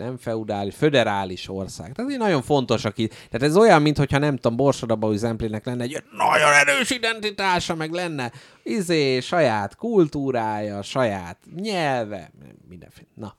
[0.00, 1.92] nem feudális, föderális ország.
[1.92, 3.06] Tehát így nagyon fontos, aki...
[3.06, 8.32] Tehát ez olyan, mintha nem tudom, Borsodabau Zemplének lenne egy nagyon erős identitása, meg lenne
[8.62, 12.30] izé, saját kultúrája, saját nyelve,
[12.68, 13.08] mindenféle.
[13.14, 13.36] Na.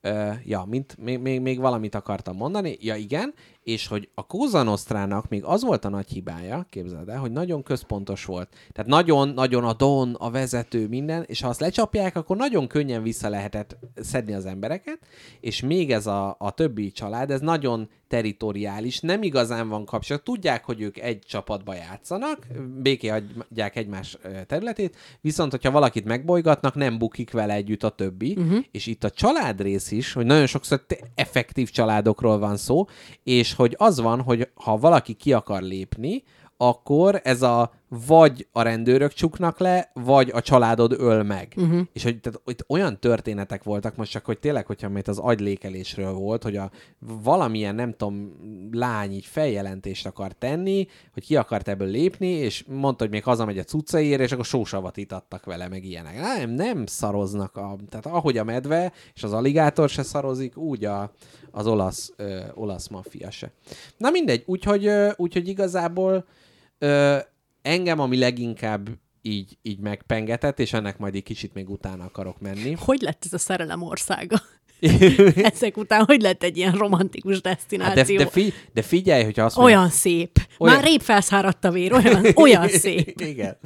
[0.00, 2.76] Ö, ja, mint, még, még, még valamit akartam mondani.
[2.80, 3.34] Ja, igen,
[3.64, 7.62] és hogy a Cosa Nostrának még az volt a nagy hibája, képzeld el, hogy nagyon
[7.62, 8.48] központos volt.
[8.72, 13.28] Tehát nagyon-nagyon a don, a vezető, minden, és ha azt lecsapják, akkor nagyon könnyen vissza
[13.28, 14.98] lehetett szedni az embereket,
[15.40, 20.22] és még ez a, a többi család, ez nagyon teritoriális, nem igazán van kapcsolat.
[20.24, 22.46] Tudják, hogy ők egy csapatba játszanak,
[22.82, 28.64] béké adják egymás területét, viszont hogyha valakit megbolygatnak, nem bukik vele együtt a többi, uh-huh.
[28.70, 30.84] és itt a családrész is, hogy nagyon sokszor
[31.14, 32.86] effektív családokról van szó,
[33.22, 36.22] és hogy az van, hogy ha valaki ki akar lépni,
[36.56, 37.72] akkor ez a
[38.06, 41.52] vagy a rendőrök csuknak le, vagy a családod öl meg.
[41.56, 41.80] Uh-huh.
[41.92, 46.12] És hogy tehát, itt olyan történetek voltak most csak, hogy tényleg, hogyha mert az agylékelésről
[46.12, 46.70] volt, hogy a
[47.22, 48.32] valamilyen, nem tudom,
[48.72, 53.58] lány így feljelentést akar tenni, hogy ki akart ebből lépni, és mondta, hogy még hazamegy
[53.58, 56.20] a cuccaért, és akkor sósavat itattak vele, meg ilyenek.
[56.20, 57.56] Nem, nem szaroznak.
[57.56, 61.12] A, tehát ahogy a medve és az aligátor se szarozik, úgy a,
[61.50, 63.50] az olasz, ö, olasz maffia se.
[63.96, 66.24] Na mindegy, úgyhogy, ö, úgyhogy igazából
[66.78, 67.16] ö,
[67.64, 68.88] engem, ami leginkább
[69.22, 72.76] így, így megpengetett, és ennek majd egy kicsit még utána akarok menni.
[72.86, 74.36] Hogy lett ez a szerelem országa?
[75.36, 77.96] Ezek után hogy lett egy ilyen romantikus destináció?
[77.96, 80.38] Hát de, de, fi, de figyelj, hogyha azt Olyan szép.
[80.58, 81.92] Olyan- Már rép felszáradt a vér.
[81.92, 83.20] Olyan, olyan szép.
[83.20, 83.56] Igen.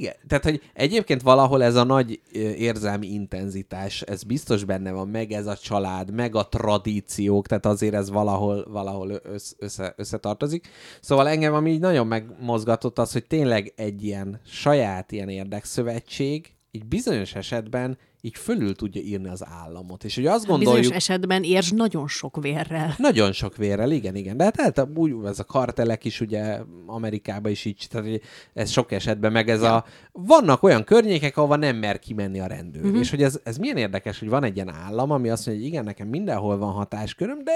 [0.00, 0.14] Igen.
[0.26, 2.20] Tehát, hogy egyébként valahol ez a nagy
[2.56, 7.94] érzelmi intenzitás, ez biztos benne van, meg ez a család, meg a tradíciók, tehát azért
[7.94, 10.68] ez valahol, valahol össze, össze, összetartozik.
[11.00, 16.86] Szóval engem ami így nagyon megmozgatott az, hogy tényleg egy ilyen saját ilyen érdekszövetség, így
[16.86, 20.04] bizonyos esetben így fölül tudja írni az államot.
[20.04, 20.76] És hogy azt gondoljuk...
[20.76, 22.94] Bizonyos esetben érs nagyon sok vérrel.
[22.98, 24.36] Nagyon sok vérrel, igen, igen.
[24.36, 28.20] De hát, hát úgy, ez a kartelek is ugye Amerikában is így, tehát
[28.54, 29.84] ez sok esetben, meg ez a...
[30.12, 32.84] Vannak olyan környékek, ahova nem mer kimenni a rendőr.
[32.84, 33.00] Uh-huh.
[33.00, 35.72] És hogy ez, ez milyen érdekes, hogy van egy ilyen állam, ami azt mondja, hogy
[35.72, 37.52] igen, nekem mindenhol van hatásköröm, de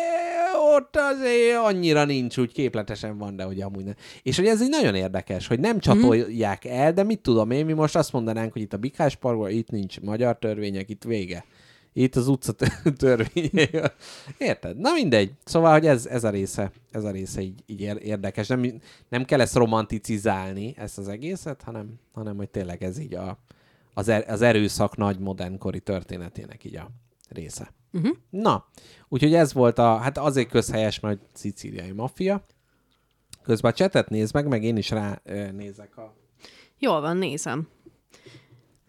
[0.76, 3.94] ott azért annyira nincs, úgy képletesen van, de hogy amúgy nem.
[4.22, 7.72] És hogy ez így nagyon érdekes, hogy nem csatolják el, de mit tudom én, mi
[7.72, 11.44] most azt mondanánk, hogy itt a Bikás Parkban, itt nincs magyar törvények, itt vége.
[11.92, 13.80] Itt az utca tör- törvényei.
[14.38, 14.78] Érted?
[14.78, 15.32] Na mindegy.
[15.44, 18.46] Szóval, hogy ez, ez a része, ez a része így, így ér- érdekes.
[18.46, 23.38] Nem, nem kell ezt romanticizálni, ezt az egészet, hanem, hanem hogy tényleg ez így a,
[23.94, 26.90] az, er, az erőszak nagy modernkori történetének így a
[27.28, 27.72] része.
[27.92, 28.16] Uh-huh.
[28.30, 28.68] Na,
[29.08, 32.46] úgyhogy ez volt a, hát azért közhelyes, mert szicíliai maffia.
[33.42, 35.20] Közben a csetet nézd meg, meg én is rá
[35.52, 36.14] nézek a...
[36.78, 37.68] Jól van, nézem.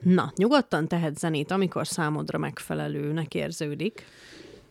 [0.04, 4.04] Na, nyugodtan tehet zenét, amikor számodra megfelelőnek érződik.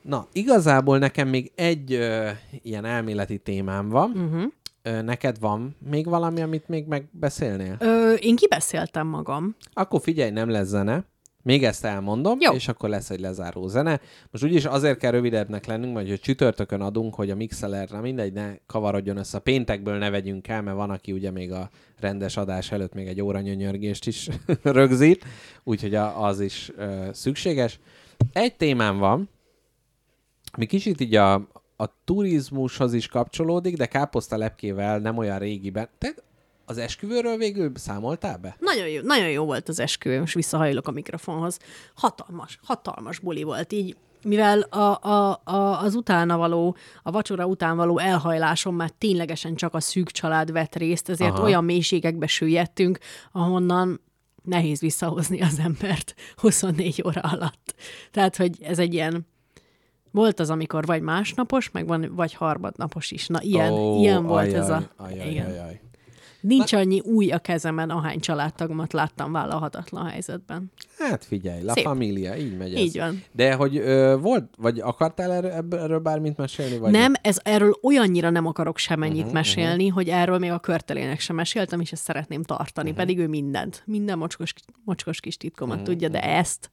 [0.02, 2.28] Na, igazából nekem még egy ö,
[2.62, 4.10] ilyen elméleti témám van.
[4.10, 4.52] Uh-huh.
[4.82, 7.76] Ö, neked van még valami, amit még megbeszélnél?
[7.80, 9.56] Ö, én kibeszéltem magam.
[9.72, 11.04] Akkor figyelj, nem lesz zene.
[11.44, 12.52] Még ezt elmondom, Jó.
[12.52, 14.00] és akkor lesz egy lezáró zene.
[14.30, 18.32] Most úgyis azért kell rövidebbnek lennünk, majd hogy csütörtökön adunk, hogy a mixeler, na mindegy,
[18.32, 19.38] ne kavarodjon össze.
[19.38, 23.20] Péntekből ne vegyünk el, mert van, aki ugye még a rendes adás előtt még egy
[23.20, 24.28] óra nyönyörgést is
[24.62, 25.24] rögzít,
[25.64, 27.80] úgyhogy az is ö, szükséges.
[28.32, 29.28] Egy témám van,
[30.56, 31.34] mi kicsit így a,
[31.76, 35.88] a turizmushoz is kapcsolódik, de káposztalepkével nem olyan régiben.
[35.98, 36.14] Te
[36.64, 38.56] az esküvőről végül számoltál be?
[38.58, 41.58] Nagyon jó, nagyon jó volt az esküvő, most visszahajlok a mikrofonhoz.
[41.94, 47.76] Hatalmas, hatalmas buli volt, így mivel a, a, a, az utána való, a vacsora után
[47.76, 51.42] való elhajláson már ténylegesen csak a szűk család vett részt, ezért Aha.
[51.42, 52.98] Olyan mélységekbe süllyedtünk,
[53.32, 54.00] ahonnan
[54.42, 57.74] nehéz visszahozni az embert 24 óra alatt.
[58.10, 59.26] Tehát, hogy ez egy ilyen
[60.10, 63.26] volt az, amikor vagy másnapos, meg van, vagy harmadnapos is.
[63.26, 64.90] Na, ilyen, Ó, ilyen volt ajaj, ez a...
[64.96, 65.46] Ajaj, igen.
[65.46, 65.80] ajaj.
[66.46, 70.72] Nincs annyi új a kezemen, ahány családtagomat láttam vállalhatatlan helyzetben.
[70.98, 71.84] Hát figyelj, La Szép.
[71.84, 72.80] Familia, így megy ez.
[72.80, 73.22] Így van.
[73.32, 76.78] De hogy ö, volt, vagy akartál erről, erről bármit mesélni?
[76.78, 79.94] Vagy Nem, ez erről olyannyira nem akarok semennyit uh-huh, mesélni, uh-huh.
[79.94, 83.04] hogy erről még a körtelének sem meséltem, és ezt szeretném tartani, uh-huh.
[83.04, 84.54] pedig ő mindent, minden mocskos,
[84.84, 85.90] mocskos kis titkomat uh-huh.
[85.90, 86.70] tudja, de ezt,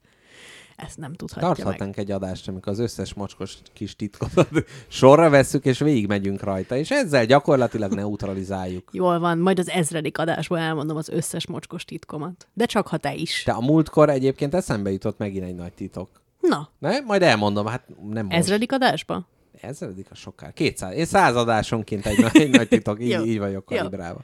[0.85, 1.55] ezt nem tudhatja meg.
[1.57, 4.31] Tarthatnánk egy adást, amikor az összes mocskos kis titkot
[4.87, 8.89] sorra vesszük, és végigmegyünk rajta, és ezzel gyakorlatilag neutralizáljuk.
[9.01, 12.47] Jól van, majd az ezredik adásból elmondom az összes mocskos titkomat.
[12.53, 13.43] De csak ha te is.
[13.45, 16.09] De a múltkor egyébként eszembe jutott megint egy nagy titok.
[16.39, 16.99] Na, Ne?
[16.99, 18.37] Majd elmondom, hát nem most.
[18.37, 19.27] ezredik adásba?
[19.61, 20.51] Ezredik a sokkal.
[20.53, 20.95] 200.
[20.95, 24.21] Én századásonként egy, nagy- egy nagy titok, így, így vagyok kalibrálva.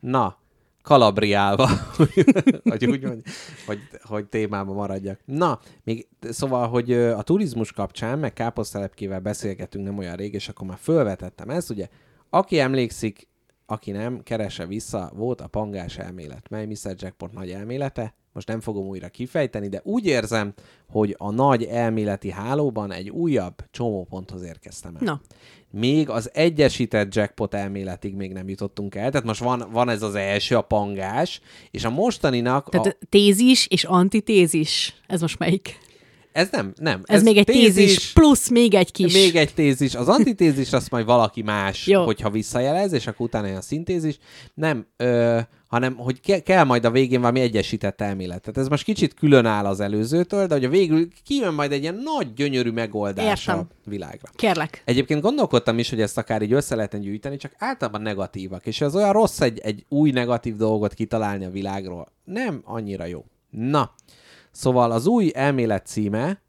[0.00, 0.36] Na,
[0.84, 3.20] kalabriálva, hogy úgy mondj,
[3.66, 5.20] hogy, hogy témába maradjak.
[5.24, 10.66] Na, még szóval, hogy a turizmus kapcsán, meg káposztelepkével beszélgetünk nem olyan rég, és akkor
[10.66, 11.88] már fölvetettem ezt, ugye,
[12.30, 13.28] aki emlékszik,
[13.66, 16.94] aki nem, keresse vissza, volt a pangás elmélet, mely Mr.
[16.96, 20.54] Jackpot nagy elmélete, most nem fogom újra kifejteni, de úgy érzem,
[20.88, 25.20] hogy a nagy elméleti hálóban egy újabb csomóponthoz érkeztem el Na,
[25.70, 29.10] még az egyesített jackpot elméletig még nem jutottunk el.
[29.10, 31.40] Tehát most van, van ez az első, a pangás,
[31.70, 32.68] és a mostaninak...
[32.68, 34.94] tehát a, tézis és antitézis.
[35.06, 35.78] Ez most melyik?
[36.34, 37.00] ez nem, nem.
[37.04, 39.12] Ez, ez még egy tézis, tézis, plusz még egy kis.
[39.12, 39.94] Még egy tézis.
[39.94, 42.04] Az antitézis azt majd valaki más, Jó.
[42.04, 44.18] hogyha visszajelez, és akkor utána jön a szintézis.
[44.54, 45.40] Nem, ö,
[45.74, 48.40] hanem hogy ke- kell majd a végén valami egyesített elmélet.
[48.40, 51.82] Tehát ez most kicsit külön áll az előzőtől, de hogy a végül kijön majd egy
[51.82, 53.58] ilyen nagy, gyönyörű megoldás Értem.
[53.58, 54.30] a világra.
[54.34, 54.82] Kérlek.
[54.84, 58.96] Egyébként gondolkodtam is, hogy ezt akár így össze lehetne gyűjteni, csak általában negatívak, és az
[58.96, 62.08] olyan rossz egy, egy új negatív dolgot kitalálni a világról.
[62.24, 63.24] Nem annyira jó.
[63.50, 63.94] Na,
[64.50, 66.42] szóval az új elmélet címe,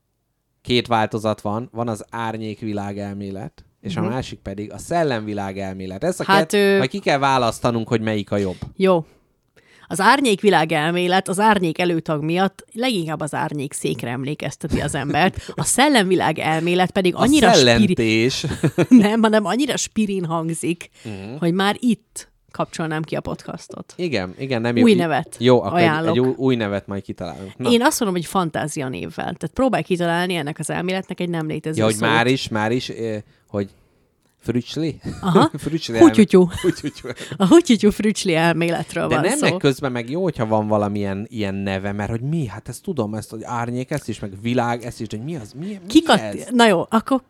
[0.61, 6.03] két változat van, van az árnyékvilág elmélet, és a másik pedig a szellemvilág elmélet.
[6.03, 6.31] Ezt a Mhm.
[6.31, 8.57] Hát, kett, ő- majd ki kell választanunk, hogy melyik a jobb.
[8.75, 9.05] Jó.
[9.87, 15.53] Az árnyék világ elmélet az árnyék előtag miatt leginkább az árnyék székre emlékezteti az embert.
[15.55, 17.67] A szellemvilág elmélet pedig annyira a spiri...
[17.67, 18.45] szellentés.
[18.89, 21.39] nem, hanem annyira spirin hangzik, uh-huh.
[21.39, 23.93] hogy már itt kapcsolnám ki a podcastot.
[23.95, 24.97] igen, igen, nem Új jó.
[24.97, 26.15] nevet Jó, akkor egy, ajánlok.
[26.15, 27.57] egy új, új nevet majd kitalálunk.
[27.57, 27.69] Na.
[27.71, 29.23] Én azt mondom, hogy fantázia névvel.
[29.23, 32.09] Tehát próbálj kitalálni ennek az elméletnek egy nem létező Ja, hogy szót.
[32.09, 33.69] már is, már is, eh, hogy
[34.45, 34.99] frücsli?
[35.21, 35.51] Aha.
[35.57, 36.49] frücsli Hútyutyú.
[36.61, 37.09] Hútyutyú.
[37.37, 39.49] A hútyutyú frücsli elméletről De van nem szó.
[39.49, 42.47] meg közben meg jó, hogyha van valamilyen ilyen neve, mert hogy mi?
[42.47, 45.35] Hát ezt tudom, ezt, hogy árnyék, ezt is, meg világ, ezt is, de hogy mi
[45.35, 45.53] az?
[45.59, 46.19] Mi, mi Kikat...
[46.19, 46.47] ez?
[46.51, 47.21] Na jó, akkor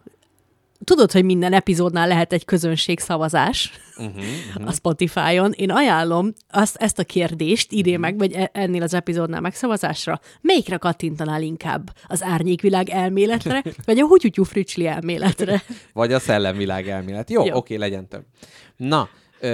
[0.85, 4.15] tudod, hogy minden epizódnál lehet egy közönségszavazás Uh-huh,
[4.49, 4.67] uh-huh.
[4.67, 5.51] a Spotify-on.
[5.51, 7.79] Én ajánlom azt, ezt a kérdést Mhm.
[7.79, 10.19] írj meg, vagy e- ennél az epizódnál megszavazásra.
[10.41, 11.91] Melyikre kattintanál inkább?
[12.07, 15.61] Az árnyékvilág elméletre, vagy a hutyutyú frücsli elméletre?
[15.93, 17.29] Vagy a szellemvilág elmélet.
[17.29, 17.55] Jó, Jó.
[17.55, 18.23] oké, legyen több.
[18.77, 19.09] Na,
[19.39, 19.47] ö,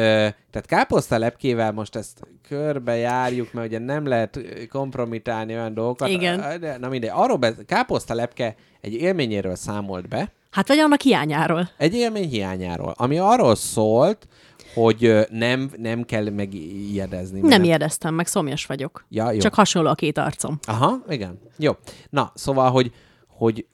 [0.51, 4.39] tehát káposztalepkével most ezt körbejárjuk, mert ugye nem lehet
[4.69, 6.07] kompromitálni olyan dolgokat.
[6.09, 6.61] Igen.
[6.79, 11.69] Na mindegy, arról be, káposztalepke egy élményéről számolt be, Hát vagy annak hiányáról.
[11.77, 14.27] Egy élmény hiányáról, ami arról szólt,
[14.73, 17.39] hogy nem, nem kell megijedezni.
[17.39, 19.05] mert Nem ijedeztem meg, szomjas vagyok.
[19.09, 19.39] Ja, jó.
[19.39, 20.59] Csak hasonló a két arcom.
[20.67, 21.39] Aha, igen.
[21.57, 21.71] Jó.
[22.09, 22.91] Na, szóval, hogy,
[23.27, 23.65] hogy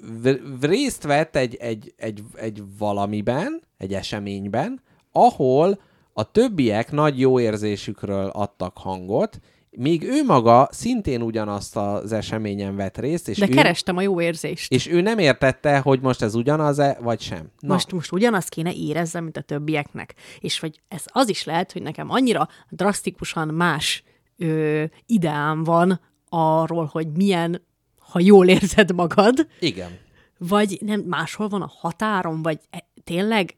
[0.61, 4.81] részt vett egy, egy, egy, egy valamiben, egy eseményben,
[5.11, 5.79] ahol
[6.13, 9.39] a többiek nagy jó érzésükről adtak hangot,
[9.79, 14.21] míg ő maga szintén ugyanazt az eseményen vett részt, és, De ő, kerestem a jó
[14.21, 14.71] érzést.
[14.71, 17.51] és ő nem értette, hogy most ez ugyanaz-e, vagy sem.
[17.59, 20.13] Na, Most, most ugyanazt kéne érezzem, mint a többieknek.
[20.39, 24.03] És vagy ez az is lehet, hogy nekem annyira drasztikusan más
[24.37, 25.99] ö, ideám van
[26.29, 27.61] arról, hogy milyen,
[27.99, 29.97] ha jól érzed magad, igen.
[30.37, 33.57] vagy nem máshol van a határon, vagy e, tényleg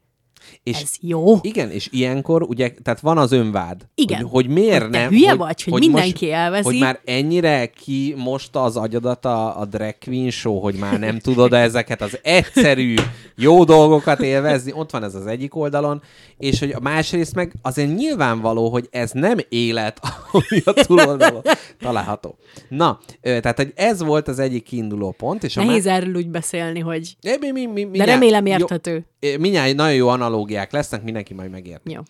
[0.62, 1.38] És ez jó.
[1.40, 3.86] Igen, és ilyenkor ugye, tehát van az önvád.
[3.94, 4.20] Igen.
[4.20, 5.08] Hogy, hogy miért Hogy nem.
[5.08, 6.64] hülye vagy, hogy mindenki most, elveszi.
[6.64, 11.18] Hogy már ennyire ki most az agyadat a, a drag queen show, hogy már nem
[11.18, 12.94] tudod ezeket az egyszerű,
[13.36, 14.72] jó dolgokat élvezni.
[14.72, 16.02] Ott van ez az egyik oldalon.
[16.38, 20.00] És hogy a másrészt meg azért nyilvánvaló, hogy ez nem élet,
[20.32, 21.42] ami a túloldalon
[21.80, 22.36] található.
[22.68, 25.44] Na, tehát hogy ez volt az egyik kiinduló pont.
[25.44, 27.16] És Nehéz erről úgy beszélni, hogy...
[27.22, 29.06] má- mi, mi, mi, De remélem érthető.
[29.20, 31.92] Jó, mindjárt nagyon jó analógiák lesznek, mindenki majd megérti.
[31.92, 32.00] Jó.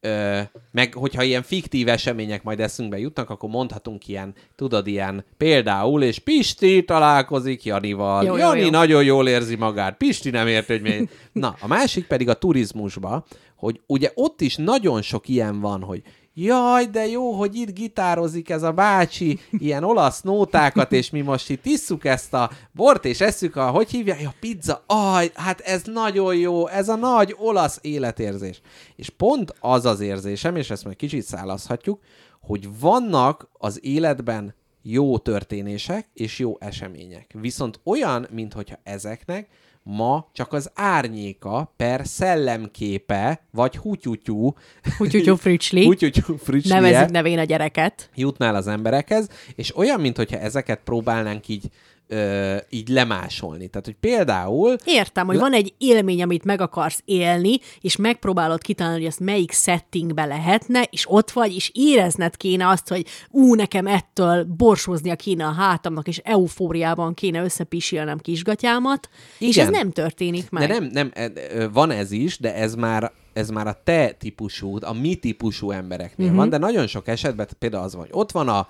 [0.00, 0.40] Ö,
[0.70, 6.18] meg hogyha ilyen fiktív események majd eszünkbe jutnak, akkor mondhatunk ilyen, tudod, ilyen például, és
[6.18, 8.24] Pisti találkozik Janival.
[8.24, 8.70] Jó, jó, Jani jó.
[8.70, 11.08] nagyon jól érzi magát, Pisti nem érti, hogy mi.
[11.42, 13.26] Na, a másik pedig a turizmusba,
[13.56, 16.02] hogy ugye ott is nagyon sok ilyen van, hogy
[16.44, 21.50] jaj, de jó, hogy itt gitározik ez a bácsi, ilyen olasz nótákat, és mi most
[21.50, 25.82] itt isszuk ezt a bort, és esszük a, hogy hívják, a pizza, aj, hát ez
[25.84, 28.60] nagyon jó, ez a nagy olasz életérzés.
[28.96, 32.00] És pont az az érzésem, és ezt majd kicsit szállazhatjuk,
[32.40, 37.34] hogy vannak az életben jó történések és jó események.
[37.40, 39.48] Viszont olyan, mintha ezeknek
[39.90, 44.54] ma csak az árnyéka per szellemképe, vagy hutyutyú,
[44.98, 45.84] Hutyutyú frücsli.
[45.84, 48.10] hutyutyú frücslie Nevezik nevén a gyereket.
[48.14, 51.68] jutnál az emberekhez, és olyan, mintha ezeket próbálnánk így,
[52.08, 53.68] ö, így lemásolni.
[53.68, 58.98] Tehát, hogy például Értem, hogy van egy élmény, amit meg akarsz élni, és megpróbálod kitalálni,
[58.98, 63.86] hogy ezt melyik settingbe lehetne, és ott vagy, és érezned kéne azt, hogy ú, nekem
[63.86, 69.08] ettől borsóznia kéne a hátamnak, és eufóriában kéne összepisilnem kisgatyámat,
[69.38, 69.66] és Igen.
[69.66, 70.68] ez nem történik meg.
[70.68, 74.10] De nem, nem, e- e- van ez is, de ez már ez már a te
[74.10, 76.40] típusú, a mi típusú embereknél uh-huh.
[76.40, 78.68] van, de nagyon sok esetben például az van, hogy ott van a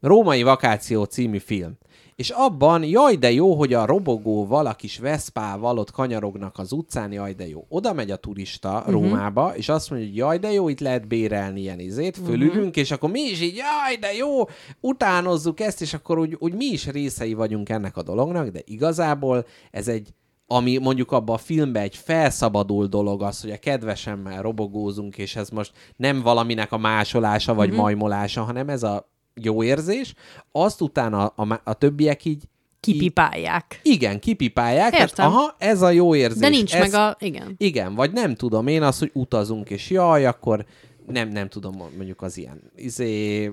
[0.00, 1.78] Római Vakáció című film,
[2.16, 7.12] és abban, jaj, de jó, hogy a robogóval, a kis veszpával ott kanyarognak az utcán,
[7.12, 7.66] jaj, de jó.
[7.68, 8.92] Oda megy a turista uh-huh.
[8.92, 12.76] Rómába, és azt mondja, hogy jaj, de jó, itt lehet bérelni ilyen izét, fölülünk, uh-huh.
[12.76, 14.44] és akkor mi is így, jaj, de jó,
[14.80, 19.46] utánozzuk ezt, és akkor úgy, úgy mi is részei vagyunk ennek a dolognak, de igazából
[19.70, 20.14] ez egy
[20.48, 25.48] ami mondjuk abban a filmben egy felszabadul dolog az, hogy a kedvesemmel robogózunk, és ez
[25.48, 27.76] most nem valaminek a másolása vagy mm-hmm.
[27.76, 30.14] majmolása, hanem ez a jó érzés,
[30.52, 32.42] azt utána a, a, a többiek így
[32.80, 33.80] Kipipálják.
[33.82, 34.92] igen, kipipálják.
[34.92, 35.08] Értem.
[35.08, 36.40] Tehát, aha, ez a jó érzés.
[36.40, 37.16] De nincs ez, meg a...
[37.20, 37.54] Igen.
[37.58, 40.64] Igen, vagy nem tudom én az, hogy utazunk, és jaj, akkor
[41.06, 43.52] nem, nem tudom, mondjuk az ilyen izé,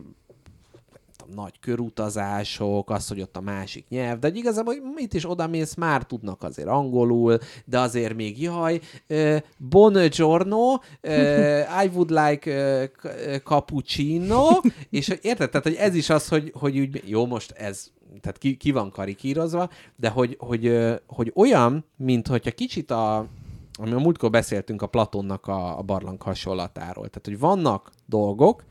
[1.36, 6.04] nagy körutazások, az, hogy ott a másik nyelv, de igazából mit is oda mész, már
[6.04, 8.80] tudnak azért angolul, de azért még jaj,
[9.10, 10.80] uh, buongiorno, uh,
[11.84, 14.48] I would like uh, cappuccino,
[14.90, 17.92] és érted, tehát hogy ez is az, hogy, hogy úgy, jó, most ez
[18.22, 20.78] tehát ki, ki van karikírozva, de hogy, hogy,
[21.08, 23.28] hogy olyan, mint hogyha kicsit a,
[23.74, 27.08] ami a múltkor beszéltünk a Platonnak a, a barlang hasonlatáról.
[27.08, 28.64] Tehát, hogy vannak dolgok,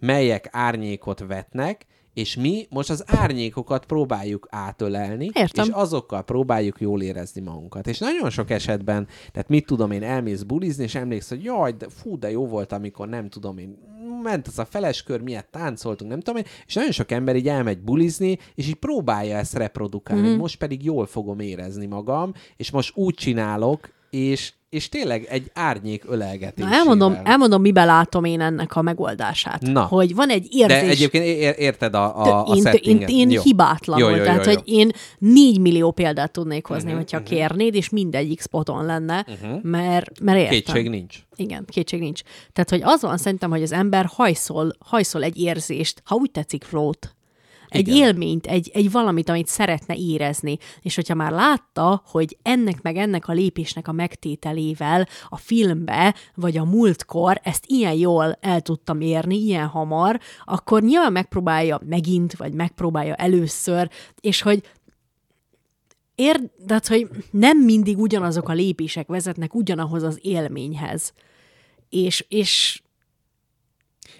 [0.00, 5.64] melyek árnyékot vetnek, és mi most az árnyékokat próbáljuk átölelni, Értem.
[5.64, 7.86] és azokkal próbáljuk jól érezni magunkat.
[7.86, 11.86] És nagyon sok esetben, tehát mit tudom én, elmész bulizni, és emlékszel, hogy jaj, de
[11.88, 13.78] fú, de jó volt, amikor nem tudom én,
[14.22, 17.78] ment az a feleskör, miért táncoltunk, nem tudom én, és nagyon sok ember így elmegy
[17.78, 20.38] bulizni, és így próbálja ezt reprodukálni, mm.
[20.38, 26.04] most pedig jól fogom érezni magam, és most úgy csinálok, és, és tényleg egy árnyék
[26.08, 26.64] ölelgetés.
[26.70, 29.60] Elmondom, elmondom, miben látom én ennek a megoldását.
[29.62, 29.82] Na.
[29.82, 30.80] Hogy van egy érzés...
[30.80, 33.08] De egyébként ér- érted a, a, a én, settinget.
[33.08, 33.42] én, én Jó.
[33.42, 34.52] hibátlanul, Jó, jó, jó, tehát, jó.
[34.52, 39.26] hogy én négy millió példát tudnék hozni, Mhm, hogyha kérnéd, és mindegyik spoton lenne,
[39.62, 40.52] mert, mert értem.
[40.54, 41.18] Kétség nincs.
[41.36, 42.20] Igen, kétség nincs.
[42.52, 46.64] Tehát, hogy az van szerintem, hogy az ember hajszol, hajszol egy érzést, ha úgy tetszik,
[46.64, 47.14] flót.
[47.74, 47.96] Egy Igen.
[47.96, 50.58] élményt, egy, egy valamit, amit szeretne érezni.
[50.80, 56.56] És hogyha már látta, hogy ennek meg ennek a lépésnek a megtételével a filmbe, vagy
[56.56, 62.52] a múltkor ezt ilyen jól el tudtam érni, ilyen hamar, akkor nyilván megpróbálja megint, vagy
[62.52, 63.90] megpróbálja először,
[64.20, 64.62] és hogy
[66.14, 71.12] Ér, tehát, hogy nem mindig ugyanazok a lépések vezetnek ugyanahoz az élményhez.
[71.88, 72.82] És, és.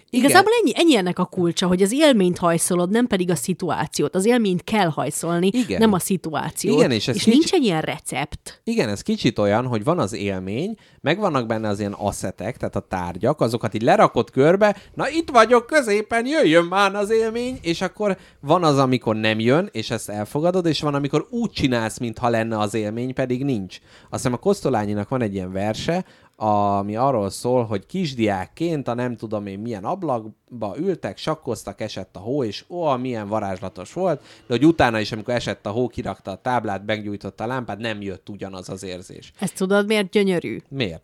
[0.09, 4.15] Igazából ennyi, ennyi ennek a kulcsa, hogy az élményt hajszolod, nem pedig a szituációt.
[4.15, 5.79] Az élményt kell hajszolni, Igen.
[5.79, 6.77] nem a szituációt.
[6.77, 8.61] Igen, és ez és kicsi- nincs egy ilyen recept.
[8.63, 10.75] Igen, ez kicsit olyan, hogy van az élmény,
[11.05, 15.29] meg vannak benne az ilyen asszetek, tehát a tárgyak, azokat így lerakott körbe, na itt
[15.29, 20.09] vagyok középen, jöjjön már az élmény, és akkor van az, amikor nem jön, és ezt
[20.09, 23.79] elfogadod, és van, amikor úgy csinálsz, mintha lenne az élmény, pedig nincs.
[24.03, 26.05] Azt hiszem a Kosztolányinak van egy ilyen verse,
[26.35, 32.19] ami arról szól, hogy kisdiákként a nem tudom én milyen ablakba ültek, sakkoztak, esett a
[32.19, 36.31] hó, és ó, milyen varázslatos volt, de hogy utána is, amikor esett a hó, kirakta
[36.31, 39.31] a táblát, meggyújtotta a lámpát, nem jött ugyanaz az érzés.
[39.39, 40.61] Ezt tudod, miért gyönyörű?
[40.69, 40.94] Miért?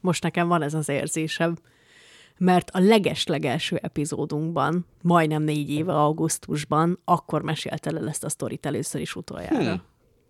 [0.00, 1.56] Most nekem van ez az érzésem.
[2.38, 9.00] Mert a leges-legelső epizódunkban, majdnem négy éve augusztusban, akkor mesélte el ezt a sztorit először
[9.00, 9.72] is utoljára.
[9.72, 9.80] Hm.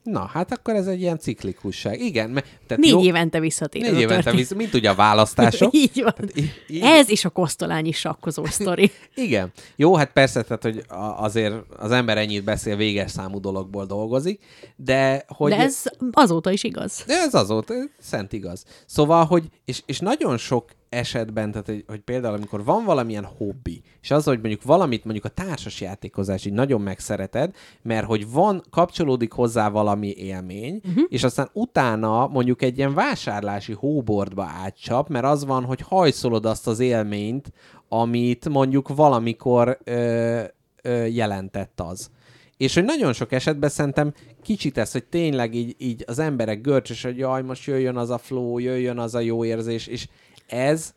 [0.03, 2.01] Na, hát akkor ez egy ilyen ciklikusság.
[2.01, 2.47] Igen, mert...
[2.67, 3.83] Tehát Négy jó, évente visszatér.
[3.83, 4.39] négy évente történet.
[4.39, 5.75] vissza, mint ugye a választások.
[5.85, 6.15] Így van.
[6.35, 8.91] í- így- Ez is a kosztolányi sakkozó sztori.
[9.15, 9.53] Igen.
[9.77, 10.83] Jó, hát persze, tehát, hogy
[11.17, 14.41] azért az ember ennyit beszél, véges számú dologból dolgozik,
[14.77, 15.51] de hogy...
[15.51, 17.05] De ez azóta is igaz.
[17.07, 18.65] De ez azóta szent igaz.
[18.87, 23.83] Szóval, hogy, és, és nagyon sok esetben, tehát hogy, hogy például amikor van valamilyen hobbi,
[24.01, 28.63] és az, hogy mondjuk valamit, mondjuk a társas játékozás így nagyon megszereted, mert hogy van,
[28.71, 31.05] kapcsolódik hozzá valami élmény, uh-huh.
[31.09, 36.67] és aztán utána mondjuk egy ilyen vásárlási hóbordba átcsap, mert az van, hogy hajszolod azt
[36.67, 37.53] az élményt,
[37.89, 40.41] amit mondjuk valamikor ö,
[40.83, 42.11] ö, jelentett az.
[42.57, 44.13] És hogy nagyon sok esetben szerintem
[44.43, 48.19] kicsit ez, hogy tényleg így, így az emberek görcsös, hogy jaj, most jöjjön az a
[48.19, 50.09] flow, jöjjön az a jó érzés, és
[50.53, 50.95] ez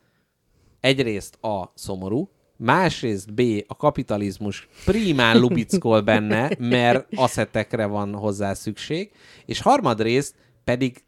[0.79, 9.11] egyrészt a szomorú, másrészt B, a kapitalizmus primán lubickol benne, mert aszetekre van hozzá szükség,
[9.45, 11.03] és harmadrészt pedig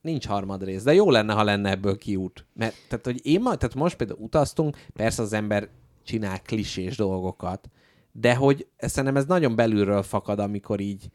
[0.00, 2.46] nincs harmadrész, de jó lenne, ha lenne ebből kiút.
[2.54, 5.68] Mert tehát, hogy én ma, tehát most például utaztunk, persze az ember
[6.04, 7.70] csinál klisés dolgokat,
[8.12, 11.10] de hogy szerintem ez nagyon belülről fakad, amikor így,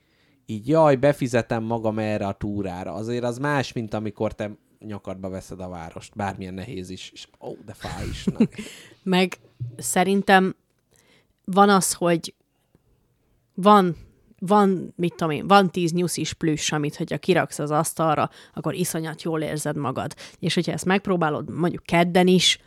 [0.45, 2.93] így jaj, befizetem magam erre a túrára.
[2.93, 7.53] Azért az más, mint amikor te nyakadba veszed a várost, bármilyen nehéz is, és ó,
[7.65, 8.26] de fáj is.
[9.03, 9.38] Meg
[9.77, 10.55] szerintem
[11.45, 12.34] van az, hogy
[13.53, 13.95] van,
[14.39, 19.22] van, mit tudom én, van tíz nyuszis plüss, amit, hogyha kiraksz az asztalra, akkor iszonyat
[19.22, 20.14] jól érzed magad.
[20.39, 22.60] És hogyha ezt megpróbálod mondjuk kedden is,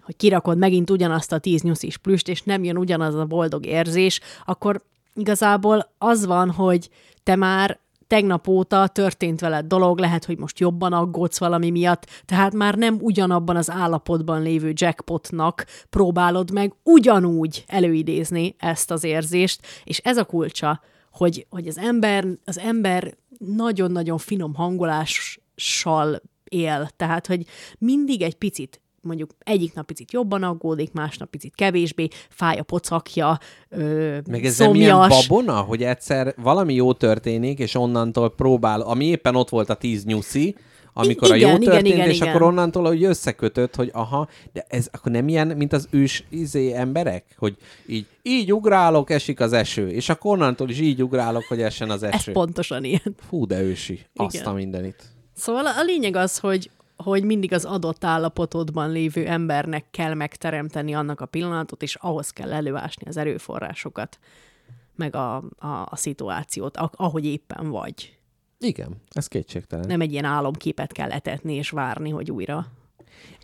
[0.00, 4.20] hogy kirakod megint ugyanazt a tíz nyuszis plüst, és nem jön ugyanaz a boldog érzés,
[4.44, 4.82] akkor
[5.14, 6.90] igazából az van, hogy
[7.22, 7.80] te már
[8.10, 12.98] tegnap óta történt veled dolog, lehet, hogy most jobban aggódsz valami miatt, tehát már nem
[13.00, 20.24] ugyanabban az állapotban lévő jackpotnak próbálod meg ugyanúgy előidézni ezt az érzést, és ez a
[20.24, 20.80] kulcsa,
[21.12, 27.46] hogy, hogy az ember, az ember nagyon-nagyon finom hangolással él, tehát, hogy
[27.78, 33.38] mindig egy picit mondjuk egyik nap picit jobban aggódik, másnap picit kevésbé, fáj a pocakja,
[33.68, 35.26] ö, Meg ez szomjas.
[35.28, 40.04] babona, hogy egyszer valami jó történik, és onnantól próbál, ami éppen ott volt a tíz
[40.04, 40.56] nyuszi,
[40.92, 42.28] amikor igen, a jó igen, történt, igen, és igen.
[42.28, 46.72] akkor onnantól hogy összekötött, hogy aha, de ez akkor nem ilyen, mint az ős izé
[46.72, 47.56] emberek, hogy
[47.86, 52.02] így, így ugrálok, esik az eső, és akkor onnantól is így ugrálok, hogy essen az
[52.02, 52.32] Ez eső.
[52.32, 53.14] pontosan ilyen.
[53.28, 54.00] Fú, de ősi.
[54.14, 54.46] Azt Igen.
[54.46, 55.02] a mindenit.
[55.34, 56.70] Szóval a lényeg az, hogy
[57.02, 62.52] hogy mindig az adott állapotodban lévő embernek kell megteremteni annak a pillanatot, és ahhoz kell
[62.52, 64.18] előásni az erőforrásokat,
[64.96, 68.18] meg a, a, a szituációt, ahogy éppen vagy.
[68.58, 69.86] Igen, ez kétségtelen.
[69.86, 72.66] Nem egy ilyen álomképet kell etetni és várni, hogy újra.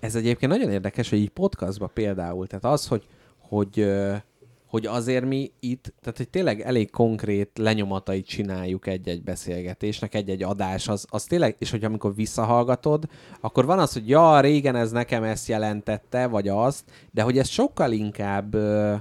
[0.00, 3.06] Ez egyébként nagyon érdekes, hogy így podcastban például, tehát az, hogy,
[3.38, 3.86] hogy,
[4.66, 10.88] hogy azért mi itt, tehát hogy tényleg elég konkrét lenyomatait csináljuk egy-egy beszélgetésnek, egy-egy adás,
[10.88, 13.04] az, az tényleg, és hogy amikor visszahallgatod,
[13.40, 17.48] akkor van az, hogy ja, régen ez nekem ezt jelentette, vagy azt, de hogy ez
[17.48, 18.94] sokkal inkább ö,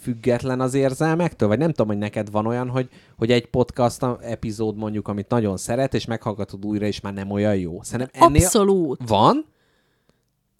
[0.00, 4.76] független az érzelmektől, vagy nem tudom, hogy neked van olyan, hogy, hogy egy podcast epizód
[4.76, 7.82] mondjuk, amit nagyon szeret, és meghallgatod újra, és már nem olyan jó.
[7.82, 9.08] Szerintem ennél Abszolút.
[9.08, 9.44] van,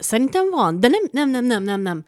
[0.01, 2.05] Szerintem van, de nem, nem, nem, nem, nem, nem.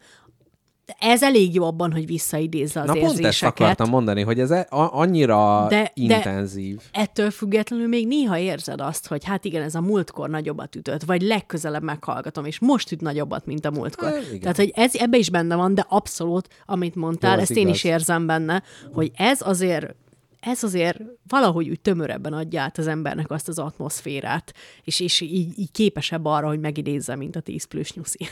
[0.99, 3.59] Ez elég jó abban, hogy visszaidézze az Na pont ezt érzéseket.
[3.59, 6.79] akartam mondani, hogy ez e- a- annyira De- de, de- intenzív.
[6.91, 11.21] Ettől függetlenül még néha érzed azt, hogy hát igen, ez a múltkor nagyobbat ütött, vagy
[11.21, 14.09] legközelebb meghallgatom, és most üt nagyobbat, mint a múltkor.
[14.27, 14.39] Igen.
[14.39, 17.63] Tehát, hogy ez ebbe is benne van, de abszolút, amit mondtál, Jó, ez ezt én
[17.63, 17.75] igaz.
[17.75, 19.95] is érzem benne, hogy ez azért
[20.43, 24.53] ez azért valahogy úgy tömörebben adja át az embernek azt az atmoszférát,
[24.83, 28.27] és, és így, így képesebb arra, hogy megidézze, mint a 10 plusz nyuszi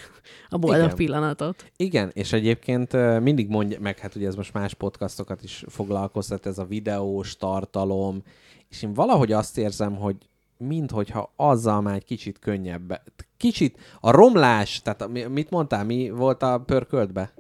[0.49, 0.95] a boldog Igen.
[0.95, 1.71] pillanatot.
[1.77, 6.57] Igen, és egyébként mindig mondja, meg hát ugye ez most más podcastokat is foglalkoztat, ez
[6.57, 8.23] a videós tartalom,
[8.69, 10.15] és én valahogy azt érzem, hogy
[10.57, 13.01] minthogyha azzal már egy kicsit könnyebb.
[13.37, 17.33] Kicsit a romlás, tehát mit mondtál, mi volt a pörköltbe?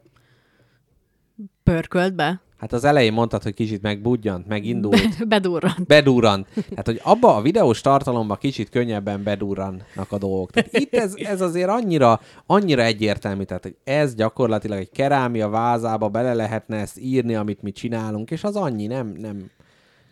[1.63, 5.27] Pörkölt be, Hát az elején mondtad, hogy kicsit megbudjant, megindult.
[5.27, 5.85] bedurrant.
[5.87, 6.47] bedurrant.
[6.53, 10.51] Tehát, hogy abba a videós tartalomba kicsit könnyebben bedurrannak a dolgok.
[10.51, 16.09] Tehát itt ez, ez azért annyira, annyira egyértelmű, tehát, hogy ez gyakorlatilag egy kerámia vázába
[16.09, 19.49] bele lehetne ezt írni, amit mi csinálunk, és az annyi, nem, nem.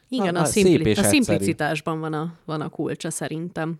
[0.10, 1.22] Igen, Na, a, na, szép szimpli- és a egyszerű.
[1.24, 3.76] szimplicitástban van a, van a kulcsa szerintem.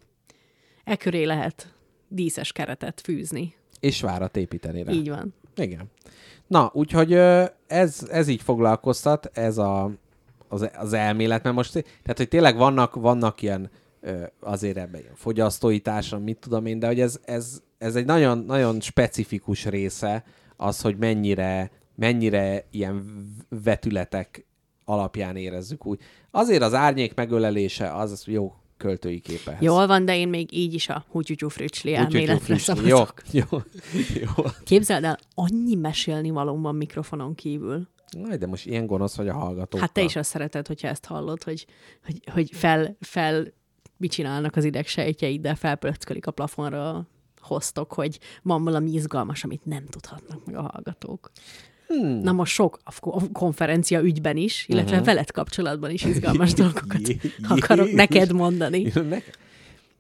[0.84, 1.74] E köré lehet
[2.08, 3.54] díszes keretet fűzni.
[3.80, 4.92] És várat építeni rá.
[4.92, 5.34] Így van.
[5.56, 5.86] Igen.
[6.50, 7.14] Na, úgyhogy
[7.68, 9.92] ez, ez így foglalkoztat, ez a,
[10.48, 13.70] az, az elmélet, mert most, tehát, hogy tényleg vannak, vannak ilyen
[14.40, 18.38] azért ebben ilyen fogyasztói társadalom, mit tudom én, de hogy ez, ez, ez egy nagyon,
[18.38, 20.24] nagyon specifikus része
[20.58, 23.26] az, hogy mennyire, mennyire ilyen
[23.64, 24.46] vetületek
[24.86, 26.00] alapján érezzük úgy.
[26.32, 29.58] Azért az árnyék megölelése az, az jó költői képe.
[29.62, 33.14] Jól van, de én még így is a hútyutyú frücsli elméletre Jó, szavazok.
[33.32, 33.44] jó,
[34.22, 34.44] jó.
[34.64, 37.88] Képzeld el, annyi mesélni valóm van mikrofonon kívül.
[38.12, 39.80] Na, de most ilyen gonosz vagy a hallgatókkal.
[39.80, 41.66] Hát te is azt szereted, hogyha ezt hallod, hogy,
[42.06, 43.54] hogy, hogy fel, fel
[43.98, 47.08] mit csinálnak az idegsejtjeiddel, felpöckölik a plafonra
[47.42, 51.32] hoztok, hogy van valami izgalmas, amit nem tudhatnak meg a hallgatók.
[51.94, 52.20] Hmm.
[52.22, 55.06] Na most sok a ko- a konferencia ügyben is, illetve uh-huh.
[55.06, 58.00] veled kapcsolatban is izgalmas dolgokat Jé- akarok Jézus.
[58.00, 58.92] neked mondani.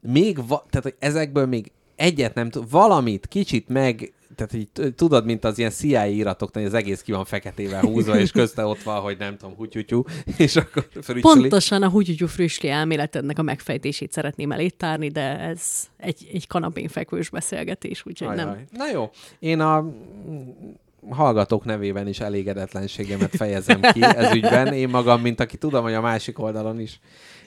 [0.01, 5.25] Még, va- tehát hogy ezekből még egyet nem tud, valamit kicsit meg, tehát t- tudod,
[5.25, 8.81] mint az ilyen CIA iratoknál, hogy az egész ki van feketével húzva, és közte ott
[8.83, 10.03] van, hogy nem tudom, hutyutyú,
[10.37, 11.21] és akkor frücsöli.
[11.21, 15.61] Pontosan a húgyugyú früsli elméletednek a megfejtését szeretném elétárni, de ez
[15.97, 18.49] egy, egy kanapén fekvős beszélgetés, úgyhogy nem.
[18.49, 18.65] Ajaj.
[18.71, 19.09] Na jó,
[19.39, 19.93] én a
[21.09, 24.73] hallgatók nevében is elégedetlenségemet fejezem ki ez ügyben.
[24.83, 26.99] Én magam, mint aki tudom, hogy a másik oldalon is,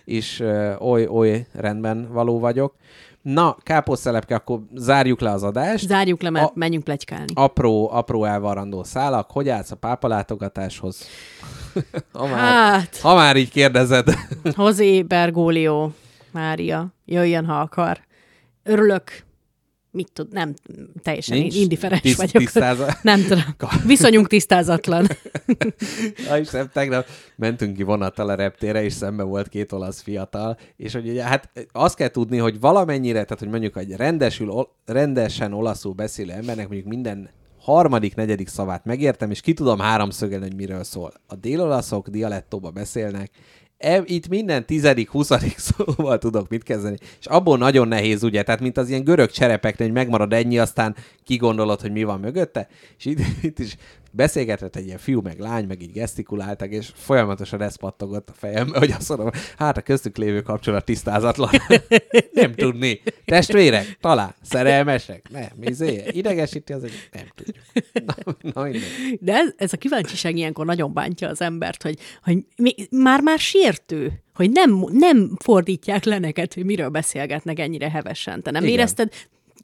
[0.05, 2.75] is ö, oly, oly rendben való vagyok.
[3.23, 5.87] Na, káposztelepke, akkor zárjuk le az adást.
[5.87, 7.33] Zárjuk le, mert A- menjünk plegykálni.
[7.35, 9.31] apró, apró elvarrandó szálak.
[9.31, 11.07] Hogy állsz a pápalátogatáshoz?
[12.13, 12.39] ha, már,
[12.73, 14.09] Hát, ha már így kérdezed.
[14.55, 15.91] Hozé Bergoglio,
[16.31, 18.01] Mária, jöjjön, ha akar.
[18.63, 19.25] Örülök,
[19.93, 20.55] mit tud, nem,
[21.03, 22.43] teljesen Nincs indiferens tiszt- vagyok.
[22.43, 23.43] tisztáza- Nem tudom.
[23.87, 25.07] Viszonyunk tisztázatlan.
[26.29, 27.07] Ja, Istenem, tegnap
[27.37, 31.51] mentünk ki vonattal a reptére, és szembe volt két olasz fiatal, és hogy ugye, hát
[31.73, 36.89] azt kell tudni, hogy valamennyire, tehát hogy mondjuk egy rendesül, rendesen olaszul beszélő embernek mondjuk
[36.89, 41.13] minden harmadik, negyedik szavát megértem, és ki tudom háromszögelni, hogy miről szól.
[41.27, 43.31] A délolaszok dialettóba beszélnek,
[43.83, 46.97] e, itt minden tizedik, huszadik szóval tudok mit kezdeni.
[47.21, 50.97] És abból nagyon nehéz, ugye, tehát mint az ilyen görög cserepeknél, hogy megmarad ennyi, aztán
[51.25, 52.69] kigondolod, hogy mi van mögötte,
[52.99, 53.77] és itt, itt is
[54.13, 58.79] beszélgetett egy ilyen fiú, meg lány, meg így gesztikuláltak, és folyamatosan ez pattogott a fejembe,
[58.79, 61.51] hogy azt mondom, hát a köztük lévő kapcsolat tisztázatlan.
[62.33, 63.01] nem tudni.
[63.25, 63.99] Testvérek?
[64.01, 64.35] Talán.
[64.43, 65.27] Szerelmesek?
[65.31, 65.49] Nem.
[65.61, 67.09] Izé, idegesíti az egy...
[67.13, 67.65] Nem tudjuk.
[68.07, 69.19] Na, na mindegy.
[69.21, 72.45] De ez, ez a kíváncsiság ilyenkor nagyon bántja az embert, hogy, hogy
[72.91, 78.43] már-már sértő, hogy nem, nem fordítják le neked, hogy miről beszélgetnek ennyire hevesen.
[78.43, 78.75] Te nem Igen.
[78.75, 79.13] érezted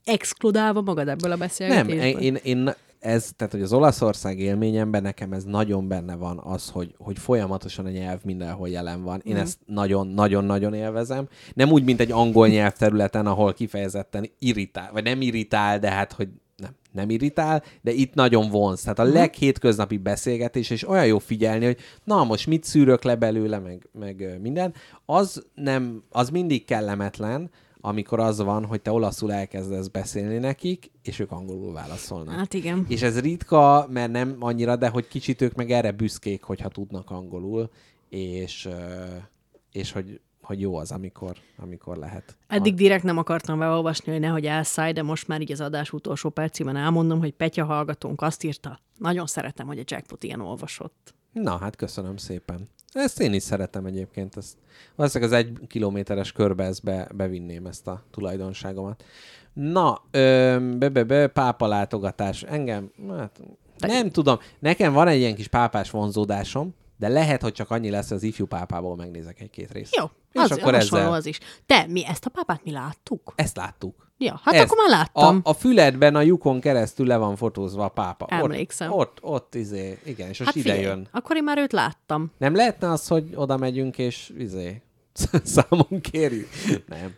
[0.05, 2.20] exkludálva magad ebből a Nem, beszélgetésből?
[2.20, 6.95] én, én ez, tehát hogy az Olaszország élményemben nekem ez nagyon benne van az, hogy,
[6.99, 9.20] hogy folyamatosan a nyelv mindenhol jelen van.
[9.25, 9.43] Én Mhm.
[9.43, 11.29] ezt nagyon-nagyon-nagyon élvezem.
[11.55, 16.29] Nem úgy, mint egy angol nyelvterületen, ahol kifejezetten irritál, vagy nem irritál, de hát, hogy
[16.57, 18.81] nem, nem irritál, de itt nagyon vonz.
[18.83, 19.12] Tehát a Mhm.
[19.12, 24.39] leghétköznapi beszélgetés, és olyan jó figyelni, hogy na, most mit szűrök le belőle, meg, meg
[24.43, 24.75] minden,
[25.07, 27.51] az, nem, az mindig kellemetlen,
[27.81, 32.35] amikor az van, hogy te olaszul elkezdesz beszélni nekik, és ők angolul válaszolnak.
[32.35, 32.85] Hát igen.
[32.89, 37.11] És ez ritka, mert nem annyira, de hogy kicsit ők meg erre büszkék, hogyha tudnak
[37.11, 37.71] angolul,
[38.09, 38.69] és,
[39.73, 42.37] és hogy, hogy jó az, amikor, amikor lehet.
[42.47, 46.29] Eddig direkt nem akartam beolvasni, hogy nehogy elszállj, de most már így az adás utolsó
[46.31, 51.15] percében elmondom, hogy Petya hallgatónk azt írta, nagyon szeretem, hogy a jackpot ilyen olvasott.
[51.33, 52.69] Na, hát köszönöm szépen.
[52.93, 54.36] Ezt én is szeretem egyébként.
[54.36, 54.56] Ezt,
[54.94, 59.05] valószínűleg az egy kilométeres körbe ezt be, bevinném ezt a tulajdonságomat.
[59.52, 62.43] Na, ö, be, be, be, pápa látogatás.
[62.43, 63.40] Engem, hát,
[63.78, 64.39] nem tudom.
[64.59, 68.23] Nekem van egy ilyen kis pápás vonzódásom, de lehet, hogy csak annyi lesz, hogy az
[68.23, 69.97] ifjú pápából megnézek egy-két részt.
[69.97, 71.12] Jó, És az, akkor ezzel...
[71.12, 71.39] az is.
[71.66, 73.32] Te, mi ezt a pápát mi láttuk?
[73.36, 74.07] Ezt láttuk.
[74.20, 74.65] Ja, hát Ezt.
[74.65, 75.40] akkor már láttam.
[75.43, 78.27] A, a füledben a lyukon keresztül le van fotózva a pápa.
[78.28, 78.93] Emlékszem.
[78.93, 81.09] Ott, ott, ott izé, igen, és most hát ide jön.
[81.11, 82.32] akkor én már őt láttam.
[82.39, 84.82] Nem lehetne az, hogy oda megyünk, és izé,
[85.45, 86.49] számon kérjük?
[86.86, 87.15] Nem.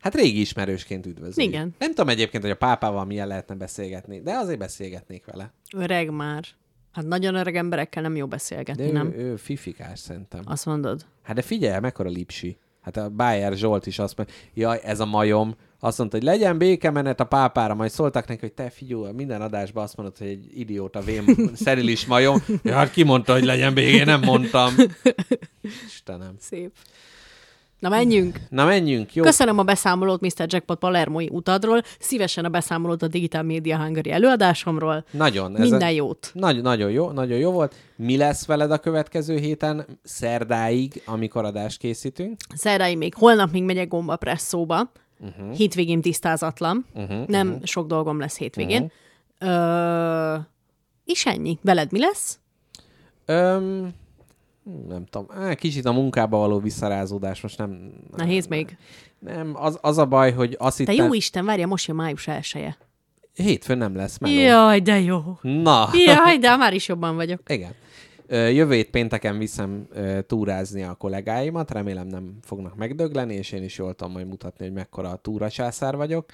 [0.00, 1.48] Hát régi ismerősként üdvözlünk.
[1.48, 1.74] Igen.
[1.78, 5.52] Nem tudom egyébként, hogy a pápával milyen lehetne beszélgetni, de azért beszélgetnék vele.
[5.76, 6.44] Öreg már.
[6.92, 9.12] Hát nagyon öreg emberekkel nem jó De beszélgetni, ő, nem?
[9.12, 10.40] ő fifikás szerintem.
[10.44, 11.04] Azt mondod.
[11.22, 12.56] Hát de figyelj, mekkora lipsi.
[12.80, 15.54] Hát a Bayer Zsolt is azt mondja, jaj, ez a majom.
[15.80, 19.84] Azt mondta, hogy legyen békemenet a pápára, majd szóltak neki, hogy te figyelj, minden adásban
[19.84, 22.42] azt mondod, hogy egy idióta vém szerilis majom.
[22.62, 24.74] Ja, hát ki mondta, hogy legyen béke, nem mondtam.
[25.86, 26.34] Istenem.
[26.38, 26.72] Szép.
[27.84, 28.40] Na menjünk.
[28.48, 29.22] Na menjünk, jó?
[29.22, 30.46] Köszönöm a beszámolót Mr.
[30.46, 35.04] Jackpot Palermoi utadról, szívesen a beszámolót a Digital Media Hungary előadásomról.
[35.10, 35.52] Nagyon.
[35.52, 36.30] Minden jót.
[36.34, 37.74] Nagy, nagyon jó, nagyon jó volt.
[37.96, 42.36] Mi lesz veled a következő héten, szerdáig, amikor adást készítünk?
[42.54, 44.90] Szerdai még, holnap még megyek gomba presszóba.
[45.24, 45.56] Uh-huh.
[45.56, 46.86] Hétvégén tisztázatlan.
[46.94, 47.64] Uh-huh, Nem uh-huh.
[47.64, 48.92] sok dolgom lesz hétvégén.
[49.40, 49.52] Uh-huh.
[49.52, 50.38] Ö,
[51.04, 51.58] és ennyi.
[51.62, 52.38] Veled mi lesz?
[53.26, 53.92] Öm,
[54.88, 57.92] nem tudom, Á, kicsit a munkába való visszarázódás, most nem...
[58.16, 58.76] Nehéz még.
[59.18, 61.06] Nem, az, az a baj, hogy azt Te hittem...
[61.06, 62.76] jó Isten, várja, most jön május elsője.
[63.34, 64.34] Hétfőn nem lesz meló.
[64.34, 65.38] Jaj, de jó.
[65.42, 67.40] Na, Jaj, de már is jobban vagyok.
[67.46, 67.74] igen.
[68.28, 69.88] Jövő hét pénteken viszem
[70.26, 74.74] túrázni a kollégáimat, remélem nem fognak megdögleni, és én is jól tudom majd mutatni, hogy
[74.74, 76.26] mekkora a túracsászár vagyok.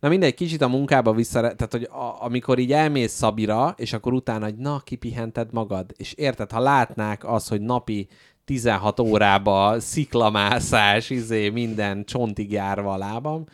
[0.00, 4.12] Na mindegy, kicsit a munkába vissza, tehát hogy a, amikor így elmész Szabira, és akkor
[4.12, 8.08] utána, hogy na, kipihented magad, és érted, ha látnák az, hogy napi
[8.44, 13.44] 16 órába sziklamászás, izé, minden csontig járva a lábam,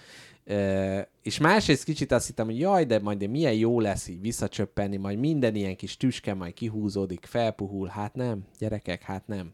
[1.25, 4.97] és másrészt kicsit azt hittem, hogy jaj, de majd de milyen jó lesz így visszacsöppenni,
[4.97, 7.87] majd minden ilyen kis tüske majd kihúzódik, felpuhul.
[7.89, 9.53] Hát nem, gyerekek, hát nem.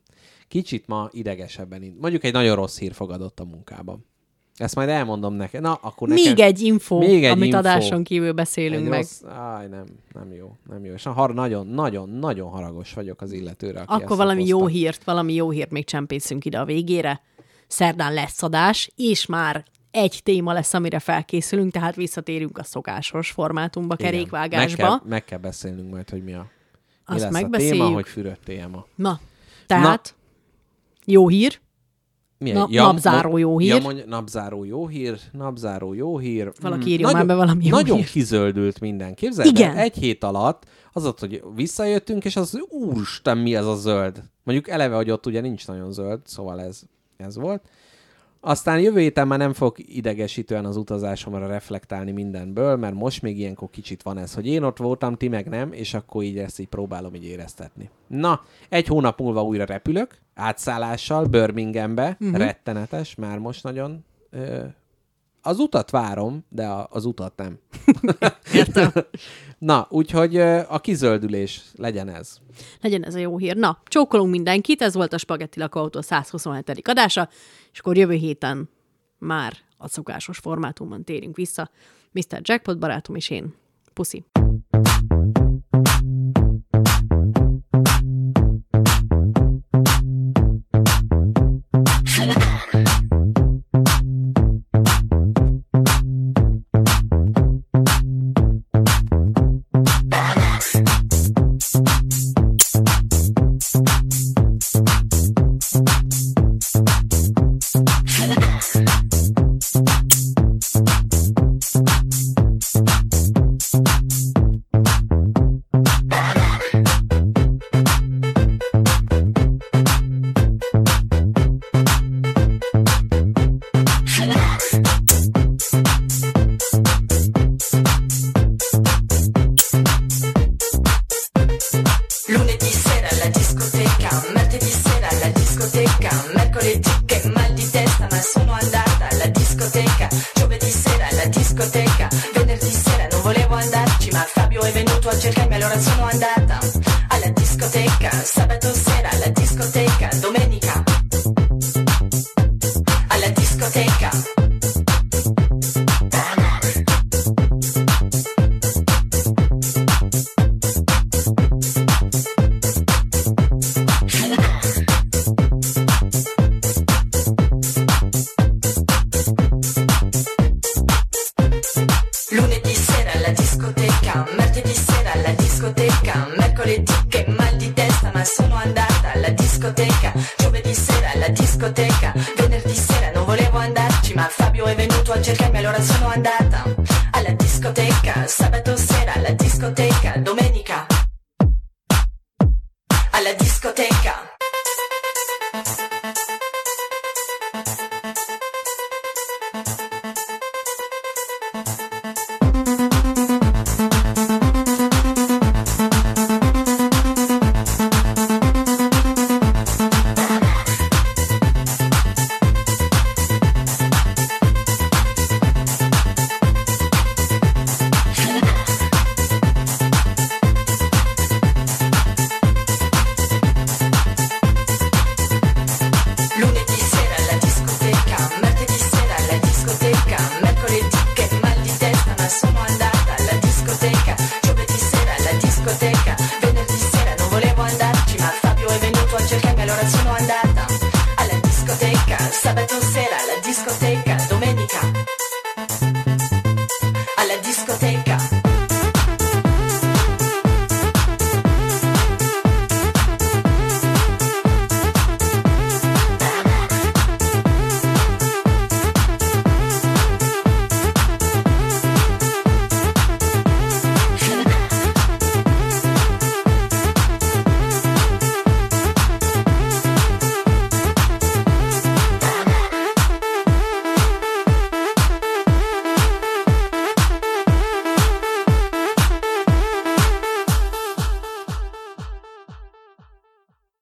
[0.48, 1.82] Kicsit ma idegesebben.
[1.82, 4.04] ind- Mondjuk egy nagyon rossz hír fogadott a munkában.
[4.56, 5.60] Ezt majd elmondom neked.
[5.60, 6.24] Na, akkor nekem...
[6.24, 7.58] Még egy info, Még egy amit info.
[7.58, 8.98] adáson kívül beszélünk egy meg.
[8.98, 9.22] Rossz...
[9.24, 10.92] Áj, nem, nem jó, nem jó.
[10.92, 14.76] És har, nagyon, nagyon, nagyon haragos vagyok az illetőre, aki Akkor valami jó okozta.
[14.78, 17.20] hírt, valami jó hírt még csempészünk ide a végére.
[17.66, 23.94] Szerdán lesz adás, és már egy téma lesz, amire felkészülünk, tehát visszatérünk a szokásos formátumba,
[23.98, 24.10] Igen.
[24.10, 24.88] kerékvágásba.
[24.88, 26.46] Meg kell, meg kell beszélnünk majd, hogy mi a
[27.06, 27.76] mi Azt lesz a megbeszéljük.
[27.76, 28.86] téma, hogy fürödt téma.
[28.94, 29.20] Na,
[29.66, 30.14] tehát
[31.04, 31.60] jó hír,
[32.38, 32.56] Milyen?
[32.56, 33.68] Na- napzáró jó hír.
[33.68, 36.52] Ja, mondja, napzáró jó hír, napzáró jó hír.
[36.60, 38.10] Valaki Mm, írjon már be valami jó Nagyon hírt.
[38.10, 39.14] kizöldült minden.
[39.14, 39.70] Képzeld Igen.
[39.70, 44.22] el, egy hét alatt az ott, hogy visszajöttünk, és az úristen, mi ez a zöld.
[44.42, 46.82] Mondjuk eleve, hogy ott ugye nincs nagyon zöld, szóval ez,
[47.16, 47.68] ez volt.
[48.42, 53.70] Aztán jövő héten már nem fog idegesítően az utazásomra reflektálni mindenből, mert most még ilyenkor
[53.70, 56.68] kicsit van ez, hogy én ott voltam, ti meg nem, és akkor így ezt így
[56.68, 57.90] próbálom így éreztetni.
[58.06, 62.38] Na, egy hónap múlva újra repülök, átszállással Birminghambe, uh-huh.
[62.38, 64.64] rettenetes, már most nagyon ö,
[65.42, 67.58] az utat várom, de a, az utat nem.
[68.54, 68.90] Értem.
[69.60, 70.36] Na, úgyhogy
[70.68, 72.36] a kizöldülés legyen ez.
[72.80, 73.56] Legyen ez a jó hír.
[73.56, 76.88] Na, csókolunk mindenkit, ez volt a Spagetti Lakóautó 127.
[76.88, 77.28] adása,
[77.72, 78.68] és akkor jövő héten
[79.18, 81.70] már a szokásos formátumban térünk vissza.
[82.12, 82.40] Mr.
[82.42, 83.54] Jackpot barátom és én.
[83.92, 84.24] Puszi.